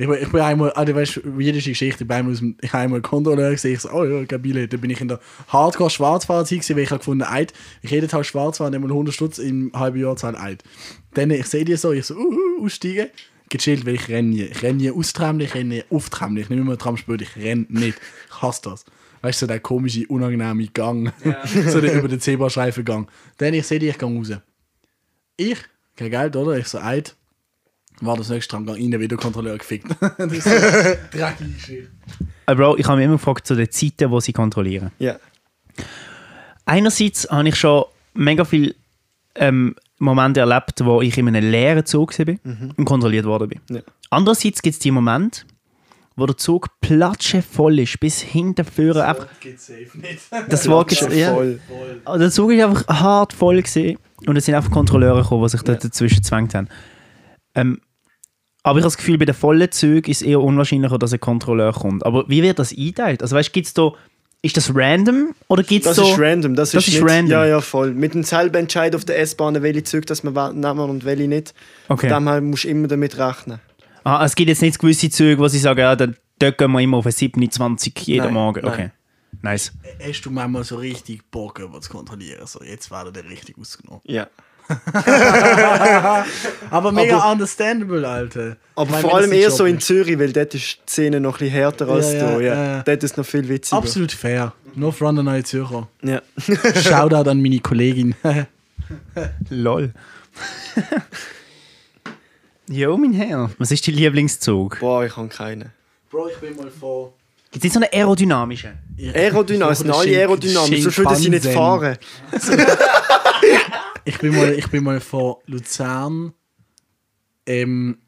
Ich, 0.00 0.06
bin- 0.06 0.22
ich 0.22 0.28
bin 0.30 0.40
einmal, 0.40 0.70
also 0.72 0.94
weißt 0.94 1.16
du, 1.24 1.40
jede 1.40 1.60
Geschichte, 1.60 2.04
bei 2.04 2.14
einem 2.14 2.30
aus 2.30 2.38
dem, 2.38 2.56
ich 2.60 2.72
einmal 2.72 3.00
Kontrolleur 3.02 3.50
gesehen, 3.50 3.74
ich 3.74 3.80
so, 3.80 3.90
oh 3.90 4.04
ja, 4.04 4.24
Gabile, 4.24 4.68
da 4.68 4.76
bin 4.76 4.90
ich 4.90 5.00
in 5.00 5.08
der 5.08 5.18
Hardcore-Schwarzfahrerzeit 5.48 6.58
gewesen, 6.60 6.76
weil 6.76 6.84
ich 6.84 6.90
habe 6.90 6.98
gefunden, 7.00 7.24
Eid, 7.24 7.52
ich 7.82 7.90
jeden 7.90 8.08
Tag 8.08 8.24
schwarz 8.24 8.58
fahren, 8.58 8.72
einmal 8.74 8.90
100 8.90 9.12
Stutz 9.12 9.38
im 9.38 9.72
halben 9.74 10.00
Jahr 10.00 10.14
zahlt 10.16 10.38
Eid. 10.38 10.62
Dann, 11.14 11.30
ich 11.32 11.46
sehe 11.46 11.64
die 11.64 11.74
so, 11.76 11.90
ich 11.90 12.06
so, 12.06 12.14
uh, 12.14 12.32
uh, 12.60 12.64
aussteigen, 12.64 13.08
gechillt, 13.48 13.86
weil 13.86 13.96
ich 13.96 14.08
renne 14.08 14.28
nie. 14.28 14.42
Ich 14.44 14.62
renne 14.62 14.78
nie 14.78 14.90
aus 14.92 15.12
Tramli, 15.12 15.46
ich 15.46 15.54
renne 15.54 15.74
nie 15.74 15.84
auf 15.90 16.10
Tramli, 16.10 16.42
ich 16.42 16.48
nehme 16.48 16.62
immer 16.62 16.78
Tram 16.78 16.96
spät, 16.96 17.20
ich 17.22 17.34
renne 17.36 17.66
nicht. 17.68 17.98
Ich 18.30 18.40
hasse 18.40 18.60
das. 18.62 18.84
Weißt 19.22 19.42
du, 19.42 19.46
so 19.46 19.48
der 19.48 19.58
komische, 19.58 20.06
unangenehme 20.06 20.68
Gang. 20.68 21.12
so 21.66 21.80
der 21.80 21.94
über 21.94 22.06
den 22.06 22.20
Zebrastreifen 22.20 22.84
Gang. 22.84 23.10
Dann, 23.38 23.52
ich 23.52 23.66
sehe 23.66 23.80
die, 23.80 23.88
ich 23.88 23.98
gehe 23.98 24.08
raus. 24.08 24.30
Ich, 25.36 25.58
kein 25.96 26.10
Geld, 26.10 26.36
oder? 26.36 26.56
Ich 26.56 26.68
so, 26.68 26.78
eid. 26.78 27.16
War 28.00 28.16
das 28.16 28.28
nächste 28.28 28.56
Dran, 28.56 28.68
rein, 28.68 29.00
wieder 29.00 29.16
Kontrolleur 29.16 29.58
gefickt. 29.58 29.88
das 30.18 30.32
ist 30.32 30.44
so 30.44 30.50
Geschichte. 31.54 31.88
Äh, 32.46 32.54
Bro, 32.54 32.76
ich 32.78 32.86
habe 32.86 32.96
mich 32.96 33.04
immer 33.06 33.16
gefragt 33.16 33.46
zu 33.46 33.54
den 33.54 33.70
Zeiten, 33.70 34.10
wo 34.10 34.20
sie 34.20 34.32
kontrollieren. 34.32 34.92
Ja. 34.98 35.16
Einerseits 36.64 37.28
habe 37.30 37.48
ich 37.48 37.56
schon 37.56 37.84
mega 38.14 38.44
viele 38.44 38.74
ähm, 39.34 39.74
Momente 39.98 40.40
erlebt, 40.40 40.84
wo 40.84 41.02
ich 41.02 41.16
in 41.18 41.28
einem 41.28 41.50
leeren 41.50 41.84
Zug 41.84 42.18
war 42.18 42.34
und 42.76 42.84
kontrolliert 42.84 43.24
worden 43.24 43.48
bin. 43.48 43.60
Ja. 43.70 43.82
Andererseits 44.10 44.62
gibt 44.62 44.74
es 44.74 44.78
die 44.78 44.90
Momente, 44.90 45.42
wo 46.16 46.26
der 46.26 46.36
Zug 46.36 46.68
platschevoll 46.80 47.78
ist, 47.80 48.00
bis 48.00 48.20
hinten 48.20 48.64
vorne 48.64 49.04
einfach... 49.04 49.28
Geht 49.40 49.60
safe 49.60 49.88
nicht. 49.94 50.20
Das 50.48 50.68
Wort 50.68 50.90
ja. 51.12 51.34
Voll. 51.34 51.60
Also 52.04 52.18
Der 52.18 52.30
Zug 52.30 52.52
ist 52.52 52.62
einfach 52.62 52.86
hart 52.88 53.32
voll 53.32 53.62
gewesen. 53.62 53.98
und 54.26 54.36
es 54.36 54.44
sind 54.44 54.54
einfach 54.54 54.70
Kontrolleure 54.70 55.22
gekommen, 55.22 55.44
die 55.44 55.48
sich 55.50 55.62
dort 55.62 55.84
dazwischen 55.84 56.16
gezwängt 56.16 56.54
haben. 56.54 56.68
Ähm, 57.54 57.80
aber 58.68 58.78
ich 58.78 58.82
habe 58.82 58.90
das 58.92 58.96
Gefühl, 58.96 59.18
bei 59.18 59.24
den 59.24 59.34
vollen 59.34 59.70
Zügen 59.70 60.10
ist 60.10 60.22
es 60.22 60.26
eher 60.26 60.40
unwahrscheinlicher, 60.40 60.98
dass 60.98 61.12
ein 61.12 61.20
Kontrolleur 61.20 61.72
kommt. 61.72 62.04
Aber 62.06 62.24
wie 62.28 62.42
wird 62.42 62.58
das 62.58 62.72
eingeteilt? 62.72 63.22
Also 63.22 63.36
weißt, 63.36 63.52
gibt's 63.52 63.74
da, 63.74 63.92
ist 64.42 64.56
das 64.56 64.72
random 64.74 65.34
oder 65.48 65.62
gibt 65.62 65.84
es 65.84 65.96
Das 65.96 65.96
so... 65.96 66.12
ist 66.12 66.18
random. 66.18 66.54
Das, 66.54 66.70
Das 66.70 66.86
ist, 66.86 66.94
ist 66.94 67.02
nicht, 67.02 67.10
random. 67.10 67.30
Ja, 67.30 67.46
ja, 67.46 67.60
voll. 67.60 67.92
Mit 67.92 68.14
dem 68.14 68.22
selben 68.22 68.54
Entscheid 68.56 68.94
auf 68.94 69.04
der 69.04 69.18
S-Bahn, 69.18 69.60
welche 69.62 69.82
Züge 69.82 70.06
dass 70.06 70.22
man 70.22 70.34
nehmen 70.60 70.78
und 70.78 71.04
welche 71.04 71.26
nicht. 71.28 71.54
Okay. 71.88 72.08
Von 72.08 72.24
dem 72.24 72.28
her 72.28 72.40
musst 72.40 72.64
du 72.64 72.68
immer 72.68 72.88
damit 72.88 73.18
rechnen. 73.18 73.60
Ah, 74.04 74.24
es 74.24 74.34
gibt 74.34 74.48
jetzt 74.48 74.62
nicht 74.62 74.78
gewisse 74.78 75.10
Züge, 75.10 75.42
wo 75.42 75.48
sie 75.48 75.58
sagen, 75.58 75.80
ja, 75.80 75.96
dann, 75.96 76.16
dort 76.38 76.56
gehen 76.56 76.70
wir 76.70 76.80
immer 76.80 76.98
auf 76.98 77.06
eine 77.06 77.12
27 77.12 77.94
jeden 78.06 78.24
Nein, 78.26 78.34
Morgen. 78.34 78.60
nein. 78.64 78.72
Okay. 78.72 78.90
Nice. 79.42 79.72
Hast 80.06 80.22
du 80.22 80.30
manchmal 80.30 80.64
so 80.64 80.76
richtig 80.76 81.30
Bock, 81.30 81.58
über 81.58 81.80
zu 81.80 81.90
kontrollieren? 81.90 82.46
So, 82.46 82.62
jetzt 82.62 82.90
war 82.90 83.10
der 83.10 83.24
richtig 83.28 83.58
ausgenommen. 83.58 84.00
Ja. 84.04 84.26
Aber 86.70 86.92
mega 86.92 87.30
understandable, 87.32 88.06
Alter. 88.06 88.56
Aber 88.74 88.90
meine, 88.90 89.02
vor 89.02 89.16
allem 89.16 89.32
eher 89.32 89.50
so 89.50 89.64
in. 89.64 89.80
Zürich, 89.80 90.18
weil 90.18 90.32
dort 90.32 90.54
ist 90.54 90.78
die 90.86 90.90
Szene 90.90 91.20
noch 91.20 91.36
ein 91.36 91.38
bisschen 91.38 91.54
härter 91.54 91.88
als 91.88 92.12
Ja, 92.12 92.20
da. 92.20 92.30
ja, 92.32 92.40
Ja. 92.40 92.64
ja. 92.76 92.82
Dort 92.82 93.02
ist 93.02 93.16
noch 93.16 93.24
viel 93.26 93.48
witziger. 93.48 93.76
Absolut 93.78 94.12
fair. 94.12 94.52
No 94.74 94.90
front 94.90 95.18
an 95.18 95.24
neue 95.24 95.42
Zürcher. 95.44 95.88
Ja. 96.02 96.20
Shoutout 96.82 97.28
an 97.30 97.40
meine 97.42 97.60
Kollegin. 97.60 98.14
Lol. 99.50 99.92
jo, 102.68 102.96
mein 102.96 103.12
Herr. 103.14 103.50
Was 103.58 103.70
ist 103.70 103.86
dein 103.88 103.94
Lieblingszug? 103.94 104.78
Boah, 104.80 105.04
ich 105.04 105.16
habe 105.16 105.28
keine. 105.28 105.70
Bro, 106.10 106.28
ich 106.28 106.36
bin 106.36 106.56
mal 106.56 106.70
vor. 106.70 107.12
Gibt 107.50 107.64
es 107.64 107.64
nicht 107.64 107.72
so 107.72 107.80
einen 107.80 107.88
aerodynamischen? 107.92 108.72
Aerodynamik, 109.14 109.76
sind 109.76 109.90
alle 109.90 110.18
aerodynamisch, 110.18 110.82
sonst 110.82 110.98
würden 110.98 111.16
sie 111.16 111.30
nicht 111.30 111.46
fahren. 111.46 111.96
Ich 114.04 114.18
bin 114.18 114.34
mal, 114.34 114.52
ich 114.54 114.66
bin 114.68 114.84
mal 114.84 115.00
von 115.00 115.36
Luzern 115.46 116.32
ähm, 117.46 117.98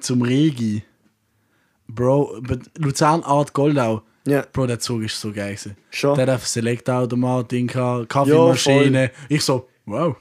zum 0.00 0.22
Regi. 0.22 0.82
Bro, 1.88 2.40
Luzern 2.78 3.22
Art 3.22 3.52
Goldau. 3.52 4.02
Ja. 4.26 4.44
Bro, 4.52 4.66
der 4.66 4.80
Zug 4.80 5.02
ist 5.02 5.20
so 5.20 5.32
geil. 5.32 5.54
gewesen. 5.54 5.76
Schon. 5.90 6.16
Der 6.16 6.26
hat 6.26 6.40
ein 6.40 6.46
Select-Automat, 6.46 7.52
Ding, 7.52 7.66
gehabt, 7.66 8.08
Kaffeemaschine. 8.08 9.10
ich 9.28 9.42
so, 9.42 9.68
wow, 9.84 10.16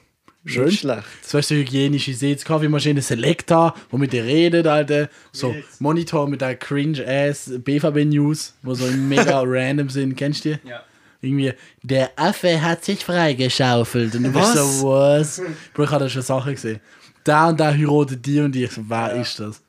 schön. 0.46 0.66
Nicht 0.66 0.82
schlecht. 0.82 1.06
Das 1.22 1.34
weißt 1.34 1.52
du, 1.52 1.56
hygienische 1.56 2.14
Sitz, 2.14 2.44
Kaffeemaschine, 2.44 3.02
Selecta, 3.02 3.74
wo 3.90 3.98
mit 3.98 4.12
dir 4.14 4.24
redet, 4.26 4.68
Alter. 4.68 5.10
So, 5.32 5.56
Monitor 5.80 6.28
mit 6.28 6.42
der 6.42 6.56
cringe-ass 6.56 7.52
BVB-News, 7.60 8.56
wo 8.62 8.74
so 8.74 8.86
mega 8.88 9.42
random 9.46 9.90
sind. 9.90 10.16
Kennst 10.16 10.44
du 10.46 10.56
die? 10.56 10.68
Ja. 10.70 10.84
Irgendwie, 11.24 11.54
der 11.82 12.12
Affe 12.18 12.62
hat 12.62 12.84
sich 12.84 13.04
freigeschaufelt. 13.04 14.14
Und 14.16 14.24
du 14.24 14.32
bist 14.32 14.44
Was? 14.56 14.80
so, 14.80 14.90
was? 14.90 15.42
Bro, 15.74 15.84
ich 15.86 15.90
habe 15.92 16.04
da 16.04 16.10
schon 16.10 16.22
Sachen 16.22 16.54
gesehen. 16.54 16.80
Der 17.26 17.48
und 17.48 17.60
der 17.60 17.68
heiratet 17.78 18.26
die 18.26 18.40
und 18.42 18.52
die. 18.54 18.66
Ich 18.66 18.72
so, 18.72 18.82
wer 18.88 19.14
ist 19.16 19.40
das? 19.40 19.62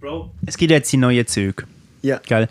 Bro. 0.00 0.30
Es 0.46 0.56
gibt 0.56 0.70
jetzt 0.70 0.92
die 0.92 0.98
neuen 0.98 1.26
Züge. 1.26 1.64
Ja. 2.02 2.20
Gell? 2.26 2.46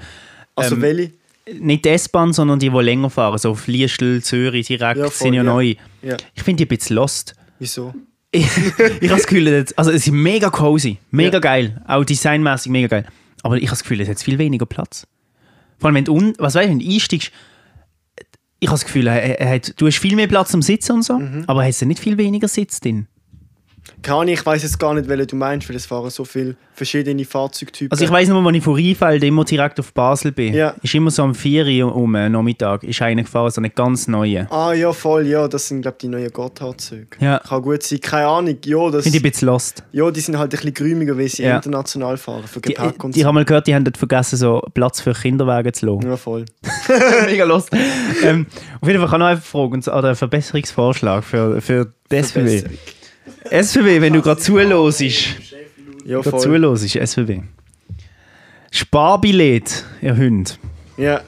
Also 0.56 0.76
Ähm, 0.76 0.82
welche? 0.82 1.12
Nicht 1.60 1.86
die 1.86 1.90
S-Bahn, 1.90 2.34
sondern 2.34 2.60
die, 2.60 2.70
die 2.70 2.78
länger 2.82 3.10
fahren. 3.10 3.38
So 3.38 3.52
auf 3.52 3.68
Liestel, 3.68 4.22
Zürich 4.24 4.68
direkt, 4.68 4.98
Ja, 4.98 5.06
voll, 5.06 5.12
sind 5.14 5.34
ja, 5.36 5.44
ja. 5.44 5.50
neu. 5.50 5.76
Ja. 6.02 6.18
Ich 6.34 6.44
finde 6.44 6.66
die 6.66 6.74
ein 6.74 6.78
bisschen 6.78 6.96
lost. 6.98 7.36
Wieso? 7.60 7.94
ich 8.32 8.46
ich 8.46 8.74
habe 8.74 9.08
das 9.08 9.26
Gefühl, 9.28 9.66
also 9.78 9.92
es 9.92 10.06
ist 10.06 10.12
mega 10.12 10.50
cozy, 10.50 10.98
mega 11.12 11.36
Ja. 11.38 11.40
geil, 11.40 11.82
auch 11.88 12.04
designmäßig 12.04 12.70
mega 12.72 12.88
geil. 12.88 13.06
Aber 13.44 13.56
ich 13.56 13.64
habe 13.64 13.70
das 13.70 13.84
Gefühl, 13.84 14.02
es 14.02 14.10
hat 14.10 14.20
viel 14.22 14.38
weniger 14.38 14.66
Platz. 14.66 15.08
Vor 15.80 15.88
allem, 15.88 15.96
wenn 15.96 16.06
du, 16.06 16.14
un, 16.16 16.34
was 16.38 16.56
weißt, 16.56 16.70
wenn 16.70 16.80
du 16.80 16.86
einsteigst, 16.86 17.32
ich 18.60 18.68
habe 18.68 18.76
das 18.76 18.86
Gefühl, 18.86 19.08
er, 19.08 19.40
er 19.40 19.50
hat, 19.56 19.74
du 19.80 19.88
hast 19.88 19.98
viel 19.98 20.16
mehr 20.16 20.28
Platz 20.28 20.52
zum 20.52 20.62
Sitzen 20.62 20.94
und 20.94 21.04
so, 21.04 21.20
Mhm. 21.20 21.44
aber 21.48 21.64
hast 21.66 21.82
du 21.82 21.86
nicht 21.86 22.00
viel 22.00 22.18
weniger 22.18 22.48
Sitz 22.48 22.80
drin. 22.80 23.08
Keine 24.02 24.34
ich 24.34 24.46
weiß 24.46 24.64
jetzt 24.64 24.80
gar 24.80 24.94
nicht, 24.94 25.08
welche 25.10 25.28
du 25.28 25.36
meinst, 25.36 25.68
weil 25.70 25.76
es 25.76 25.86
fahren 25.86 26.10
so 26.10 26.24
viele 26.26 26.56
verschiedene 26.74 27.26
Fahrzeugtypen. 27.26 27.92
Also 27.92 28.04
ich 28.06 28.12
weiß 28.12 28.30
nur, 28.30 28.44
wenn 28.46 28.54
ich 28.56 28.64
von 28.64 28.76
Rheinfeld 28.76 29.24
immer 29.24 29.44
direkt 29.44 29.80
auf 29.80 29.92
Basel 29.94 30.32
bin, 30.32 30.54
Ja. 30.54 30.76
ist 30.84 30.94
immer 30.94 31.10
so 31.10 31.24
am 31.24 31.34
4 31.34 31.66
Uhr 31.86 31.96
um 31.96 32.14
äh, 32.16 32.30
Nachmittag, 32.30 32.84
ist 32.84 33.02
einer 33.02 33.24
gefahren, 33.24 33.50
so 33.50 33.60
eine 33.62 33.70
ganz 33.72 34.08
neue. 34.08 34.50
Ah 34.52 34.74
ja, 34.74 34.94
voll, 34.94 35.26
ja, 35.28 35.48
das 35.48 35.68
sind 35.68 35.82
glaube 35.82 35.96
ich 35.98 36.02
die 36.02 36.08
neuen 36.10 36.32
Gotthard-Züge. 36.32 37.18
Ja. 37.20 37.40
Kann 37.40 37.62
gut 37.64 37.82
sein, 37.84 38.00
keine 38.00 38.28
Ahnung. 38.28 38.58
Ja, 38.66 38.90
das, 38.92 39.04
Finde 39.04 39.18
ich 39.18 39.24
ein 39.26 39.32
bisschen 39.32 39.48
lost. 39.48 39.84
ja, 39.92 40.12
die 40.12 40.20
sind 40.20 40.38
halt 40.38 40.48
ein 40.54 40.58
bisschen 40.58 40.74
grümiger, 40.74 41.18
weil 41.18 41.28
sie 41.30 41.44
Ja. 41.44 41.56
international 41.56 42.18
fahren, 42.18 42.44
für 42.46 42.62
Die, 42.62 42.74
Gepäck 42.74 43.04
und 43.04 43.16
die 43.16 43.22
so. 43.22 43.28
haben 43.28 43.36
mal 43.36 43.46
gehört, 43.46 43.66
die 43.68 43.74
haben 43.74 43.84
dort 43.84 43.98
vergessen, 43.98 44.38
so 44.38 44.62
Platz 44.74 45.02
für 45.02 45.14
Kinderwagen 45.14 45.74
zu 45.74 45.86
lassen. 45.88 46.08
Ja, 46.08 46.18
voll. 46.18 46.46
Mega 47.26 47.44
lost. 47.46 47.70
ähm, 48.24 48.46
auf 48.82 48.88
jeden 48.88 49.00
Fall 49.00 49.10
kann 49.10 49.22
ich 49.22 49.24
noch 49.24 49.28
eine 49.28 49.42
Frage 49.42 49.98
oder 49.98 50.08
einen 50.10 50.16
Verbesserungsvorschlag 50.16 51.24
für, 51.24 51.60
für 51.62 51.92
die 52.12 52.16
SBB. 52.18 52.34
Verbesserung. 52.34 52.78
SBB, 53.50 54.02
wenn 54.02 54.14
du 54.14 54.22
gerade 54.22 54.40
zuhörst, 54.42 55.02
Ja, 56.06 56.22
gerade 56.22 56.38
zuhörst, 56.38 56.96
SBB. 56.96 57.42
Sparbillett, 58.72 59.86
ihr 60.02 60.16
Hund. 60.18 60.60
Ja. 60.98 61.22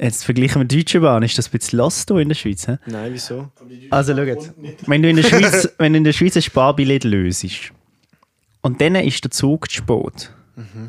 Jetzt 0.00 0.24
vergleichen 0.24 0.62
wir 0.62 0.66
die 0.66 0.78
Deutsche 0.78 1.00
Bahn, 1.00 1.22
ist 1.22 1.36
das 1.36 1.48
ein 1.48 1.52
bisschen 1.52 1.78
lost 1.78 2.10
in 2.10 2.28
der 2.28 2.34
Schweiz? 2.34 2.66
He? 2.66 2.76
Nein, 2.86 3.12
wieso? 3.12 3.50
Also 3.90 4.14
schau 4.16 4.22
jetzt. 4.22 4.52
Wenn 4.86 5.02
du 5.02 5.10
in 5.10 5.16
der 5.16 5.22
Schweiz, 5.24 5.68
wenn 5.78 5.92
du 5.92 5.98
in 5.98 6.04
der 6.04 6.12
Schweiz 6.12 6.36
ein 6.36 6.42
Sparbillett 6.42 7.04
löst 7.04 7.44
und 8.62 8.80
dann 8.80 8.94
ist 8.94 9.22
der 9.24 9.30
Zug 9.30 9.70
zu 9.70 9.76
spät 9.78 10.32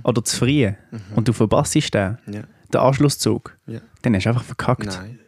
oder 0.04 0.24
zu 0.24 0.38
früh 0.38 0.72
und 1.16 1.28
du 1.28 1.34
verpasst 1.34 1.76
den, 1.76 2.18
Ja. 2.28 2.42
den 2.74 2.80
Anschlusszug, 2.80 3.58
Ja. 3.68 3.80
dann 4.02 4.16
hast 4.16 4.26
du 4.26 4.30
einfach 4.30 4.44
verkackt. 4.44 4.86
Nein. 4.86 5.20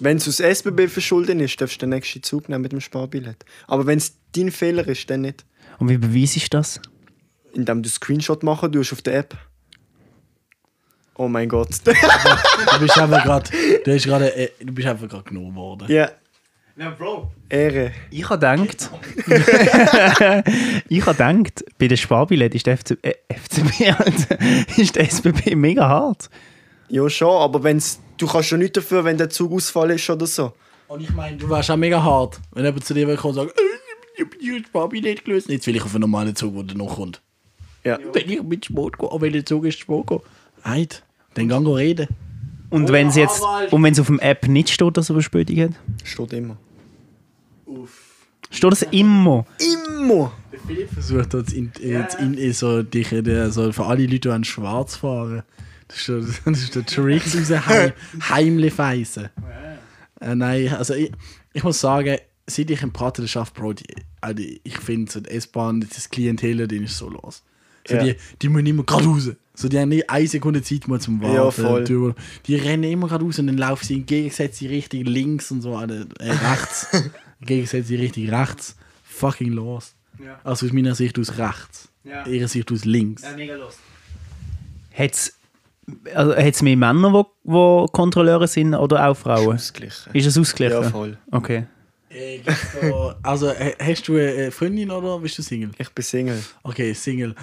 Wenn 0.00 0.16
es 0.18 0.28
aus 0.28 0.40
SBB 0.40 0.88
verschuldet 0.88 1.40
ist, 1.40 1.60
darfst 1.60 1.76
du 1.76 1.86
den 1.86 1.90
nächsten 1.90 2.22
Zug 2.22 2.48
nehmen 2.48 2.62
mit 2.62 2.72
dem 2.72 2.80
Sparbillett. 2.80 3.44
Aber 3.66 3.86
wenn 3.86 3.98
es 3.98 4.14
dein 4.34 4.50
Fehler 4.50 4.86
ist, 4.86 5.08
dann 5.10 5.22
nicht. 5.22 5.44
Und 5.78 5.88
wie 5.88 5.98
beweise 5.98 6.38
ich 6.38 6.50
das? 6.50 6.80
Indem 7.54 7.82
du 7.82 7.88
Screenshot 7.88 8.42
machen 8.42 8.72
tust 8.72 8.92
auf 8.92 9.02
der 9.02 9.18
App. 9.18 9.36
Oh 11.16 11.28
mein 11.28 11.48
Gott. 11.48 11.70
Du 11.84 12.80
bist 12.80 12.98
einfach 12.98 13.24
gerade, 13.24 13.50
du 13.84 13.98
gerade, 13.98 14.36
äh, 14.36 14.50
du 14.60 14.72
bist 14.72 14.86
einfach 14.86 15.08
gerade 15.08 15.24
genommen 15.24 15.54
worden. 15.56 15.90
ja, 15.90 16.10
Ja, 16.76 16.90
Bro. 16.90 17.32
Ehre. 17.48 17.92
Ich 18.10 18.28
habe 18.28 18.38
gedacht, 18.38 18.90
ich 20.88 21.06
habe 21.06 21.16
gedacht, 21.16 21.64
bei 21.78 21.88
den 21.88 21.96
Sparbillett 21.96 22.54
ist 22.54 22.66
der 22.66 22.76
FC, 22.78 22.98
äh, 23.02 23.14
FCB, 23.34 23.98
Alter, 23.98 24.38
ist 24.76 24.94
der 24.94 25.10
SBB 25.10 25.56
mega 25.56 25.88
hart. 25.88 26.30
Ja, 26.88 27.08
schon, 27.10 27.28
aber 27.28 27.62
wenn's, 27.62 28.00
du 28.16 28.26
kannst 28.26 28.50
ja 28.50 28.56
nichts 28.56 28.74
dafür, 28.74 29.04
wenn 29.04 29.18
der 29.18 29.30
Zug 29.30 29.52
ausfallen 29.52 29.96
ist 29.96 30.08
oder 30.08 30.26
so. 30.26 30.52
Und 30.88 31.02
ich 31.02 31.10
meine, 31.14 31.36
du 31.36 31.48
wärst 31.50 31.70
auch 31.70 31.76
mega 31.76 32.02
hart, 32.02 32.40
wenn 32.52 32.64
jemand 32.64 32.84
zu 32.84 32.94
dir 32.94 33.06
will 33.06 33.16
kommen 33.16 33.38
und 33.38 33.46
sagt, 33.48 33.58
äh, 33.58 33.62
ich 34.16 34.24
hab 34.24 34.38
die 34.38 34.64
Sparbillett 34.66 35.24
gelöst. 35.24 35.48
Jetzt 35.48 35.66
will 35.66 35.76
ich 35.76 35.82
auf 35.82 35.94
einen 35.94 36.00
normalen 36.02 36.34
Zug, 36.34 36.66
der 36.66 36.76
noch 36.76 36.96
kommt. 36.96 37.20
Ja. 37.84 37.98
Wenn 38.12 38.28
ich 38.28 38.42
mit 38.42 38.64
Sport 38.64 38.98
gehe, 38.98 39.08
aber 39.10 39.20
wenn 39.20 39.32
der 39.32 39.44
Zug 39.46 39.64
ist 39.66 39.78
Sport 39.78 40.06
gehe. 40.08 40.20
Eid, 40.64 41.04
dann 41.34 41.48
gehen 41.48 41.64
wir 41.64 41.76
reden. 41.76 42.08
Und 42.70 42.90
wenn 42.90 43.08
es 43.08 43.16
jetzt, 43.16 43.42
und 43.70 43.82
wenn 43.82 43.92
es 43.92 44.00
auf 44.00 44.08
dem 44.08 44.18
App 44.18 44.46
nicht 44.48 44.70
steht, 44.70 44.96
dass 44.96 45.08
er 45.10 45.14
Verspätung 45.14 45.56
hat, 45.60 45.70
Steht 46.04 46.32
immer. 46.32 46.56
steht 48.50 48.72
das 48.72 48.82
immer. 48.82 49.46
Immer! 49.58 50.32
Der 50.52 50.60
Philipp 50.60 50.90
versucht 50.90 51.32
jetzt 51.34 51.52
in, 51.52 51.72
in, 51.80 52.34
in 52.34 52.52
so, 52.52 52.82
dich, 52.82 53.08
so 53.50 53.72
für 53.72 53.86
alle 53.86 54.02
Leute, 54.04 54.18
die 54.18 54.28
an 54.30 54.44
schwarz 54.44 54.96
fahren. 54.96 55.44
Das 55.88 55.98
ist 55.98 56.08
der, 56.08 56.16
das 56.52 56.62
ist 56.62 56.74
der 56.74 56.86
Trick 56.86 57.22
raus, 57.24 57.66
heim, 57.66 57.92
heimlich 58.28 58.72
feisen. 58.74 59.28
Äh, 60.20 60.34
nein, 60.34 60.68
also 60.74 60.94
ich, 60.94 61.12
ich 61.52 61.62
muss 61.62 61.80
sagen, 61.80 62.18
seit 62.46 62.70
ich 62.70 62.82
im 62.82 62.92
Prater 62.92 63.26
schaffe, 63.28 63.52
Bro, 63.54 63.74
die, 63.74 63.84
also 64.20 64.42
ich 64.64 64.78
finde 64.78 65.10
so 65.10 65.20
die 65.20 65.30
S-Bahn, 65.30 65.86
das 65.92 66.10
Klientel, 66.10 66.66
den 66.68 66.84
ist 66.84 66.98
so 66.98 67.08
los. 67.08 67.42
So 67.86 67.94
Ja. 67.94 68.04
die, 68.04 68.16
die 68.42 68.48
müssen 68.48 68.66
immer 68.66 68.82
gerade 68.84 69.04
raus. 69.04 69.30
So, 69.54 69.68
die 69.68 69.78
haben 69.78 69.88
nicht 69.88 70.08
eine 70.08 70.26
Sekunde 70.28 70.62
Zeit 70.62 70.86
mal 70.88 71.00
zum 71.00 71.20
Warten. 71.20 71.34
Ja, 71.34 71.50
voll. 71.50 71.84
Die, 71.84 72.12
die 72.46 72.54
rennen 72.56 72.84
immer 72.84 73.08
gerade 73.08 73.24
raus 73.24 73.38
und 73.38 73.48
dann 73.48 73.58
laufen 73.58 73.84
sie 73.84 73.94
in 73.94 74.06
gegensätzliche 74.06 74.72
Richtung 74.72 75.02
links 75.04 75.50
und 75.50 75.62
so, 75.62 75.74
äh, 75.80 76.06
rechts. 76.20 76.86
gegensätzliche 77.40 78.02
Richtung 78.02 78.28
rechts. 78.28 78.76
Fucking 79.04 79.52
los. 79.52 79.94
Also 80.44 80.66
aus 80.66 80.72
meiner 80.72 80.94
Sicht 80.94 81.18
aus 81.18 81.38
rechts. 81.38 81.88
Ja. 82.04 82.26
Ihrer 82.26 82.48
Sicht 82.48 82.70
aus 82.72 82.84
links. 82.84 83.22
mega 83.36 83.54
los. 83.56 83.76
Hat 86.14 86.36
es 86.36 86.44
also, 86.44 86.64
mehr 86.64 86.76
Männer, 86.76 87.08
die 87.08 87.14
wo, 87.14 87.26
wo 87.44 87.86
Kontrolleure 87.86 88.46
sind 88.46 88.74
oder 88.74 89.08
auch 89.08 89.16
Frauen? 89.16 89.54
Ausgleichen. 89.54 90.12
Ist 90.14 90.26
es 90.26 90.36
ausgeglichen? 90.38 90.82
Ja, 90.82 90.90
voll. 90.90 91.16
Okay. 91.30 91.64
Äh, 92.10 92.40
da, 92.44 93.16
also, 93.22 93.48
äh, 93.48 93.74
hast 93.78 94.08
du 94.08 94.16
eine 94.16 94.50
Freundin 94.50 94.90
oder 94.90 95.18
bist 95.18 95.38
du 95.38 95.42
Single? 95.42 95.70
Ich 95.78 95.90
bin 95.90 96.02
Single. 96.02 96.42
Okay, 96.62 96.92
Single. 96.94 97.34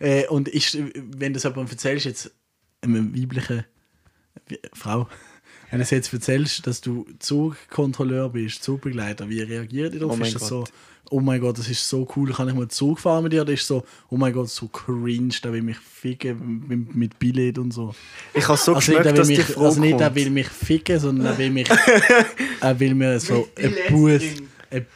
Äh, 0.00 0.26
und 0.28 0.48
ist, 0.48 0.76
wenn 0.76 1.32
du 1.32 1.32
das 1.34 1.42
jemandem 1.44 1.68
erzählst, 1.70 2.06
jetzt 2.06 2.30
einem 2.82 3.14
weiblichen 3.14 3.64
wie- 4.48 4.58
Frau, 4.72 5.08
wenn 5.70 5.78
du 5.78 5.82
es 5.82 5.90
jetzt 5.90 6.12
erzählst, 6.12 6.66
dass 6.66 6.80
du 6.80 7.06
Zugkontrolleur 7.18 8.30
bist, 8.30 8.62
Zugbegleiter, 8.62 9.28
wie 9.28 9.42
reagiert 9.42 9.92
ihr 9.94 10.00
darauf? 10.00 10.14
Oh 10.14 10.18
mein 10.18 10.28
ist 10.28 10.34
das 10.40 10.48
Gott. 10.48 10.68
so, 10.68 10.72
oh 11.10 11.20
mein 11.20 11.40
Gott, 11.40 11.58
das 11.58 11.68
ist 11.68 11.88
so 11.88 12.06
cool, 12.16 12.32
kann 12.32 12.48
ich 12.48 12.54
mal 12.54 12.68
Zug 12.68 13.00
fahren 13.00 13.24
mit 13.24 13.32
dir? 13.32 13.42
Oder 13.42 13.52
ist 13.52 13.66
so, 13.66 13.84
oh 14.10 14.16
mein 14.16 14.32
Gott, 14.32 14.48
so 14.48 14.68
cringe, 14.68 15.34
da 15.42 15.52
will 15.52 15.62
mich 15.62 15.78
ficken 15.78 16.64
mit, 16.68 16.94
mit 16.94 17.18
Billett 17.18 17.58
und 17.58 17.72
so? 17.72 17.94
Ich 18.34 18.46
habe 18.46 18.58
so 18.58 18.74
Also 18.74 18.92
nicht, 18.92 19.02
geschmeckt, 19.02 19.06
er 19.06 19.12
will 19.12 19.18
dass 19.18 19.28
die 19.28 19.36
mich, 19.36 19.46
Frau 19.46 19.64
also 19.64 19.80
nicht, 19.80 20.00
er 20.00 20.14
will 20.14 20.30
mich 20.30 20.48
ficken, 20.48 20.98
sondern 20.98 21.26
er 21.26 21.38
will 21.38 21.50
mich, 21.50 21.68
er 22.60 22.80
will 22.80 22.94
mir 22.94 23.20
so 23.20 23.48
ein 23.56 23.74
Bus, 23.90 24.22
ein 24.70 24.86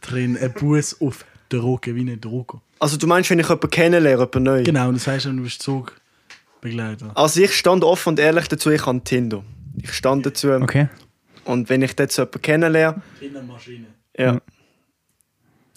drin, 0.00 0.36
ein 0.36 0.52
Bus 0.52 1.00
auf 1.00 1.24
Drogen, 1.48 1.94
wie 1.94 2.00
eine 2.00 2.16
Droge. 2.16 2.60
Also 2.78 2.96
du 2.96 3.06
meinst, 3.06 3.30
wenn 3.30 3.38
ich 3.38 3.48
jemanden 3.48 3.70
kennenlerne, 3.70 4.10
jemanden 4.10 4.42
neu? 4.42 4.62
Genau, 4.62 4.88
und 4.88 4.94
das 4.94 5.06
heißt, 5.06 5.26
du 5.26 5.42
bist 5.42 5.62
Zugbegleiter. 5.62 7.12
Also 7.14 7.40
ich 7.40 7.54
stand 7.54 7.84
offen 7.84 8.10
und 8.10 8.18
ehrlich 8.18 8.48
dazu, 8.48 8.70
ich 8.70 8.84
habe 8.86 9.00
Tinder. 9.04 9.44
Ich 9.80 9.92
stand 9.92 10.26
dazu. 10.26 10.50
Okay. 10.52 10.88
Und 11.44 11.68
wenn 11.68 11.82
ich 11.82 11.94
dort 11.96 12.12
so 12.12 12.22
jemanden 12.22 12.42
kennenlerne, 12.42 13.02
Kindermaschine. 13.18 13.86
ja. 14.18 14.40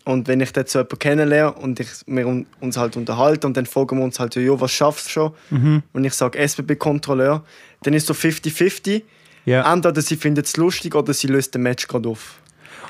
Und 0.05 0.27
wenn 0.27 0.39
ich 0.39 0.53
dort 0.53 0.69
so 0.69 0.79
jemanden 0.79 0.99
kennenlerne 0.99 1.53
und 1.53 1.79
ich, 1.79 1.87
wir 2.05 2.27
un- 2.27 2.45
uns 2.61 2.77
halt 2.77 2.95
unterhalten 2.95 3.47
und 3.47 3.57
dann 3.57 3.65
fragen 3.65 3.97
wir 3.97 4.03
uns 4.05 4.19
halt, 4.19 4.35
ja, 4.35 4.59
was 4.61 4.71
schaffst 4.71 5.07
du 5.07 5.09
schon? 5.09 5.31
Mhm. 5.49 5.83
Und 5.93 6.05
ich 6.05 6.13
sage 6.13 6.37
SBB-Kontrolleur, 6.37 7.43
dann 7.83 7.93
ist 7.93 8.05
so 8.07 8.13
50-50. 8.13 9.01
Ja. 9.45 9.71
Entweder 9.73 10.01
sie 10.01 10.15
findet 10.15 10.45
es 10.45 10.57
lustig 10.57 10.93
oder 10.95 11.13
sie 11.13 11.27
löst 11.27 11.53
den 11.55 11.63
Match 11.63 11.87
gerade 11.87 12.07
auf. 12.09 12.39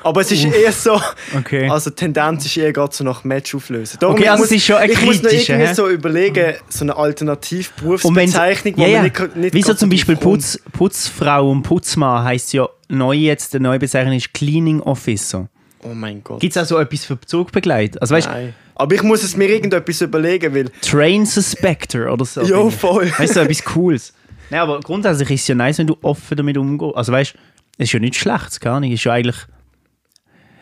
Aber 0.02 0.20
es 0.20 0.30
ist 0.30 0.44
eher 0.44 0.70
so, 0.72 1.00
Okay. 1.36 1.68
also 1.68 1.90
die 1.90 1.96
Tendenz 1.96 2.44
ist 2.46 2.56
eher 2.56 2.72
gerade 2.72 2.94
so 2.94 3.02
nach 3.02 3.24
Match 3.24 3.54
auflösen. 3.54 3.96
Darum, 3.98 4.14
Okay, 4.14 4.28
also 4.28 4.42
muss, 4.42 4.50
es 4.50 4.56
ist 4.58 4.66
schon 4.66 4.76
ein 4.76 4.90
Ich 4.90 5.02
muss 5.04 5.22
noch 5.22 5.32
irgendwie 5.32 5.74
so 5.74 5.88
überlegen, 5.88 6.54
so 6.68 6.84
eine 6.84 6.96
Alternativberufsbezeichnung, 6.96 8.74
wo 8.76 8.82
ja, 8.82 8.88
ja. 8.88 8.96
man 9.02 9.04
nicht, 9.10 9.36
nicht 9.36 9.54
Wieso 9.54 9.74
zum 9.74 9.88
Beispiel. 9.90 10.16
Putz, 10.16 10.58
Putzfrau 10.72 11.50
und 11.50 11.62
Putzmann 11.62 12.24
heisst 12.24 12.52
ja 12.52 12.68
neu 12.88 13.14
jetzt, 13.14 13.52
der 13.54 13.60
neue 13.60 13.78
Bezeichnung 13.78 14.14
ist 14.14 14.32
Cleaning 14.34 14.80
Officer. 14.80 15.48
Oh 15.88 15.94
mein 15.94 16.22
Gott. 16.24 16.40
Gibt 16.40 16.56
es 16.56 16.62
auch 16.62 16.66
so 16.66 16.78
etwas 16.78 17.04
für 17.04 17.20
Zugbegleiter? 17.20 18.00
Also 18.02 18.14
weißt 18.14 18.28
Nein. 18.28 18.54
Aber 18.74 18.94
ich 18.94 19.02
muss 19.02 19.22
es 19.22 19.36
mir 19.36 19.48
irgendetwas 19.48 20.00
überlegen, 20.02 20.54
weil 20.54 20.68
Train 20.82 21.24
Suspector 21.24 22.12
oder 22.12 22.24
so. 22.24 22.42
Ja, 22.42 22.68
voll. 22.70 23.10
Weißt 23.18 23.36
du, 23.36 23.40
etwas 23.40 23.64
Cooles. 23.64 24.12
Nein, 24.50 24.60
aber 24.60 24.80
grundsätzlich 24.80 25.30
ist 25.30 25.42
es 25.42 25.48
ja 25.48 25.54
nice, 25.54 25.78
wenn 25.78 25.86
du 25.86 25.96
offen 26.02 26.36
damit 26.36 26.58
umgehst. 26.58 26.94
Also 26.96 27.12
weißt 27.12 27.34
du, 27.34 27.38
es 27.78 27.84
ist 27.88 27.92
ja 27.92 27.98
nichts 28.00 28.18
Schlechtes, 28.18 28.60
gar 28.60 28.80
nicht. 28.80 28.92
Es 28.92 29.00
ist 29.00 29.04
ja 29.04 29.12
eigentlich. 29.12 29.36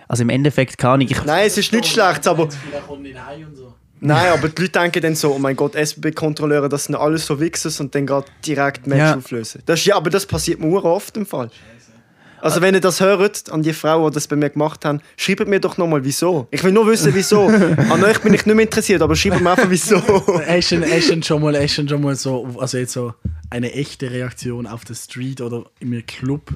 Also 0.07 0.23
im 0.23 0.29
Endeffekt 0.31 0.79
gar 0.79 0.97
nicht. 0.97 1.11
Ich, 1.11 1.25
Nein, 1.25 1.47
es 1.47 1.57
ist 1.59 1.73
nicht 1.73 1.87
schlecht, 1.87 2.27
aber 2.29 2.49
Vielleicht 2.51 2.87
kommt 2.87 3.03
nicht 3.03 3.19
heim 3.19 3.47
und 3.49 3.57
so. 3.57 3.73
nein, 4.01 4.33
aber 4.33 4.49
die 4.49 4.63
Leute 4.63 4.79
denken 4.79 5.01
dann 5.03 5.15
so, 5.17 5.33
oh 5.35 5.39
mein 5.39 5.57
Gott, 5.57 5.75
SBB-Kontrolleure, 5.75 6.69
das 6.69 6.85
sind 6.85 6.95
alles 6.95 7.25
so 7.27 7.41
Wichsers 7.41 7.81
und 7.81 7.95
dann 7.95 8.07
gerade 8.07 8.27
direkt 8.47 8.87
Match 8.87 8.99
Ja. 8.99 9.17
auflösen. 9.17 9.63
Das 9.67 9.81
ist, 9.81 9.87
ja, 9.87 9.97
aber 9.97 10.11
das 10.11 10.27
passiert 10.27 10.61
mir 10.61 10.85
oft 10.85 11.17
im 11.17 11.25
Fall. 11.27 11.51
Also 12.45 12.61
wenn 12.61 12.75
ihr 12.75 12.81
das 12.81 13.01
hört, 13.01 13.51
an 13.51 13.63
die 13.63 13.73
Frauen, 13.73 14.11
die 14.11 14.15
das 14.15 14.29
bei 14.29 14.37
mir 14.37 14.51
gemacht 14.51 14.85
haben, 14.85 15.01
schreibt 15.17 15.49
mir 15.49 15.61
doch 15.61 15.79
nochmal 15.79 16.05
wieso. 16.05 16.47
Ich 16.51 16.63
will 16.63 16.73
nur 16.73 16.87
wissen, 16.87 17.15
wieso. 17.15 17.47
An 17.49 18.05
euch 18.05 18.19
bin 18.21 18.35
ich 18.35 18.45
nicht 18.45 18.55
mehr 18.55 18.65
interessiert, 18.65 19.01
aber 19.01 19.17
schreibt 19.17 19.41
mir 19.41 19.51
einfach 19.53 19.71
wieso. 19.71 19.97
Hast 20.47 20.71
du 20.73 21.23
schon 21.23 21.41
mal, 21.43 21.57
hast 21.59 21.75
schon 21.89 22.03
mal 22.03 22.15
so, 22.15 22.47
also 22.59 22.77
jetzt 22.77 22.93
so 22.93 23.15
eine 23.49 23.73
echte 23.73 24.11
Reaktion 24.11 24.67
auf 24.67 24.85
der 24.85 24.95
Street 24.95 25.41
oder 25.41 25.65
im 25.81 26.05
Club? 26.07 26.53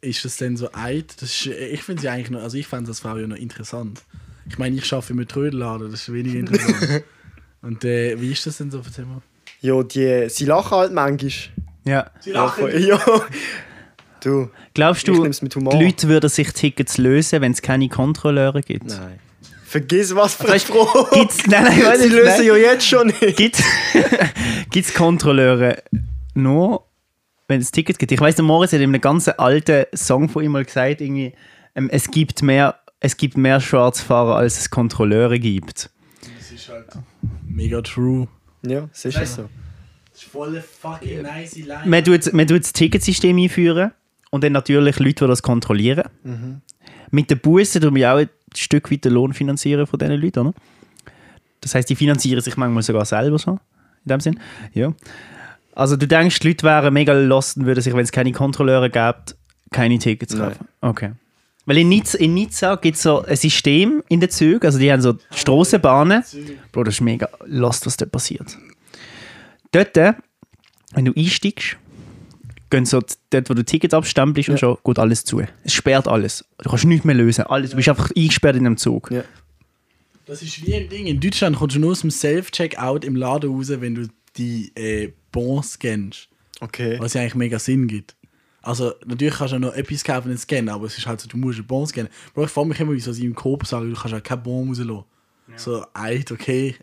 Ist 0.00 0.24
das 0.24 0.36
denn 0.38 0.56
so 0.56 0.68
eid? 0.72 1.14
Das 1.22 1.30
ist, 1.30 1.46
ich 1.46 1.82
finde 1.84 2.00
es 2.00 2.04
ja 2.04 2.12
eigentlich 2.12 2.30
noch, 2.30 2.42
also 2.42 2.56
ich 2.56 2.66
fand 2.66 2.88
das 2.88 2.98
Frau 2.98 3.16
ja 3.18 3.26
noch 3.28 3.36
interessant. 3.36 4.02
Ich 4.48 4.58
meine, 4.58 4.74
ich 4.76 4.92
arbeite 4.92 5.12
im 5.12 5.28
Trödelladen, 5.28 5.92
das 5.92 6.00
ist 6.08 6.12
weniger 6.12 6.40
interessant. 6.40 7.04
Und 7.62 7.84
äh, 7.84 8.20
wie 8.20 8.32
ist 8.32 8.44
das 8.46 8.56
denn 8.58 8.72
so 8.72 8.82
für 8.82 8.90
Thema? 8.90 9.22
ja, 9.60 9.80
die, 9.84 10.28
sie 10.28 10.44
lachen 10.44 10.76
halt 10.76 10.92
manchmal. 10.92 11.30
ja. 11.84 12.10
Ja, 12.24 12.48
voll- 12.48 12.74
ja. 12.80 13.00
Du, 14.22 14.50
Glaubst 14.74 15.08
du, 15.08 15.24
die. 15.26 15.58
Leute 15.60 16.08
würden 16.08 16.30
sich 16.30 16.52
Tickets 16.52 16.96
lösen, 16.96 17.40
wenn 17.40 17.52
es 17.52 17.60
keine 17.60 17.88
Kontrolleure 17.88 18.60
gibt? 18.60 18.86
Nein. 18.86 19.18
Vergiss 19.64 20.14
was 20.14 20.34
für 20.34 20.44
eine 20.44 20.56
Weißt- 20.56 20.66
Frage. 20.66 21.08
Gibt's, 21.18 21.46
nein, 21.46 21.64
nein, 21.64 21.82
weiß 21.82 21.98
Sie 22.02 22.06
ich 22.06 22.12
lösen 22.12 22.46
ja 22.46 22.56
jetzt 22.56 22.86
schon 22.86 23.06
nicht. 23.06 23.36
Gibt 23.36 23.56
es 24.86 24.94
Kontrolleure 24.94 25.82
nur, 26.34 26.86
wenn 27.48 27.60
es 27.60 27.70
Tickets 27.72 27.98
gibt? 27.98 28.12
Ich 28.12 28.20
weiß, 28.20 28.36
der 28.36 28.44
Moritz 28.44 28.72
hat 28.72 28.80
in 28.80 28.90
einem 28.90 29.00
ganz 29.00 29.28
alten 29.28 29.86
Song 29.94 30.28
von 30.28 30.44
ihm 30.44 30.52
mal 30.52 30.64
gesagt, 30.64 31.00
irgendwie, 31.00 31.32
ähm, 31.74 31.88
es, 31.90 32.10
gibt 32.10 32.42
mehr, 32.42 32.76
es 33.00 33.16
gibt 33.16 33.36
mehr 33.36 33.60
Schwarzfahrer, 33.60 34.36
als 34.36 34.58
es 34.58 34.70
Kontrolleure 34.70 35.38
gibt. 35.38 35.90
Das 36.38 36.52
ist 36.52 36.68
halt 36.68 36.86
mega 37.48 37.80
true. 37.80 38.28
Ja, 38.64 38.88
ja 39.04 39.24
so. 39.26 39.48
Das 40.12 40.22
ist 40.22 40.30
voll 40.30 40.62
fucking 40.62 41.22
nice 41.22 41.56
Line. 41.56 41.82
Man 41.86 42.04
tut, 42.04 42.32
man 42.34 42.46
tut 42.46 42.62
das 42.62 42.72
Ticketsystem 42.74 43.36
einführen 43.38 43.92
und 44.32 44.42
dann 44.42 44.52
natürlich 44.52 44.98
Leute, 44.98 45.24
die 45.24 45.28
das 45.28 45.42
kontrollieren. 45.42 46.04
Mit 47.10 47.30
den 47.30 47.38
Bussen 47.38 47.82
tun 47.82 47.94
wir 47.94 48.12
auch 48.12 48.18
ein 48.18 48.30
Stück 48.56 48.90
weit 48.90 49.04
den 49.04 49.12
Lohn 49.12 49.34
finanzieren 49.34 49.86
von 49.86 49.98
diesen 49.98 50.20
Leuten, 50.20 50.38
oder? 50.40 50.54
Das 51.60 51.74
heißt, 51.74 51.88
die 51.88 51.94
finanzieren 51.94 52.40
sich 52.40 52.56
manchmal 52.56 52.82
sogar 52.82 53.04
selber 53.04 53.38
so, 53.38 53.52
in 53.52 54.08
dem 54.08 54.20
Sinn. 54.20 54.40
Ja. 54.72 54.92
Also 55.74 55.96
du 55.96 56.08
denkst, 56.08 56.40
die 56.40 56.48
Leute 56.48 56.64
wären 56.64 56.92
mega 56.92 57.12
lost 57.12 57.58
und 57.58 57.66
würden 57.66 57.82
sich, 57.82 57.92
wenn 57.92 58.00
es 58.00 58.10
keine 58.10 58.32
Kontrolleure 58.32 58.88
gibt, 58.88 59.36
keine 59.70 59.98
Tickets 59.98 60.34
Nein. 60.34 60.48
kaufen. 60.48 60.68
Okay. 60.80 61.12
Weil 61.66 61.78
in 61.78 61.90
Nizza, 61.90 62.18
in 62.18 62.34
Nizza 62.34 62.74
gibt 62.76 62.96
es 62.96 63.02
so 63.02 63.22
ein 63.22 63.36
System 63.36 64.02
in 64.08 64.20
den 64.20 64.30
Zügen, 64.30 64.64
also 64.64 64.78
die 64.78 64.90
haben 64.90 65.02
so 65.02 65.16
Strassenbahnen. 65.30 66.24
Bro, 66.72 66.84
das 66.84 66.94
ist 66.94 67.00
mega 67.02 67.28
lost, 67.44 67.86
was 67.86 67.98
dort 67.98 68.10
passiert. 68.10 68.58
Dort, 69.70 69.94
wenn 69.96 71.04
du 71.04 71.12
einsteigst, 71.14 71.76
gehen 72.72 72.86
so 72.86 73.00
dort, 73.30 73.50
wo 73.50 73.54
du 73.54 73.64
Ticket 73.64 73.94
abstempelst 73.94 74.48
und 74.48 74.58
schon, 74.58 74.78
geht 74.82 74.98
alles 74.98 75.24
zu. 75.24 75.42
Es 75.62 75.74
sperrt 75.74 76.08
alles. 76.08 76.44
Du 76.58 76.70
kannst 76.70 76.86
nichts 76.86 77.04
mehr 77.04 77.14
lösen. 77.14 77.44
Alles. 77.44 77.70
Du 77.70 77.76
bist 77.76 77.88
einfach 77.88 78.10
eingesperrt 78.16 78.56
in 78.56 78.66
einem 78.66 78.78
Zug. 78.78 79.10
Ja. 79.10 79.22
Das 80.26 80.42
ist 80.42 80.66
wie 80.66 80.74
ein 80.74 80.88
Ding. 80.88 81.06
In 81.06 81.20
Deutschland 81.20 81.56
kommst 81.56 81.76
du 81.76 81.80
nur 81.80 81.92
aus 81.92 82.00
dem 82.00 82.10
Self-Checkout 82.10 83.04
im 83.04 83.14
Laden 83.14 83.54
raus, 83.54 83.68
wenn 83.68 83.94
du 83.94 84.08
die 84.36 84.72
äh, 84.74 85.12
Bons 85.30 85.72
scannst. 85.72 86.28
Okay. 86.60 86.96
Was 86.98 87.12
ja 87.12 87.20
eigentlich 87.20 87.34
mega 87.34 87.58
Sinn 87.58 87.86
gibt. 87.86 88.16
Also, 88.62 88.92
natürlich 89.04 89.34
kannst 89.34 89.52
du 89.52 89.56
ja 89.56 89.60
noch 89.60 89.74
etwas 89.74 90.04
kaufen 90.04 90.30
und 90.30 90.38
scannen, 90.38 90.68
aber 90.68 90.86
es 90.86 90.96
ist 90.96 91.06
halt 91.06 91.20
so, 91.20 91.28
du 91.28 91.36
musst 91.36 91.58
einen 91.58 91.66
Bon 91.66 91.86
scannen. 91.86 92.10
Bro, 92.32 92.44
ich 92.44 92.50
frage 92.50 92.68
mich 92.68 92.80
immer, 92.80 92.92
wieso 92.92 93.12
sie 93.12 93.26
im 93.26 93.34
Coop 93.34 93.66
sagen, 93.66 93.90
du 93.90 93.96
kannst 93.96 94.12
ja 94.12 94.20
keinen 94.20 94.42
Bon 94.42 94.68
rauslassen. 94.68 95.04
So, 95.56 95.84
eid, 95.92 96.30
okay. 96.32 96.76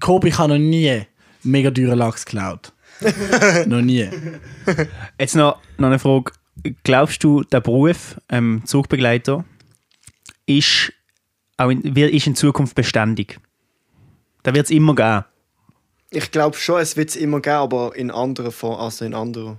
Coop, 0.00 0.24
ich 0.24 0.38
habe 0.38 0.54
noch 0.54 0.58
nie 0.58 1.02
mega 1.42 1.70
teuren 1.70 1.98
Lachs 1.98 2.24
geklaut. 2.24 2.72
noch 3.66 3.82
nie. 3.82 4.08
Jetzt 5.18 5.36
noch, 5.36 5.58
noch 5.78 5.88
eine 5.88 5.98
Frage. 5.98 6.32
Glaubst 6.84 7.22
du, 7.22 7.42
der 7.44 7.60
Beruf 7.60 8.16
ähm, 8.28 8.62
Zugbegleiter 8.64 9.44
ist, 10.46 10.92
auch 11.56 11.70
in, 11.70 11.94
wird- 11.94 12.12
ist 12.12 12.26
in 12.26 12.34
Zukunft 12.34 12.74
beständig? 12.74 13.38
Da 14.42 14.54
wird 14.54 14.66
es 14.66 14.70
immer 14.70 14.94
geben. 14.94 15.24
Ich 16.10 16.30
glaube 16.30 16.56
schon, 16.56 16.80
es 16.80 16.96
wird 16.96 17.10
es 17.10 17.16
immer 17.16 17.40
geben, 17.40 17.56
aber 17.56 17.94
in 17.96 18.10
anderen 18.10 18.52
Form, 18.52 18.80
also 18.80 19.04
in 19.04 19.12
anderer 19.12 19.58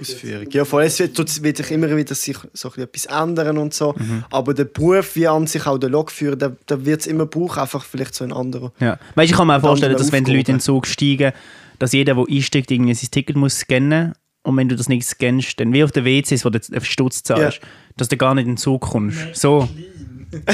Ausführung. 0.00 0.48
Ja, 0.50 0.64
vor 0.64 0.78
allem 0.78 0.86
es 0.88 0.98
wird, 1.00 1.16
sich 1.56 1.70
immer 1.72 1.94
wieder 1.96 2.14
sich 2.14 2.36
so 2.52 2.68
ein 2.68 2.72
bisschen 2.72 2.82
etwas 2.84 3.06
ändern 3.06 3.58
und 3.58 3.74
so. 3.74 3.92
Mhm. 3.98 4.24
Aber 4.30 4.54
der 4.54 4.64
Beruf, 4.64 5.16
wie 5.16 5.26
an 5.26 5.48
sich 5.48 5.66
auch 5.66 5.78
der 5.78 5.90
Lokführer, 5.90 6.36
der, 6.36 6.50
der 6.68 6.84
wird 6.86 7.00
es 7.00 7.06
immer 7.08 7.26
brauchen, 7.26 7.58
einfach 7.60 7.84
vielleicht 7.84 8.14
so 8.14 8.22
ein 8.22 8.32
anderer. 8.32 8.72
Ja. 8.78 8.98
Weißt, 9.16 9.30
ich 9.32 9.36
kann 9.36 9.48
mir 9.48 9.56
auch 9.56 9.60
vorstellen, 9.60 9.96
dass 9.96 10.12
wenn 10.12 10.24
die 10.24 10.30
Leute 10.36 10.52
in 10.52 10.58
den. 10.58 10.60
Zug 10.60 10.86
steigen, 10.86 11.32
dass 11.80 11.92
jeder, 11.92 12.14
der 12.14 12.24
einsteigt, 12.30 12.70
irgendwie 12.70 12.94
sein 12.94 13.10
Ticket 13.10 13.34
muss 13.36 13.58
scannen 13.58 14.12
und 14.42 14.56
wenn 14.56 14.68
du 14.68 14.76
das 14.76 14.88
nicht 14.88 15.04
scannst, 15.06 15.58
dann 15.58 15.72
wie 15.72 15.82
auf 15.82 15.90
der 15.90 16.04
WCs, 16.04 16.44
wo 16.44 16.50
du 16.50 16.60
den 16.60 16.80
Stutz 16.82 17.24
zahlst, 17.24 17.60
dass 17.96 18.06
du 18.08 18.16
gar 18.16 18.34
nicht 18.36 18.44
in 18.44 18.52
den 18.52 18.56
Zug 18.56 18.82
kommst. 18.82 19.34
So. 19.34 19.68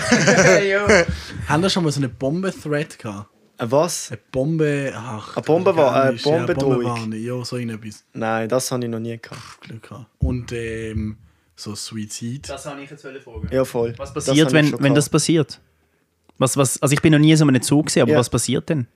Haben 1.49 1.63
wir 1.63 1.71
schon 1.71 1.85
mal 1.85 1.93
so 1.93 2.01
eine 2.01 2.09
Bombe-Threat 2.09 2.99
gehabt? 2.99 3.31
Äh, 3.59 3.67
was? 3.71 4.11
Eine 4.11 4.21
Bombe. 4.33 4.93
Ach, 4.95 5.37
Eine 5.37 5.45
Bombe 5.45 5.77
war- 5.77 5.95
eine 6.03 6.19
organisch, 6.21 7.21
ja, 7.23 7.37
Ja, 7.37 7.45
so 7.45 7.57
irgendetwas. 7.57 8.05
Nein, 8.13 8.49
das 8.49 8.71
habe 8.71 8.85
ich 8.85 8.91
noch 8.91 8.99
nie 9.01 9.19
gehabt. 9.19 9.61
Glück 9.61 9.83
gehabt. 9.89 10.07
Und 10.19 10.53
ähm, 10.53 11.17
so 11.55 11.75
Suizid. 11.75 12.49
Das 12.49 12.67
habe 12.67 12.83
ich 12.83 12.91
jetzt 12.91 13.03
fragen. 13.03 13.49
Ja, 13.51 13.65
voll. 13.65 13.95
Was 13.97 14.13
passiert, 14.13 14.53
wenn, 14.53 14.73
wenn 14.83 14.95
das 14.95 15.09
passiert? 15.09 15.61
Was, 16.39 16.57
was, 16.57 16.81
also 16.83 16.93
ich 16.93 17.01
bin 17.01 17.13
noch 17.13 17.19
nie 17.19 17.31
in 17.31 17.37
so 17.37 17.47
einem 17.47 17.63
Zug 17.63 17.87
gesehen, 17.87 18.03
aber 18.03 18.13
Ja. 18.13 18.19
was 18.19 18.29
passiert 18.29 18.69
denn? 18.69 18.87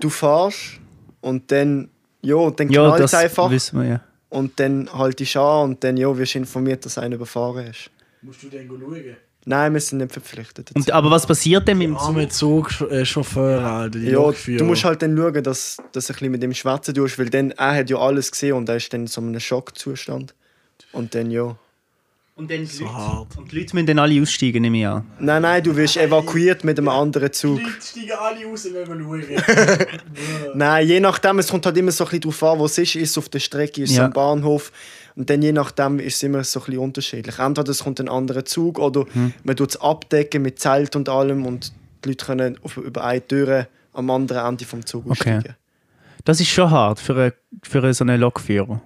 Du 0.00 0.10
fährst 0.10 0.80
und 1.20 1.50
dann, 1.50 1.88
ja, 2.22 2.50
dann 2.50 2.70
Ja, 2.70 2.86
knallt 2.88 3.04
es 3.04 3.14
einfach 3.14 3.50
wissen 3.50 3.80
wir 3.80 3.88
ja. 3.88 4.00
und 4.28 4.58
dann 4.60 4.92
haltest 4.92 5.34
du 5.34 5.40
an 5.40 5.70
und 5.70 5.84
dann 5.84 5.96
ja, 5.96 6.16
wirst 6.16 6.34
du 6.34 6.38
informiert, 6.38 6.84
dass 6.84 6.94
du 6.94 7.00
einen 7.02 7.14
überfahren 7.14 7.66
hast. 7.68 7.90
Musst 8.22 8.42
du 8.42 8.48
den 8.48 8.68
schauen? 8.68 9.16
Nein, 9.46 9.72
wir 9.72 9.80
sind 9.80 9.98
nicht 9.98 10.12
verpflichtet. 10.12 10.68
dazu. 10.70 10.78
Und, 10.78 10.90
aber 10.92 11.10
was 11.10 11.26
passiert 11.26 11.66
denn 11.66 11.78
mit 11.78 11.88
dem 11.88 11.96
Zug? 12.28 12.70
Zugchauffeur, 12.70 13.60
Alter. 13.64 13.98
Die 13.98 14.10
Ja, 14.10 14.30
du 14.30 14.64
musst 14.64 14.84
halt 14.84 15.00
dann 15.00 15.16
schauen, 15.16 15.42
dass, 15.42 15.78
dass 15.92 16.06
du 16.06 16.12
ein 16.12 16.14
bisschen 16.14 16.32
mit 16.32 16.42
dem 16.42 16.52
schwätzen 16.52 16.94
tust, 16.94 17.18
weil 17.18 17.30
dann, 17.30 17.52
er 17.52 17.76
hat 17.76 17.88
ja 17.88 17.96
alles 17.96 18.30
gesehen 18.30 18.52
und 18.52 18.68
er 18.68 18.76
ist 18.76 18.92
dann 18.92 19.02
in 19.02 19.06
so 19.06 19.20
einem 19.22 19.40
Schockzustand. 19.40 20.34
Und 20.92 21.14
dann 21.14 21.30
ja. 21.30 21.56
Und 22.40 22.50
dann 22.50 22.64
So 22.64 22.90
hart. 22.90 23.36
Und 23.36 23.52
die 23.52 23.58
Leute 23.58 23.74
müssen 23.74 23.86
dann 23.86 23.98
alle 23.98 24.20
aussteigen, 24.22 24.62
nehme 24.62 24.78
ich 24.78 24.86
an. 24.86 25.04
Nein, 25.18 25.42
nein, 25.42 25.62
du 25.62 25.76
wirst 25.76 25.98
evakuiert 25.98 26.64
mit 26.64 26.78
einem 26.78 26.88
anderen 26.88 27.30
Zug. 27.32 27.60
steigen 27.82 28.12
alle 28.18 28.46
raus, 28.46 28.66
wenn 28.72 28.88
wir 28.98 29.22
schauen. 29.22 29.86
Nein, 30.54 30.88
je 30.88 31.00
nachdem, 31.00 31.38
es 31.38 31.48
kommt 31.48 31.66
halt 31.66 31.76
immer 31.76 31.92
so 31.92 32.04
ein 32.04 32.08
bisschen 32.10 32.22
darauf 32.22 32.42
an, 32.44 32.58
wo 32.58 32.64
es 32.64 32.78
ist. 32.78 32.96
Ist 32.96 33.10
es 33.10 33.18
auf 33.18 33.28
der 33.28 33.40
Strecke, 33.40 33.82
ist 33.82 33.90
es 33.90 33.96
Ja. 33.98 34.06
am 34.06 34.12
Bahnhof. 34.12 34.72
Und 35.16 35.28
dann 35.28 35.42
je 35.42 35.52
nachdem 35.52 35.98
ist 35.98 36.16
es 36.16 36.22
immer 36.22 36.42
so 36.44 36.60
ein 36.60 36.64
bisschen 36.66 36.80
unterschiedlich. 36.80 37.38
Entweder 37.38 37.70
es 37.70 37.84
kommt 37.84 38.00
ein 38.00 38.08
anderer 38.08 38.44
Zug 38.46 38.78
oder 38.78 39.04
Hm. 39.12 39.34
man 39.44 39.56
tut 39.56 39.70
es 39.70 39.76
abdecken 39.80 40.40
mit 40.42 40.58
Zelt 40.60 40.96
und 40.96 41.08
allem 41.10 41.44
und 41.44 41.72
die 42.04 42.08
Leute 42.10 42.24
können 42.24 42.58
auf, 42.62 42.78
über 42.78 43.04
eine 43.04 43.26
Tür 43.26 43.68
am 43.92 44.08
anderen 44.10 44.46
Ende 44.46 44.64
vom 44.64 44.86
Zug 44.86 45.02
Okay. 45.04 45.12
aussteigen. 45.36 45.56
Das 46.24 46.40
ist 46.40 46.48
schon 46.48 46.70
hart 46.70 47.00
für, 47.00 47.12
eine, 47.14 47.34
für 47.62 47.82
eine, 47.82 47.92
so 47.92 48.04
einen 48.04 48.18
Lokführer. 48.18 48.80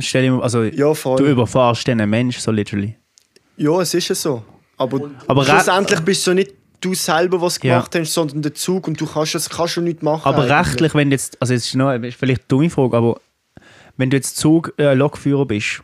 Stell 0.00 0.22
dir 0.22 0.40
also, 0.42 0.62
Ja, 0.62 0.92
du 0.92 1.24
überfahrst 1.26 1.88
dann 1.88 2.00
einen 2.00 2.10
Mensch, 2.10 2.38
so 2.38 2.50
literally. 2.52 2.94
Ja, 3.58 3.80
es 3.80 3.92
ist 3.94 4.08
ja 4.08 4.14
so. 4.14 4.42
Aber, 4.76 5.10
Aber 5.26 5.44
schlussendlich 5.44 6.00
bist 6.00 6.26
du 6.26 6.34
nicht 6.34 6.54
du 6.80 6.94
selber, 6.94 7.40
was 7.40 7.58
Ja. 7.62 7.74
gemacht 7.74 7.94
hast, 7.96 8.14
sondern 8.14 8.42
der 8.42 8.54
Zug 8.54 8.86
und 8.86 9.00
du 9.00 9.06
kannst 9.06 9.34
es 9.34 9.50
kannst 9.50 9.74
schon 9.74 9.84
nicht 9.84 10.02
machen. 10.02 10.22
Aber 10.24 10.42
eigentlich. 10.44 10.58
rechtlich, 10.68 10.94
wenn 10.94 11.10
du 11.10 11.14
jetzt, 11.14 11.36
also 11.40 11.52
jetzt 11.52 11.66
ist 11.66 11.74
noch 11.74 11.92
ist 11.92 12.16
vielleicht 12.16 12.42
eine 12.42 12.48
dumme 12.48 12.70
Frage, 12.70 12.96
aber 12.96 13.20
wenn 13.96 14.10
du 14.10 14.16
jetzt 14.16 14.36
Zug 14.36 14.72
äh, 14.78 14.94
Lokführer 14.94 15.44
bist, 15.44 15.82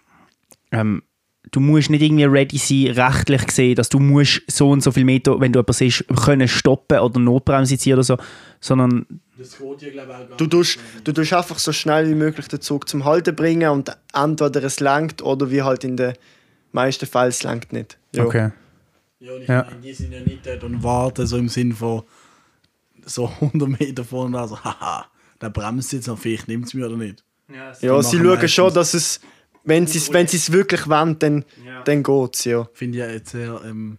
ähm, 0.70 1.02
du 1.50 1.58
musst 1.60 1.90
nicht 1.90 2.02
irgendwie 2.02 2.24
ready 2.24 2.58
sein, 2.58 2.94
rechtlich 2.96 3.44
gesehen, 3.46 3.74
dass 3.74 3.88
du 3.88 3.98
musst 3.98 4.42
so 4.46 4.70
und 4.70 4.82
so 4.82 4.92
viel 4.92 5.04
Meter, 5.04 5.40
wenn 5.40 5.52
du 5.52 5.58
jemanden 5.58 5.72
siehst, 5.72 6.04
können 6.24 6.46
stoppen 6.46 6.98
oder 7.00 7.18
Notbremse 7.18 7.76
ziehen 7.76 7.94
oder 7.94 8.04
so, 8.04 8.16
sondern 8.60 9.06
Das 9.36 9.58
geht 9.58 9.82
ja, 9.82 9.90
glaube 9.90 10.12
ich, 10.12 10.16
auch 10.24 10.28
gar 10.28 10.36
Du 10.36 10.46
tust, 10.46 10.78
du 11.02 11.12
tust 11.12 11.32
einfach 11.32 11.58
so 11.58 11.72
schnell 11.72 12.08
wie 12.08 12.14
möglich 12.14 12.46
den 12.46 12.60
Zug 12.60 12.88
zum 12.88 13.04
Halten 13.04 13.34
bringen 13.34 13.68
und 13.70 13.90
entweder 14.12 14.62
es 14.62 14.78
lenkt 14.78 15.22
oder 15.22 15.50
wie 15.50 15.62
halt 15.62 15.82
in 15.82 15.96
den 15.96 16.14
meisten 16.74 17.06
Fällen 17.06 17.28
es 17.28 17.42
lenkt 17.42 17.72
nicht. 17.72 17.98
Ja. 18.12 18.24
okay. 18.24 18.50
Ja, 19.20 19.32
und 19.34 19.42
ich 19.42 19.48
Ja. 19.48 19.64
meine, 19.64 19.80
die 19.80 19.92
sind 19.94 20.12
ja 20.12 20.20
nicht 20.20 20.46
dort 20.46 20.62
und 20.64 20.82
warten 20.82 21.26
so 21.26 21.36
im 21.38 21.48
Sinn 21.48 21.72
von 21.72 22.02
so 23.06 23.28
100 23.40 23.68
Meter 23.80 24.04
vorne, 24.04 24.38
also 24.38 24.58
haha, 24.62 25.06
der 25.40 25.50
bremst 25.50 25.92
jetzt 25.92 26.06
noch, 26.08 26.18
vielleicht 26.18 26.48
nimmt 26.48 26.66
es 26.66 26.74
mir 26.74 26.86
oder 26.86 26.96
nicht. 26.96 27.24
Ja, 27.52 27.72
sie 27.74 27.86
schauen 27.86 27.96
meistens- 28.26 28.52
schon, 28.52 28.74
dass 28.74 28.94
es, 28.94 29.20
wenn 29.64 29.86
sie 29.86 29.98
es 29.98 30.12
wenn 30.12 30.26
sie's 30.26 30.52
wirklich 30.52 30.88
wollen, 30.88 31.18
dann, 31.18 31.44
dann 31.84 32.02
geht 32.02 32.34
es, 32.36 32.44
ja. 32.44 32.68
Finde 32.72 32.98
ich 32.98 33.04
ja 33.04 33.10
jetzt 33.10 33.30
sehr 33.30 33.60
ähm, 33.64 33.98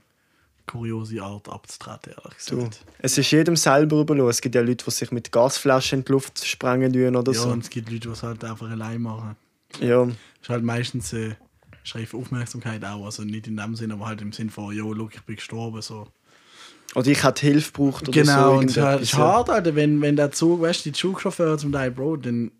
kuriose 0.67 1.21
Art 1.21 1.47
abzutreten, 1.49 2.13
ehrlich 2.13 2.37
Du, 2.49 2.55
gesagt. 2.57 2.79
es 2.99 3.17
ist 3.17 3.31
jedem 3.31 3.55
selber 3.55 4.01
überlassen. 4.01 4.29
Es 4.29 4.41
gibt 4.41 4.55
ja 4.55 4.61
Leute, 4.61 4.83
die 4.85 4.91
sich 4.91 5.11
mit 5.11 5.31
Gasflaschen 5.31 5.99
in 5.99 6.05
die 6.05 6.11
Luft 6.11 6.43
sprengen 6.45 7.15
oder 7.15 7.31
Ja, 7.33 7.39
so. 7.39 7.49
und 7.49 7.63
es 7.63 7.69
gibt 7.69 7.89
Leute, 7.89 8.07
die 8.07 8.13
es 8.13 8.23
halt 8.23 8.43
einfach 8.43 8.69
allein 8.69 9.01
machen. 9.01 9.35
Ja. 9.79 10.03
ist 10.41 10.49
halt 10.49 10.63
meistens 10.63 11.13
äh, 11.13 11.35
schreib 11.85 12.13
Aufmerksamkeit 12.13 12.83
auch, 12.83 13.05
also 13.05 13.23
nicht 13.23 13.47
in 13.47 13.55
dem 13.55 13.75
Sinn, 13.75 13.91
aber 13.91 14.07
halt 14.07 14.21
im 14.21 14.33
Sinn 14.33 14.49
von, 14.49 14.75
jo, 14.75 14.91
look, 14.91 15.15
ich 15.15 15.21
bin 15.21 15.37
gestorben, 15.37 15.81
so. 15.81 16.07
Oder 16.95 17.07
ich 17.07 17.23
hätte 17.23 17.45
Hilfe 17.45 17.71
gebraucht 17.71 18.09
oder 18.09 18.25
so. 18.25 18.31
Genau, 18.31 18.57
und 18.57 18.75
es 18.75 19.13
hart, 19.13 19.49
Alter, 19.49 19.75
wenn, 19.75 20.01
wenn 20.01 20.15
der 20.15 20.31
Zug, 20.31 20.61
weißt 20.61 20.85
du, 20.85 20.89
die 20.89 20.93
Zugchauffeur 20.93 21.57
zum 21.57 21.71
Teil, 21.71 21.91
Bro, 21.91 22.17
dann 22.17 22.51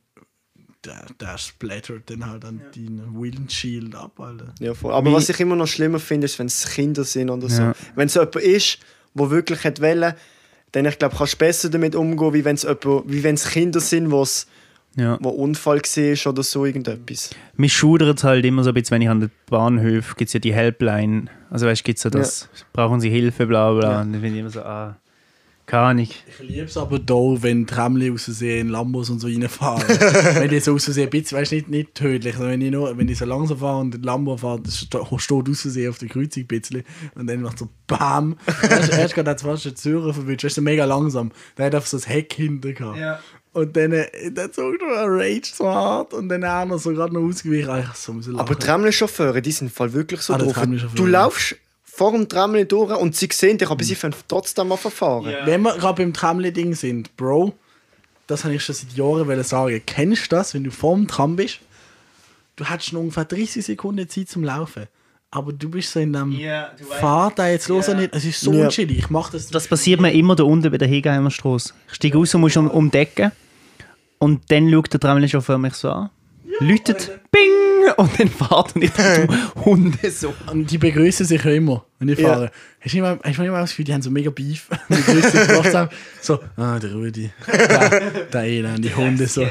der, 0.84 1.06
der 1.20 1.38
splattert 1.40 2.10
dann 2.10 2.30
halt 2.30 2.46
an 2.46 2.62
deinen 2.76 3.20
Windshield 3.20 3.96
ab, 3.96 4.20
Alter. 4.20 4.54
Ja, 4.60 4.74
voll. 4.76 4.94
Aber 4.94 5.12
was 5.14 5.30
ich 5.30 5.40
immer 5.40 5.56
noch 5.56 5.68
schlimmer 5.68 6.00
finde, 6.00 6.26
ist, 6.26 6.38
wenn 6.38 6.46
es 6.48 6.68
Kinder 6.70 7.04
sind 7.04 7.30
oder 7.32 7.50
so. 7.50 7.62
Ja. 7.62 7.74
Wenn 7.96 8.06
es 8.06 8.14
jemand 8.14 8.36
ist, 8.36 8.78
der 9.16 9.30
wirklich 9.32 9.64
hat 9.64 9.82
wollen, 9.82 10.14
dann 10.74 10.86
ich 10.86 11.00
glaube, 11.00 11.16
kannst 11.18 11.34
du 11.34 11.38
besser 11.38 11.70
damit 11.70 11.96
umgehen, 11.96 12.34
wie 12.34 12.46
wenn 12.46 12.56
es 12.56 12.64
jemand- 12.64 13.04
wie 13.12 13.24
wenn 13.24 13.36
es 13.36 13.50
Kinder 13.50 13.80
sind, 13.80 14.12
wo's, 14.12 14.46
Ja. 14.98 15.18
wo 15.22 15.30
Unfall 15.30 15.80
war 15.82 16.32
oder 16.32 16.44
so 16.44 16.66
irgendetwas. 16.66 17.32
Mich 17.58 17.74
schudert 17.74 18.24
halt 18.24 18.46
immer 18.46 18.64
so 18.64 18.70
ein 18.70 18.74
bisschen, 18.76 18.96
wenn 18.96 19.02
ich 19.02 19.10
an 19.10 19.20
den 19.20 19.32
Bahnhöfen, 19.50 20.16
gibt 20.18 20.30
es 20.30 20.34
ja 20.34 20.40
die 20.40 20.54
Helpline, 20.54 21.26
also 21.50 21.66
weißt 21.68 21.82
du, 21.82 21.84
gibt 21.84 21.98
es 21.98 22.04
ja 22.06 22.10
das, 22.10 22.50
brauchen 22.74 23.02
sie 23.02 23.10
Hilfe, 23.10 23.46
bla 23.46 23.74
bla, 23.74 23.92
Ja. 23.92 24.02
und 24.02 24.14
dann 24.14 24.22
finde 24.22 24.36
ich 24.36 24.42
immer 24.42 24.50
so, 24.52 24.62
ah, 24.62 24.96
keine 25.68 25.82
Ahnung. 25.84 26.04
Ich 26.04 26.48
liebe 26.48 26.66
es 26.66 26.78
aber 26.78 27.00
da, 27.00 27.16
wenn 27.16 27.66
Tramli 27.66 28.12
aus 28.12 28.26
Versehen 28.26 28.70
Lambos 28.70 29.10
und 29.10 29.18
so 29.20 29.26
reinfahren. 29.26 29.82
wenn 30.36 30.48
die 30.50 30.60
so 30.60 30.76
aus 30.76 30.84
Versehen, 30.86 31.06
ein 31.06 31.10
bisschen, 31.10 31.40
weißt 31.40 31.52
du, 31.52 31.56
nicht, 31.56 31.70
nicht 31.70 31.96
tödlich, 31.96 32.36
sondern 32.36 32.52
wenn 32.54 32.62
ich, 32.62 32.72
nur, 32.72 32.96
wenn 32.96 33.10
ich 33.10 33.18
so 33.18 33.26
langsam 33.26 33.58
fahre 33.58 33.80
und 33.80 34.06
Lambo 34.06 34.38
fährt, 34.38 34.68
steht 34.72 35.02
aus 35.50 35.62
Versehen 35.62 35.90
auf 35.90 35.98
der 35.98 36.08
Kreuzung 36.08 36.44
ein 36.44 36.48
bisschen 36.48 36.84
und 37.16 37.26
dann 37.26 37.42
macht 37.42 37.58
so 37.58 37.68
BAM. 37.88 38.38
Weißt 38.62 38.94
du, 38.94 38.96
erst 38.96 39.16
gerade 39.16 39.32
hat 39.32 39.42
fast 39.42 39.66
den 39.66 39.76
Zürcher 39.76 40.14
verwünscht, 40.14 40.44
weißt 40.46 40.58
du, 40.58 40.62
mega 40.62 40.86
langsam. 40.86 41.32
Der 41.58 41.66
hat 41.66 41.74
einfach 41.74 41.88
so 41.88 41.98
das 41.98 42.08
Heck 42.08 42.32
hinter 42.34 42.72
gehabt. 42.74 43.00
Und 43.56 43.76
dann, 43.78 43.94
äh, 43.94 44.32
der 44.32 44.52
Zug 44.52 44.76
rage 44.82 45.42
so 45.54 45.66
hart 45.70 46.14
und 46.14 46.28
dann 46.28 46.44
auch 46.44 46.66
noch 46.66 46.78
so 46.78 46.92
gerade 46.92 47.14
noch 47.14 47.22
ausgewichen. 47.22 47.70
Ah, 47.70 47.80
Ich 47.80 47.98
so 47.98 48.12
lachen. 48.12 48.38
Aber 48.38 48.60
Tramli-Chauffeure, 48.60 49.42
die 49.42 49.52
sind 49.54 49.72
voll 49.72 49.94
wirklich 49.94 50.20
so 50.20 50.34
Ah, 50.34 50.38
drauf. 50.40 50.60
Du 50.94 51.06
laufst 51.06 51.56
vor 51.84 52.12
dem 52.12 52.28
Tramli 52.28 52.66
durch 52.68 52.94
und 53.00 53.16
sie 53.16 53.30
sehen 53.32 53.58
dich, 53.58 53.70
aber 53.70 53.82
sie 53.82 53.96
können 53.96 54.14
trotzdem 54.28 54.68
mal 54.68 54.76
verfahren. 54.76 55.34
Wenn 55.46 55.62
wir 55.62 55.74
gerade 55.78 56.04
beim 56.04 56.12
Tramli-Ding 56.14 56.76
sind, 56.76 57.16
Bro, 57.16 57.54
das 58.28 58.44
habe 58.44 58.56
ich 58.56 58.64
schon 58.66 58.76
seit 58.76 58.92
Jahren 58.92 59.44
sagen. 59.46 59.82
Kennst 59.86 60.26
du 60.30 60.36
das, 60.36 60.54
wenn 60.54 60.66
du 60.66 60.72
vorm 60.72 61.08
Tram 61.08 61.38
bist? 61.38 61.60
Du 62.58 62.66
hast 62.66 62.92
noch 62.92 63.00
ungefähr 63.00 63.24
30 63.26 63.66
Sekunden 63.66 64.10
Zeit 64.10 64.28
zum 64.28 64.44
Laufen. 64.44 64.84
Aber 65.32 65.54
du 65.54 65.70
bist 65.70 65.92
so 65.94 66.00
in 66.02 66.12
dem 66.12 66.32
weißt- 66.34 66.66
Fahr 67.00 67.32
da 67.34 67.48
jetzt 67.50 67.70
los 67.70 67.88
oder 67.88 68.00
nicht. 68.00 68.14
Es 68.14 68.26
ist 68.26 68.42
so 68.42 68.52
Ja. 68.52 68.66
unschillig. 68.66 68.98
Ich 69.00 69.10
mache 69.10 69.32
das. 69.34 69.48
Das 69.48 69.68
passiert 69.68 70.02
mir 70.02 70.12
immer 70.14 70.36
da 70.36 70.44
unten 70.44 70.70
bei 70.72 70.78
der 70.78 70.88
Hegeheimer 70.90 71.32
Straße. 71.32 71.74
Ich 71.88 71.94
steige 71.96 72.18
raus 72.18 72.36
und 72.36 72.42
muss 72.42 72.56
um, 72.58 72.70
umdecken 72.70 73.32
und 74.20 74.52
dann 74.52 74.70
schaut 74.72 74.94
der 74.94 75.00
Tramlinchauffeur 75.00 75.58
mich 75.58 75.74
so 75.76 75.90
an, 75.92 76.10
läutet, 76.60 77.20
bing, 77.32 77.92
und 77.98 78.20
dann 78.20 78.28
fährt 78.30 78.76
und 78.76 78.84
ich 78.84 78.92
du 78.92 79.28
Hunde 79.66 80.10
so. 80.12 80.34
Und 80.52 80.70
die 80.72 80.78
begrüßen 80.78 81.26
sich 81.26 81.44
ja 81.44 81.52
immer, 81.52 81.84
wenn 82.00 82.10
ich 82.10 82.20
Ja. 82.20 82.30
fahre. 82.30 82.52
Hast 82.80 82.94
du 82.94 82.98
immer, 83.00 83.20
hast 83.24 83.38
du 83.38 83.44
immer 83.44 83.60
das 83.60 83.70
Gefühl, 83.72 83.86
die 83.86 83.94
haben 83.94 84.02
so 84.02 84.10
mega 84.12 84.30
Beef? 84.30 84.70
Die 84.90 84.96
begrüßen 84.96 85.32
sich. 85.32 85.98
So, 86.22 86.40
ah, 86.58 86.78
der 86.80 86.94
Rudi. 86.94 87.32
Der, 87.48 88.00
der 88.32 88.44
Elend, 88.44 88.86
die 88.86 88.94
Hunde 88.96 89.28
so. 89.28 89.46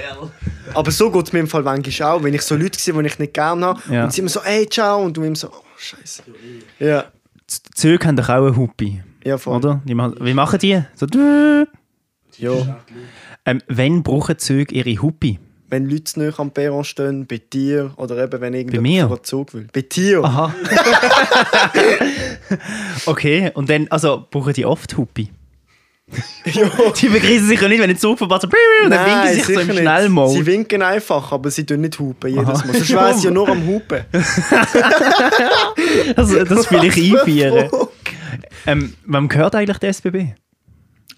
Aber 0.72 0.90
so 0.90 1.10
geht 1.10 1.26
es 1.26 1.32
mir 1.32 1.40
im 1.40 1.48
Fall 1.48 1.62
manchmal 1.62 2.10
auch, 2.12 2.22
wenn 2.22 2.32
ich 2.34 2.42
so 2.42 2.54
Leute 2.56 2.78
sehe, 2.78 2.94
die 2.94 3.06
ich 3.06 3.18
nicht 3.18 3.34
gerne 3.34 3.66
habe 3.66 3.80
Ja. 3.92 4.04
und 4.04 4.12
sie 4.12 4.20
immer 4.20 4.30
so, 4.30 4.40
ey, 4.40 4.68
ciao, 4.68 5.02
und 5.04 5.16
du 5.16 5.22
immer 5.24 5.36
so, 5.36 5.48
oh, 5.48 5.64
scheiße. 5.76 6.22
Ja, 6.78 7.04
Die 7.50 7.74
Züge 7.74 8.06
haben 8.06 8.16
doch 8.16 8.28
auch 8.28 8.46
eine 8.46 8.56
Hupi, 8.56 9.02
ja, 9.24 9.36
voll. 9.36 9.56
oder? 9.56 9.82
Die 9.84 9.94
wie 9.96 10.34
machen 10.34 10.58
die? 10.60 10.80
So, 10.94 11.06
Ja. 12.38 12.80
Ähm, 13.46 13.62
wenn 13.68 14.02
brauchen 14.02 14.38
Züge 14.38 14.74
ihre 14.74 15.02
Hupi? 15.02 15.38
Wenn 15.68 15.88
Leute 15.88 16.20
nahe 16.20 16.32
am 16.38 16.50
Perron 16.50 16.84
stehen, 16.84 17.26
bei 17.26 17.38
dir 17.38 17.92
oder 17.96 18.22
eben 18.22 18.40
wenn 18.40 18.54
irgendjemand 18.54 19.12
einen 19.12 19.24
Zug 19.24 19.54
will. 19.54 19.66
Bei 19.72 19.82
dir? 19.82 20.22
Aha. 20.22 20.54
okay, 23.06 23.50
und 23.54 23.70
dann, 23.70 23.88
also 23.88 24.26
brauchen 24.30 24.52
die 24.52 24.66
oft 24.66 24.96
Hupi? 24.96 25.30
Die 26.44 27.08
begrüßen 27.08 27.48
sich 27.48 27.60
ja 27.60 27.68
nicht, 27.68 27.80
wenn 27.80 27.90
ein 27.90 27.96
Zug 27.96 28.20
und 28.20 28.30
dann 28.30 28.42
winken 28.42 29.28
sie 29.28 29.34
sich 29.34 29.44
so 29.44 29.52
im 29.52 29.66
nicht. 29.66 29.76
Sie 29.76 29.82
Schnellmode. 29.82 30.46
winken 30.46 30.82
einfach, 30.82 31.32
aber 31.32 31.50
sie 31.50 31.64
tun 31.64 31.80
nicht 31.80 31.98
hupen 31.98 32.30
jedes 32.30 32.46
Aha. 32.46 32.66
Mal. 32.66 32.74
Sonst 32.74 32.90
wäre 32.90 33.14
sie 33.14 33.24
ja 33.24 33.30
nur 33.30 33.48
am 33.48 33.66
Hupen. 33.66 34.04
Also, 36.16 36.44
das 36.44 36.70
will 36.70 36.84
ich 36.84 37.14
einführen. 37.14 37.70
Ähm, 38.66 38.94
wem 39.06 39.28
gehört 39.28 39.54
eigentlich 39.54 39.78
der 39.78 39.90
SBB? 39.90 40.34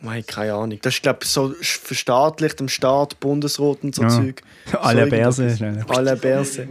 Nein, 0.00 0.24
keine 0.26 0.54
Ahnung. 0.54 0.78
Das 0.82 0.94
ist, 0.94 1.02
glaube 1.02 1.20
ich, 1.22 1.28
so 1.28 1.54
verstaatlicht 1.60 2.60
im 2.60 2.68
Staat, 2.68 3.18
Bundesrat 3.20 3.78
und 3.82 3.94
so 3.94 4.02
Ja. 4.02 4.08
Zeug. 4.08 4.42
Alle 4.80 5.04
so 5.04 5.10
Bärse. 5.10 5.46
irgendetwas. 5.48 5.96
Alle 5.96 6.16
Bärse. 6.16 6.68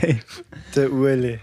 Safe. 0.00 0.18
Der 0.74 0.92
Ueli. 0.92 1.40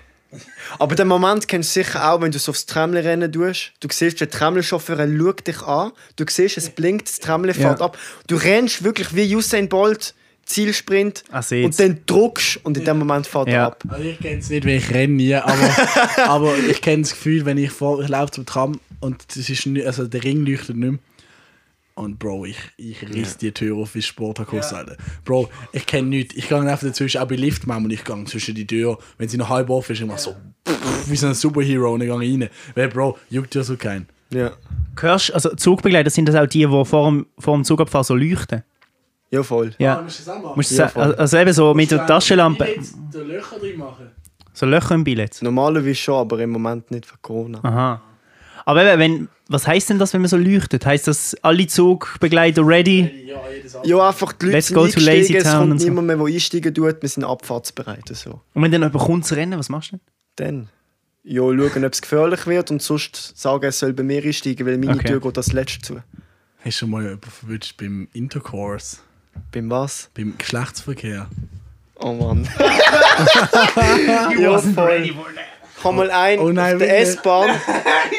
Aber 0.79 0.95
den 0.95 1.07
Moment 1.07 1.47
kennst 1.47 1.75
du 1.75 1.81
sicher 1.81 2.11
auch, 2.11 2.21
wenn 2.21 2.31
du 2.31 2.39
so 2.39 2.51
aufs 2.51 2.65
Tramli 2.65 2.99
rennen 2.99 3.31
tust. 3.31 3.71
Du 3.79 3.87
siehst, 3.89 4.19
der 4.19 4.29
Tramli-Chauffeur 4.29 4.97
schaut 5.17 5.47
dich 5.47 5.61
an. 5.61 5.91
Du 6.17 6.25
siehst, 6.29 6.57
es 6.57 6.69
blinkt, 6.69 7.07
das 7.07 7.19
Tramli 7.19 7.53
fährt 7.53 7.81
ab. 7.81 7.97
Du 8.27 8.35
rennst 8.35 8.83
wirklich 8.83 9.15
wie 9.15 9.33
Usain 9.35 9.69
Bolt, 9.69 10.13
Zielsprint. 10.45 11.23
Seht's. 11.41 11.79
und 11.79 11.79
dann 11.79 11.99
druckst 12.05 12.59
und 12.63 12.77
in 12.77 12.85
dem 12.85 12.99
Moment 12.99 13.27
fährt 13.27 13.47
er 13.47 13.53
Ja. 13.53 13.67
ab. 13.67 13.83
Also 13.87 14.03
ich 14.03 14.19
kenne 14.19 14.37
es 14.39 14.49
nicht, 14.49 14.65
weil 14.65 14.77
ich 14.77 14.91
renne 14.93 15.13
nie, 15.13 15.33
aber, 15.35 15.75
aber 16.27 16.57
ich 16.69 16.81
kenne 16.81 17.01
das 17.03 17.11
Gefühl, 17.11 17.45
wenn 17.45 17.57
ich 17.57 17.71
vor, 17.71 18.01
ich 18.01 18.09
laufe 18.09 18.31
zum 18.31 18.45
Tram 18.45 18.79
und 18.99 19.23
das 19.35 19.49
ist 19.49 19.65
nicht, 19.65 19.85
also 19.85 20.07
der 20.07 20.23
Ring 20.23 20.45
leuchtet 20.45 20.75
nicht 20.77 20.91
mehr. 20.91 20.99
Und 21.97 22.19
Bro, 22.19 22.45
ich, 22.45 22.57
ich 22.75 23.01
riss 23.07 23.37
die 23.37 23.53
Tür 23.53 23.77
auf 23.77 23.95
wie 23.95 24.01
Sporthaus, 24.01 24.73
Alter. 24.73 24.97
Bro, 25.23 25.49
ich 25.71 25.85
kenne 25.85 26.09
nichts. 26.09 26.35
Ich 26.35 26.49
gehe 26.49 26.59
einfach 26.59 26.85
dazwischen, 26.85 27.21
auch 27.21 27.27
bei 27.27 27.35
Lift 27.37 27.65
manchmal, 27.67 27.93
ich 27.93 28.03
gehe 28.03 28.21
zwischen 28.25 28.53
die 28.53 28.67
Tür, 28.67 28.99
wenn 29.17 29.29
sie 29.29 29.37
noch 29.37 29.47
halb 29.47 29.69
offen 29.69 29.93
ist, 29.93 30.01
ich 30.01 30.05
mache 30.05 30.19
so 30.19 30.35
pff, 30.67 31.09
wie 31.09 31.15
so 31.15 31.27
ein 31.27 31.33
Superhero 31.33 31.93
und 31.93 32.01
ich 32.01 32.09
gehe 32.09 32.19
rein. 32.19 32.49
Weil 32.75 32.89
Bro, 32.89 33.17
juckt 33.29 33.55
ja 33.55 33.63
so 33.63 33.77
kein. 33.77 34.07
Ja, 34.31 34.51
Hörst, 34.99 35.33
also 35.33 35.55
Zugbegleiter 35.55 36.09
sind 36.09 36.27
das 36.27 36.35
auch 36.35 36.47
die, 36.47 36.65
die 36.65 36.85
vor 36.85 37.09
dem, 37.09 37.27
vor 37.39 37.55
dem 37.55 37.63
Zugabfahren 37.63 38.03
so 38.03 38.15
leuchten? 38.15 38.63
Ja 39.35 39.43
voll. 39.43 39.71
Ja. 39.77 40.01
musst 40.01 40.19
du 40.19 40.25
das 40.25 40.35
auch 40.35 40.41
machen? 40.41 40.53
Musst 40.55 40.71
du 40.71 40.75
Ja, 40.75 40.87
sa- 40.87 40.89
voll. 40.89 41.15
also 41.15 41.37
eben 41.37 41.53
so 41.53 41.73
mit 41.73 41.91
der 41.91 42.05
Taschenlampe, 42.07 42.67
Da 43.11 43.19
Löcher 43.19 43.59
drin 43.59 43.77
machen. 43.77 44.07
so 44.53 44.65
Löcher 44.65 44.95
im 44.95 45.03
Billett. 45.03 45.41
Normalerweise 45.41 45.95
schon, 45.95 46.15
aber 46.15 46.39
im 46.39 46.49
Moment 46.51 46.89
nicht 46.91 47.05
für 47.05 47.17
Corona. 47.21 47.59
Aha. 47.63 48.01
Aber 48.67 48.83
eben, 48.83 48.99
wenn, 48.99 49.27
was 49.47 49.67
heisst 49.67 49.89
denn 49.91 49.99
das, 49.99 50.11
wenn 50.13 50.21
man 50.21 50.29
so 50.29 50.37
leuchtet? 50.37 50.85
Heißt 50.87 51.07
das, 51.07 51.35
alle 51.43 51.67
Zugbegleiter 51.67 52.65
ready? 52.65 53.25
Ja, 53.27 53.37
jedes 53.55 53.77
Ja, 53.83 54.07
einfach 54.09 54.33
die 54.33 54.45
Leute 54.47 54.57
Let's 54.57 54.67
sind 54.69 54.75
go 54.77 54.87
to 54.87 54.99
Lazy 54.99 55.09
eingestiegen, 55.11 55.37
es 55.41 55.43
Town 55.43 55.61
und 55.63 55.67
kommt 55.69 55.81
so. 55.81 55.87
niemand 55.87 56.07
mehr, 56.07 56.17
der 56.17 56.25
einsteigen 56.25 56.73
tut, 56.73 57.01
wir 57.01 57.09
sind 57.09 57.23
abfahrtsbereit. 57.25 58.07
So. 58.13 58.41
Und 58.55 58.63
wenn 58.63 58.71
dann 58.71 58.81
jemand 58.81 58.97
kommt 59.05 59.25
zu 59.27 59.35
rennen, 59.35 59.59
was 59.59 59.69
machst 59.69 59.91
du 59.91 59.97
denn? 59.97 60.01
Dann. 60.37 60.69
ja, 61.23 61.41
schauen, 61.41 61.85
ob 61.85 61.93
es 61.93 62.01
gefährlich 62.01 62.47
wird 62.47 62.71
und 62.71 62.81
sonst 62.81 63.37
sagen, 63.37 63.65
es 63.65 63.77
soll 63.79 63.93
bei 63.93 64.01
mir 64.03 64.23
einsteigen, 64.23 64.65
weil 64.65 64.77
meine 64.79 64.93
Okay. 64.95 65.09
Tür 65.09 65.21
geht 65.21 65.37
das 65.37 65.53
letzte 65.53 65.81
zu. 65.81 65.95
Hast 65.95 66.65
du 66.65 66.71
schon 66.71 66.89
mal 66.89 67.03
jemanden 67.03 67.29
verwünscht 67.29 67.77
beim 67.77 68.07
Intercourse, 68.13 68.97
Beim 69.51 69.69
was? 69.69 70.09
beim 70.15 70.33
Geschlechtsverkehr? 70.37 71.27
Oh 71.99 72.13
Mann. 72.13 72.47
ja, 74.39 74.59
voll. 74.59 75.03
Ich 75.77 75.83
habe 75.83 75.95
mal 75.97 76.11
einen 76.11 76.41
Oh 76.41 76.51
nein, 76.51 76.73
auf 76.75 76.79
der? 76.79 76.99
S-Bahn. 76.99 77.49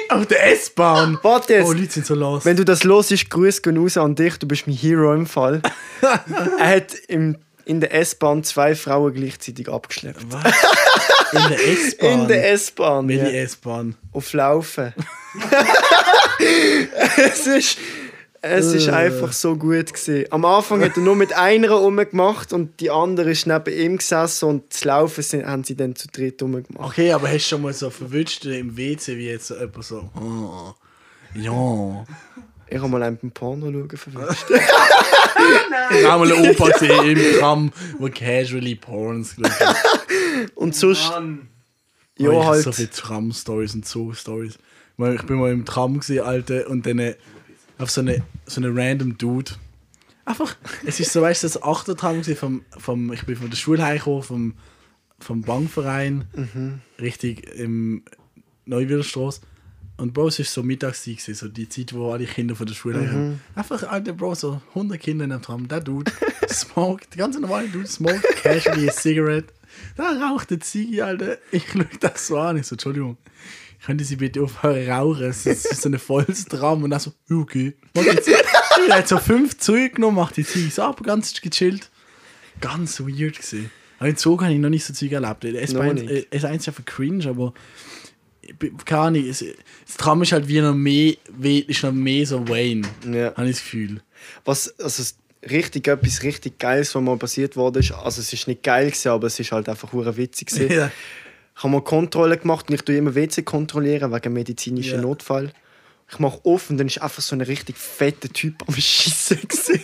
Auf 0.09 0.27
der 0.27 0.53
S-Bahn! 0.53 1.19
Warte 1.23 1.55
jetzt. 1.55 1.67
Oh, 1.69 1.73
Leute 1.73 1.91
sind 1.91 2.07
so 2.07 2.15
los. 2.15 2.45
Wenn 2.45 2.57
du 2.57 2.65
das 2.65 2.85
los 2.85 3.11
ist, 3.11 3.29
Grüße 3.29 3.61
gehen 3.61 3.77
raus 3.77 3.97
an 3.97 4.15
dich, 4.15 4.39
du 4.39 4.47
bist 4.47 4.67
mein 4.69 4.77
Hero 4.77 5.13
im 5.13 5.27
Fall. 5.27 5.61
er 6.59 6.69
hat 6.69 6.95
im, 7.09 7.37
in 7.65 7.81
der 7.81 7.93
S-Bahn 7.93 8.45
zwei 8.45 8.77
Frauen 8.77 9.13
gleichzeitig 9.15 9.69
abgeschleppt. 9.69 10.25
Was? 10.31 10.45
In 11.33 11.49
der 11.49 11.69
S-Bahn? 11.69 12.13
In 12.21 12.29
der 12.29 12.53
S-Bahn. 12.53 13.09
Welche 13.09 13.25
Ja. 13.25 13.43
S-Bahn? 13.43 13.97
Auf 14.13 14.33
Laufen. 14.33 14.95
es 17.17 17.47
ist, 17.49 17.79
es 18.43 18.73
ist 18.73 18.89
Äh. 18.89 18.93
einfach 18.93 19.33
so 19.33 19.57
gut 19.57 19.93
gewesen. 19.93 20.27
Am 20.31 20.45
Anfang 20.45 20.83
hat 20.83 20.97
er 20.97 21.03
nur 21.03 21.17
mit 21.17 21.33
einer 21.33 21.71
rumgemacht 21.71 22.53
und 22.53 22.81
die 22.81 22.91
andere 22.91 23.31
ist 23.31 23.47
neben 23.47 23.73
ihm 23.73 23.97
gesessen 23.99 24.49
und 24.49 24.73
das 24.73 24.85
Laufen 24.85 25.23
sind, 25.23 25.47
haben 25.47 25.65
sie 25.65 25.77
dann 25.77 25.95
zu 25.97 26.09
dritt 26.09 26.43
rumgemacht. 26.43 26.91
Okay, 26.91 27.13
aber 27.13 27.29
hast 27.29 27.47
du 27.47 27.49
schon 27.57 27.63
mal 27.63 27.73
so 27.73 27.91
verwünscht 27.91 28.45
im 28.45 28.77
WC, 28.77 29.17
wie 29.17 29.29
jetzt 29.29 29.49
so 29.49 29.55
jemand 29.55 29.85
so... 29.85 30.09
Oh, 30.21 30.75
ja... 31.35 32.05
Ich 32.69 32.79
habe 32.79 32.89
mal 32.89 33.03
einen 33.05 33.17
beim 33.17 33.31
Porno 33.31 33.71
schauen 33.71 33.89
verwünscht. 33.97 34.47
Ich 35.91 36.05
habe 36.05 36.27
mal 36.27 36.33
einen 36.33 36.51
Opa 36.51 36.71
gesehen 36.71 37.17
im 37.17 37.39
Tram, 37.39 37.73
der 38.01 38.11
casually 38.11 38.75
Porns 38.75 39.37
geschaut 39.37 39.61
hat. 39.61 39.77
Und 40.57 40.75
sonst, 40.75 41.13
ja, 42.19 42.31
oh, 42.31 42.33
ich 42.33 42.39
hab 42.39 42.45
halt. 42.47 42.65
so 42.65 42.73
viele 42.73 42.91
Tram-Stories 42.91 43.75
und 43.75 43.87
Zug-Stories. 43.87 44.55
Ich 44.99 45.23
bin 45.23 45.37
mal 45.37 45.53
im 45.53 45.65
Tram 45.65 46.01
gesehen, 46.01 46.25
Alter, 46.25 46.69
und 46.69 46.87
dann 46.87 46.99
äh, 46.99 47.15
auf 47.79 47.91
so 47.91 48.01
eine, 48.01 48.23
so 48.47 48.61
eine 48.61 48.75
random 48.75 49.17
Dude. 49.19 49.53
Einfach, 50.25 50.57
es 50.85 50.99
ist 50.99 51.13
so, 51.13 51.23
weißt 51.23 51.43
du, 51.45 51.47
das 51.47 51.63
Achtertram 51.63 52.23
vom, 52.25 52.63
vom, 52.77 53.13
ich 53.13 53.25
bin 53.25 53.37
von 53.37 53.49
der 53.51 53.57
Schule 53.57 53.85
heimgekommen, 53.85 54.23
vom, 54.23 54.55
vom 55.21 55.43
Bankverein, 55.43 56.25
Mhm. 56.35 56.81
richtig 57.01 57.45
im 57.55 58.03
Neuwilderstraße. 58.65 59.41
Und 59.99 60.13
Bro, 60.13 60.29
es 60.29 60.39
war 60.39 60.45
so 60.47 60.63
Mittagszeit, 60.63 61.21
so 61.21 61.49
die 61.49 61.69
Zeit, 61.69 61.95
wo 61.95 62.13
alle 62.13 62.27
Kinder 62.27 62.55
von 62.55 62.67
der 62.67 62.75
Schule 62.75 62.99
Mhm. 62.99 63.03
heimkommen. 63.05 63.41
Einfach, 63.55 63.83
Alter, 63.85 64.13
Bro, 64.13 64.35
so 64.35 64.61
100 64.75 65.01
Kinder 65.01 65.25
in 65.25 65.31
dem 65.31 65.41
Tram. 65.43 65.69
Der 65.69 65.81
Dude 65.81 66.11
smoked, 66.51 67.13
der 67.15 67.19
ganz 67.19 67.39
normale 67.39 67.69
Dude 67.69 67.87
smoked 67.87 68.23
casually 68.43 68.89
a 68.89 68.93
cigarette. 68.93 69.53
Da 69.97 70.11
raucht 70.11 70.51
der 70.51 70.61
Ziege, 70.61 71.05
Alter. 71.05 71.39
Ich 71.53 71.65
schaue 71.71 71.87
das 72.01 72.27
so 72.27 72.39
an. 72.39 72.57
Ich 72.57 72.67
so, 72.67 72.75
Entschuldigung, 72.75 73.17
können 73.87 74.01
Sie 74.01 74.17
bitte 74.17 74.43
aufhören 74.43 74.91
rauchen? 74.91 75.25
Es 75.25 75.47
ist 75.47 75.81
so 75.83 75.89
ein 75.89 75.99
volles 75.99 76.45
Tram. 76.47 76.83
Und 76.83 76.91
dann 76.91 77.01
so, 77.01 77.13
ja, 77.29 77.37
okay. 77.37 77.75
Er 78.89 78.97
hat 78.99 79.09
so 79.09 79.19
fünf 79.19 79.57
Züge 79.59 79.91
genommen, 79.91 80.17
macht 80.17 80.37
die 80.37 80.45
Ziege 80.45 80.71
so 80.71 80.83
ab, 80.83 81.03
ganz 81.03 81.33
gechillt. 81.41 81.91
Ganz 82.61 83.01
weird 83.01 83.39
gesehen. 83.39 83.71
Aber 83.99 84.09
im 84.11 84.17
Zug 84.17 84.43
habe 84.43 84.53
ich 84.53 84.59
noch 84.59 84.69
nicht 84.69 84.85
so 84.85 84.93
Zeug 84.93 85.13
erlebt. 85.13 85.45
Es 85.45 85.73
Noch 85.73 85.81
war 85.81 85.95
nicht. 85.95 86.11
es 86.31 86.43
ist 86.43 86.45
eigentlich 86.45 86.69
einfach 86.69 86.85
cringe, 86.85 87.27
aber 87.29 87.55
keine 88.85 89.01
Ahnung, 89.03 89.27
es, 89.29 89.45
das 89.87 89.97
Tram 89.97 90.23
ist 90.23 90.33
halt 90.33 90.47
wie 90.49 90.61
noch 90.61 90.75
mehr, 90.75 91.15
wie- 91.37 91.61
ist 91.61 91.83
noch 91.83 91.93
mehr 91.93 92.27
so 92.27 92.47
Wayne, 92.49 92.83
Ja. 93.11 93.35
habe 93.35 93.49
ich 93.49 93.57
das 93.57 93.63
Gefühl. 93.65 94.01
Was, 94.45 94.79
also 94.79 95.03
richtig 95.51 95.89
etwas 95.89 96.23
richtig 96.23 96.59
Geiles, 96.59 96.95
was 96.95 97.03
mal 97.03 97.17
passiert 97.17 97.57
wurde, 97.57 97.81
ist, 97.81 97.93
also 97.93 98.21
es 98.21 98.33
ist 98.33 98.47
nicht 98.47 98.63
geil 98.63 98.87
gewesen, 98.87 99.09
aber 99.09 99.27
es 99.27 99.39
ist 99.41 99.51
halt 99.53 99.69
einfach 99.69 99.93
hure 99.93 100.17
witzig 100.17 100.49
gewesen. 100.49 100.71
Ja. 100.77 100.91
Ich 101.57 101.63
habe 101.63 101.73
mal 101.73 101.81
Kontrolle 101.83 102.37
gemacht 102.37 102.69
und 102.69 102.75
ich 102.75 102.83
tue 102.83 102.97
immer 102.97 103.15
WC 103.15 103.43
kontrollieren 103.43 104.13
wegen 104.13 104.33
medizinischen 104.33 104.97
Ja. 104.97 105.01
Notfall. 105.01 105.53
Ich 106.11 106.19
mache 106.19 106.39
offen 106.45 106.73
und 106.73 106.79
dann 106.79 106.87
ist 106.87 107.03
einfach 107.03 107.23
so 107.23 107.35
ein 107.35 107.41
richtig 107.41 107.79
fetter 107.79 108.29
Typ 108.29 108.63
am 108.69 108.75
gewesen. 108.75 109.41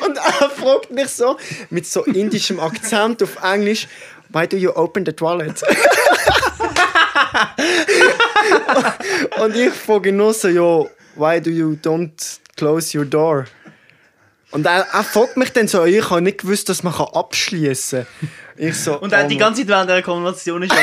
und 0.00 0.16
er 0.16 0.50
fragt 0.50 0.90
mich 0.90 1.08
so 1.08 1.36
mit 1.70 1.86
so 1.86 2.02
indischem 2.04 2.58
Akzent 2.58 3.22
auf 3.22 3.42
Englisch, 3.42 3.86
Why 4.30 4.48
do 4.48 4.56
you 4.56 4.72
open 4.74 5.04
the 5.06 5.12
toilet? 5.12 5.62
und 9.40 9.54
ich 9.54 9.72
frage 9.72 10.10
nur 10.10 10.34
so, 10.34 10.90
why 11.14 11.40
do 11.40 11.50
you 11.50 11.76
don't 11.80 12.40
close 12.56 12.98
your 12.98 13.04
door? 13.04 13.44
Und 14.54 14.64
er, 14.66 14.86
er 14.92 15.02
fragt 15.02 15.36
mich 15.36 15.50
dann 15.52 15.66
so, 15.66 15.84
ich 15.84 16.08
habe 16.10 16.22
nicht 16.22 16.38
gewusst, 16.38 16.68
dass 16.68 16.84
man 16.84 16.94
abschließen 16.94 18.06
kann. 18.06 18.30
Ich 18.56 18.76
so, 18.76 19.00
Und 19.00 19.12
dann 19.12 19.26
oh 19.26 19.28
die 19.28 19.36
ganze 19.36 19.62
Zeit 19.62 19.68
während 19.68 19.90
der 19.90 20.00
Konversation 20.00 20.62
ist 20.62 20.72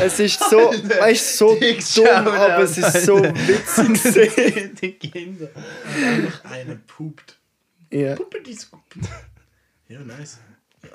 Es 0.00 0.20
ist 0.20 0.38
so, 0.38 0.56
weißt, 0.58 1.36
so 1.36 1.58
dumm, 1.58 2.28
aber 2.28 2.60
es 2.60 2.78
ist 2.78 3.06
so 3.06 3.20
witzig. 3.20 4.70
die 4.80 4.92
Kinder. 4.92 5.48
Einer 6.48 6.76
pupt. 6.86 7.36
ja, 7.90 8.14
Puppety 8.14 8.54
scoop. 8.54 8.80
Ja, 9.88 9.98
nice. 9.98 10.38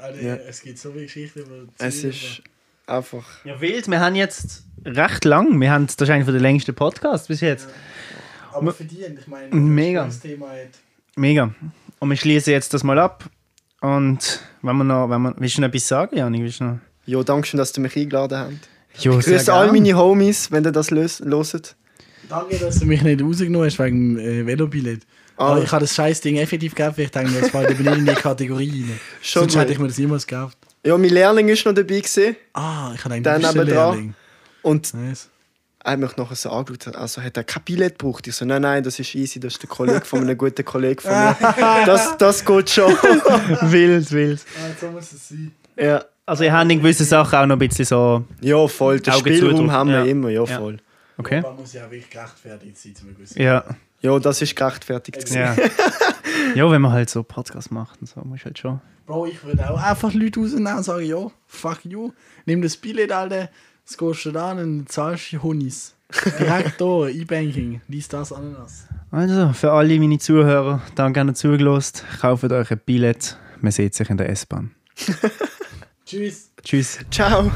Alter, 0.02 0.22
Ja. 0.22 0.36
Es 0.36 0.62
gibt 0.62 0.80
so 0.80 0.94
viele 0.94 1.04
Geschichten 1.04 1.40
über 1.40 1.68
es 1.80 2.06
ist 2.06 2.42
einfach. 2.88 3.26
Ja, 3.44 3.60
wild. 3.60 3.90
Wir 3.90 4.00
haben 4.00 4.16
jetzt 4.16 4.64
recht 4.86 5.26
lang. 5.26 5.60
Wir 5.60 5.72
haben 5.72 5.88
das 5.88 5.98
ist 5.98 6.10
einer 6.10 6.24
der 6.24 6.40
längsten 6.40 6.74
Podcasts 6.74 7.28
bis 7.28 7.42
jetzt. 7.42 7.66
aber, 7.66 7.74
aber 8.54 8.74
verdient. 8.74 9.20
Ich 9.20 9.28
meine, 9.28 9.54
Mega. 9.56 10.06
das 10.06 10.20
Thema 10.20 10.48
hat. 10.50 10.70
Mega. 11.16 11.54
Und 12.00 12.10
wir 12.10 12.18
schließen 12.18 12.52
jetzt 12.54 12.74
das 12.74 12.84
mal 12.84 12.98
ab. 13.00 13.26
Und 13.82 14.40
wenn 14.62 14.78
wir 14.78 14.84
noch, 14.84 15.10
wenn 15.10 15.22
wir, 15.22 15.34
willst 15.38 15.58
du 15.58 15.62
noch 15.62 15.68
etwas 15.68 15.88
sagen, 15.88 16.18
Janik? 16.18 16.42
Willst 16.44 16.60
du 16.60 16.64
noch? 16.66 16.78
Jo, 17.06 17.24
danke 17.24 17.48
schön, 17.48 17.58
dass 17.58 17.72
du 17.74 17.82
mich 17.82 17.96
eingeladen 17.98 18.38
habt. 18.38 18.54
Jo, 19.00 19.20
Ich 19.20 19.26
grüße 19.26 19.54
all 19.54 19.72
meine 19.72 19.94
Homies, 19.98 20.52
wenn 20.52 20.64
ihr 20.66 20.72
das 20.72 20.90
los- 20.92 21.20
hört. 21.20 21.76
Danke, 22.30 22.58
dass 22.58 22.80
du 22.80 22.86
mich 22.86 23.02
nicht 23.02 23.22
rausgenommen 23.22 23.68
hast 23.68 23.78
wegen 23.80 24.16
dem 24.16 24.20
äh, 24.20 24.46
Velobillett. 24.46 25.02
Ah. 25.36 25.60
Ich 25.62 25.72
habe 25.72 25.82
das 25.82 25.96
scheiß 25.96 26.22
Ding 26.22 26.38
effektiv 26.38 26.76
gekauft, 26.76 26.98
weil 26.98 27.06
ich 27.06 27.12
denke, 27.12 27.32
jetzt 27.34 27.50
fällt 27.52 27.76
bin 27.78 27.88
ich 27.88 27.98
in 27.98 28.06
die 28.06 28.14
Kategorie 28.14 28.70
rein. 28.88 29.00
Schon 29.22 29.42
Sonst 29.44 29.58
hätte 29.58 29.74
ich 29.74 29.80
mir 29.80 29.88
das 29.88 29.98
niemals 29.98 30.26
gekauft. 30.28 30.58
Ja, 30.86 30.98
mein 30.98 31.10
Lehrling 31.10 31.50
ist 31.50 31.66
noch 31.66 31.74
dabei 31.74 32.00
gewesen, 32.00 32.36
Ah, 32.54 32.92
ich 32.96 33.04
habe 33.04 33.20
Dann 33.20 33.42
der 33.42 33.52
nebendran. 33.52 33.66
Lehrling. 33.96 34.14
und 34.62 34.94
Nice. 34.94 35.30
Er 35.84 35.92
hat 35.94 36.00
mich 36.00 36.16
nachher 36.18 36.36
so 36.36 36.50
angeschaut, 36.50 36.96
also 36.96 37.22
hat 37.22 37.36
er 37.38 37.44
kein 37.44 37.64
Billett 37.64 38.00
gebraucht. 38.00 38.26
Ich 38.28 38.36
so, 38.36 38.46
nein, 38.46 38.62
nein, 38.62 38.84
das 38.84 39.00
ist 39.00 39.14
easy, 39.16 39.40
das 39.40 39.54
ist 39.54 39.62
der 39.64 39.70
Kollege 39.70 40.06
von 40.06 40.22
einem 40.22 40.38
guten 40.38 40.64
Kollegen 40.64 41.02
von 41.02 41.12
mir. 41.12 41.36
Das, 41.86 42.18
das 42.18 42.44
geht 42.46 42.70
schon. 42.70 42.92
Wild, 43.64 44.12
wild. 44.12 44.42
Ah, 44.58 44.70
so 44.80 44.88
muss 44.92 45.12
es 45.12 45.30
sein. 45.30 45.52
ja. 45.78 46.04
Also, 46.26 46.46
ihr 46.46 46.54
habt 46.54 46.72
in 46.72 46.78
gewissen 46.80 47.06
Sachen 47.06 47.38
auch 47.38 47.46
noch 47.46 47.58
ein 47.58 47.60
bisschen 47.60 47.84
so. 47.84 48.24
ja, 48.40 48.66
voll. 48.68 49.02
Den 49.02 49.14
Augen 49.14 49.20
Spielraum 49.36 49.70
haben 49.72 49.90
wir 49.90 50.00
Ja. 50.00 50.06
immer, 50.06 50.30
ja, 50.30 50.46
Ja. 50.46 50.58
voll. 50.58 50.78
Okay? 51.18 51.42
Man 51.42 51.58
muss 51.58 51.74
ja 51.74 51.82
wirklich 51.92 52.10
gerechtfertigt 52.10 52.78
sein, 52.78 52.96
zum 52.96 53.14
gewissen. 53.14 53.42
Ja. 53.42 53.66
Ja, 54.00 54.18
das 54.20 54.42
ist 54.42 54.56
gerechtfertigt. 54.56 55.18
gewesen. 55.20 55.36
Ja. 55.38 55.54
ja, 56.56 56.72
wenn 56.72 56.82
man 56.82 56.94
halt 56.94 57.10
so 57.10 57.24
Podcasts 57.24 57.72
macht 57.72 58.00
und 58.00 58.08
so, 58.08 58.22
muss 58.22 58.46
halt 58.46 58.58
schon. 58.58 58.80
Bro, 59.06 59.26
ich 59.28 59.44
würde 59.44 59.70
auch 59.70 59.82
einfach 59.84 60.14
Leute 60.14 60.40
rausnehmen 60.40 60.78
und 60.78 60.84
sagen, 60.84 61.06
ja, 61.06 61.30
fuck 61.46 61.80
you. 61.84 62.14
Nimm 62.46 62.62
das 62.62 62.78
Billett, 62.78 63.12
Alter, 63.12 63.50
das 63.86 63.98
gehst 63.98 64.26
du 64.26 64.32
da 64.32 64.52
an 64.52 64.60
und 64.60 64.90
zahlst 64.90 65.34
Honis. 65.44 65.96
Direkt 66.40 66.80
da, 66.80 67.08
E-Banking, 67.08 67.82
lies 67.88 68.08
das 68.08 68.32
Ananas. 68.32 68.88
Also, 69.12 69.54
für 69.54 69.72
alle 69.72 70.00
meine 70.00 70.20
Zuhörer, 70.20 70.82
danke 70.96 71.22
an 71.22 71.34
zugelost. 71.36 72.04
Kauft 72.22 72.52
euch 72.52 72.72
ein 72.72 72.82
Billett. 72.86 73.38
Man 73.62 73.72
sieht 73.72 73.94
sich 73.94 74.10
in 74.10 74.18
der 74.18 74.30
S-Bahn. 74.30 74.72
Tschüss. 76.06 76.52
Tschüss. 76.64 77.00
Ciao. 77.10 77.52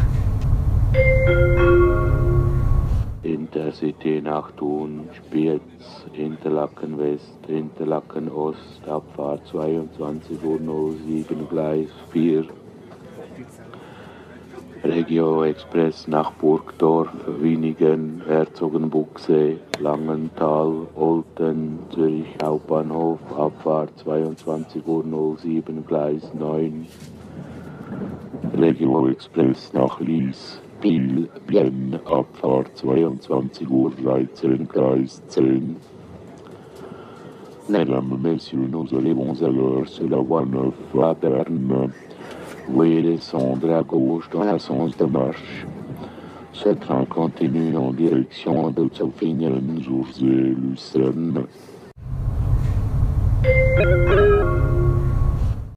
Intercity 3.24 4.22
nach 4.22 4.52
Thun, 4.52 5.10
Spiez, 5.18 5.62
Interlaken 6.14 6.98
West, 6.98 7.38
Interlaken 7.48 8.30
Ost, 8.30 8.88
Abfahrt 8.88 9.46
22 9.48 10.42
Uhr 10.44 10.60
07 10.60 11.50
Gleis 11.50 11.90
4. 12.12 12.46
Regio 14.84 15.44
Express 15.44 16.08
nach 16.08 16.32
Burgdorf, 16.34 17.10
Winigen, 17.40 18.22
Herzogenbuchsee, 18.28 19.58
Langenthal, 19.80 20.88
Olten, 20.96 21.80
Zürich 21.90 22.36
Hauptbahnhof, 22.44 23.20
Abfahrt 23.36 23.98
22 23.98 24.86
Uhr 24.86 25.04
07 25.38 25.84
Gleis 25.86 26.32
9. 26.34 26.86
Regio 28.56 29.08
Express 29.08 29.74
nach 29.74 30.00
Lies, 30.00 30.62
Biel, 30.80 31.28
Bienne, 31.48 32.00
Abfahrt 32.06 32.78
22 32.78 33.70
Uhr 33.70 33.92
13, 33.96 34.68
Kreis 34.68 35.22
10. 35.30 35.76
Mesdames, 37.68 38.18
Messieurs, 38.22 38.70
nous 38.72 38.94
allons 38.94 39.34
l'heure 39.42 39.88
sur 39.88 40.08
la 40.08 40.18
voie 40.18 40.46
9 40.46 40.74
à 41.02 41.14
Berne. 41.16 41.92
Oui, 42.70 43.02
les 43.02 43.18
sondes 43.18 43.64
à 43.66 43.82
gauche 43.82 44.30
dans 44.30 44.44
la 44.44 44.60
sens 44.60 44.96
de 44.98 45.06
marche. 45.06 45.66
Ce 46.52 46.70
train 46.70 47.06
continue 47.06 47.78
en 47.78 47.92
direction 47.92 48.72
de 48.72 48.88
Tsofingen, 48.88 49.82
Jourdain, 49.82 50.54
Lucerne. 50.62 51.46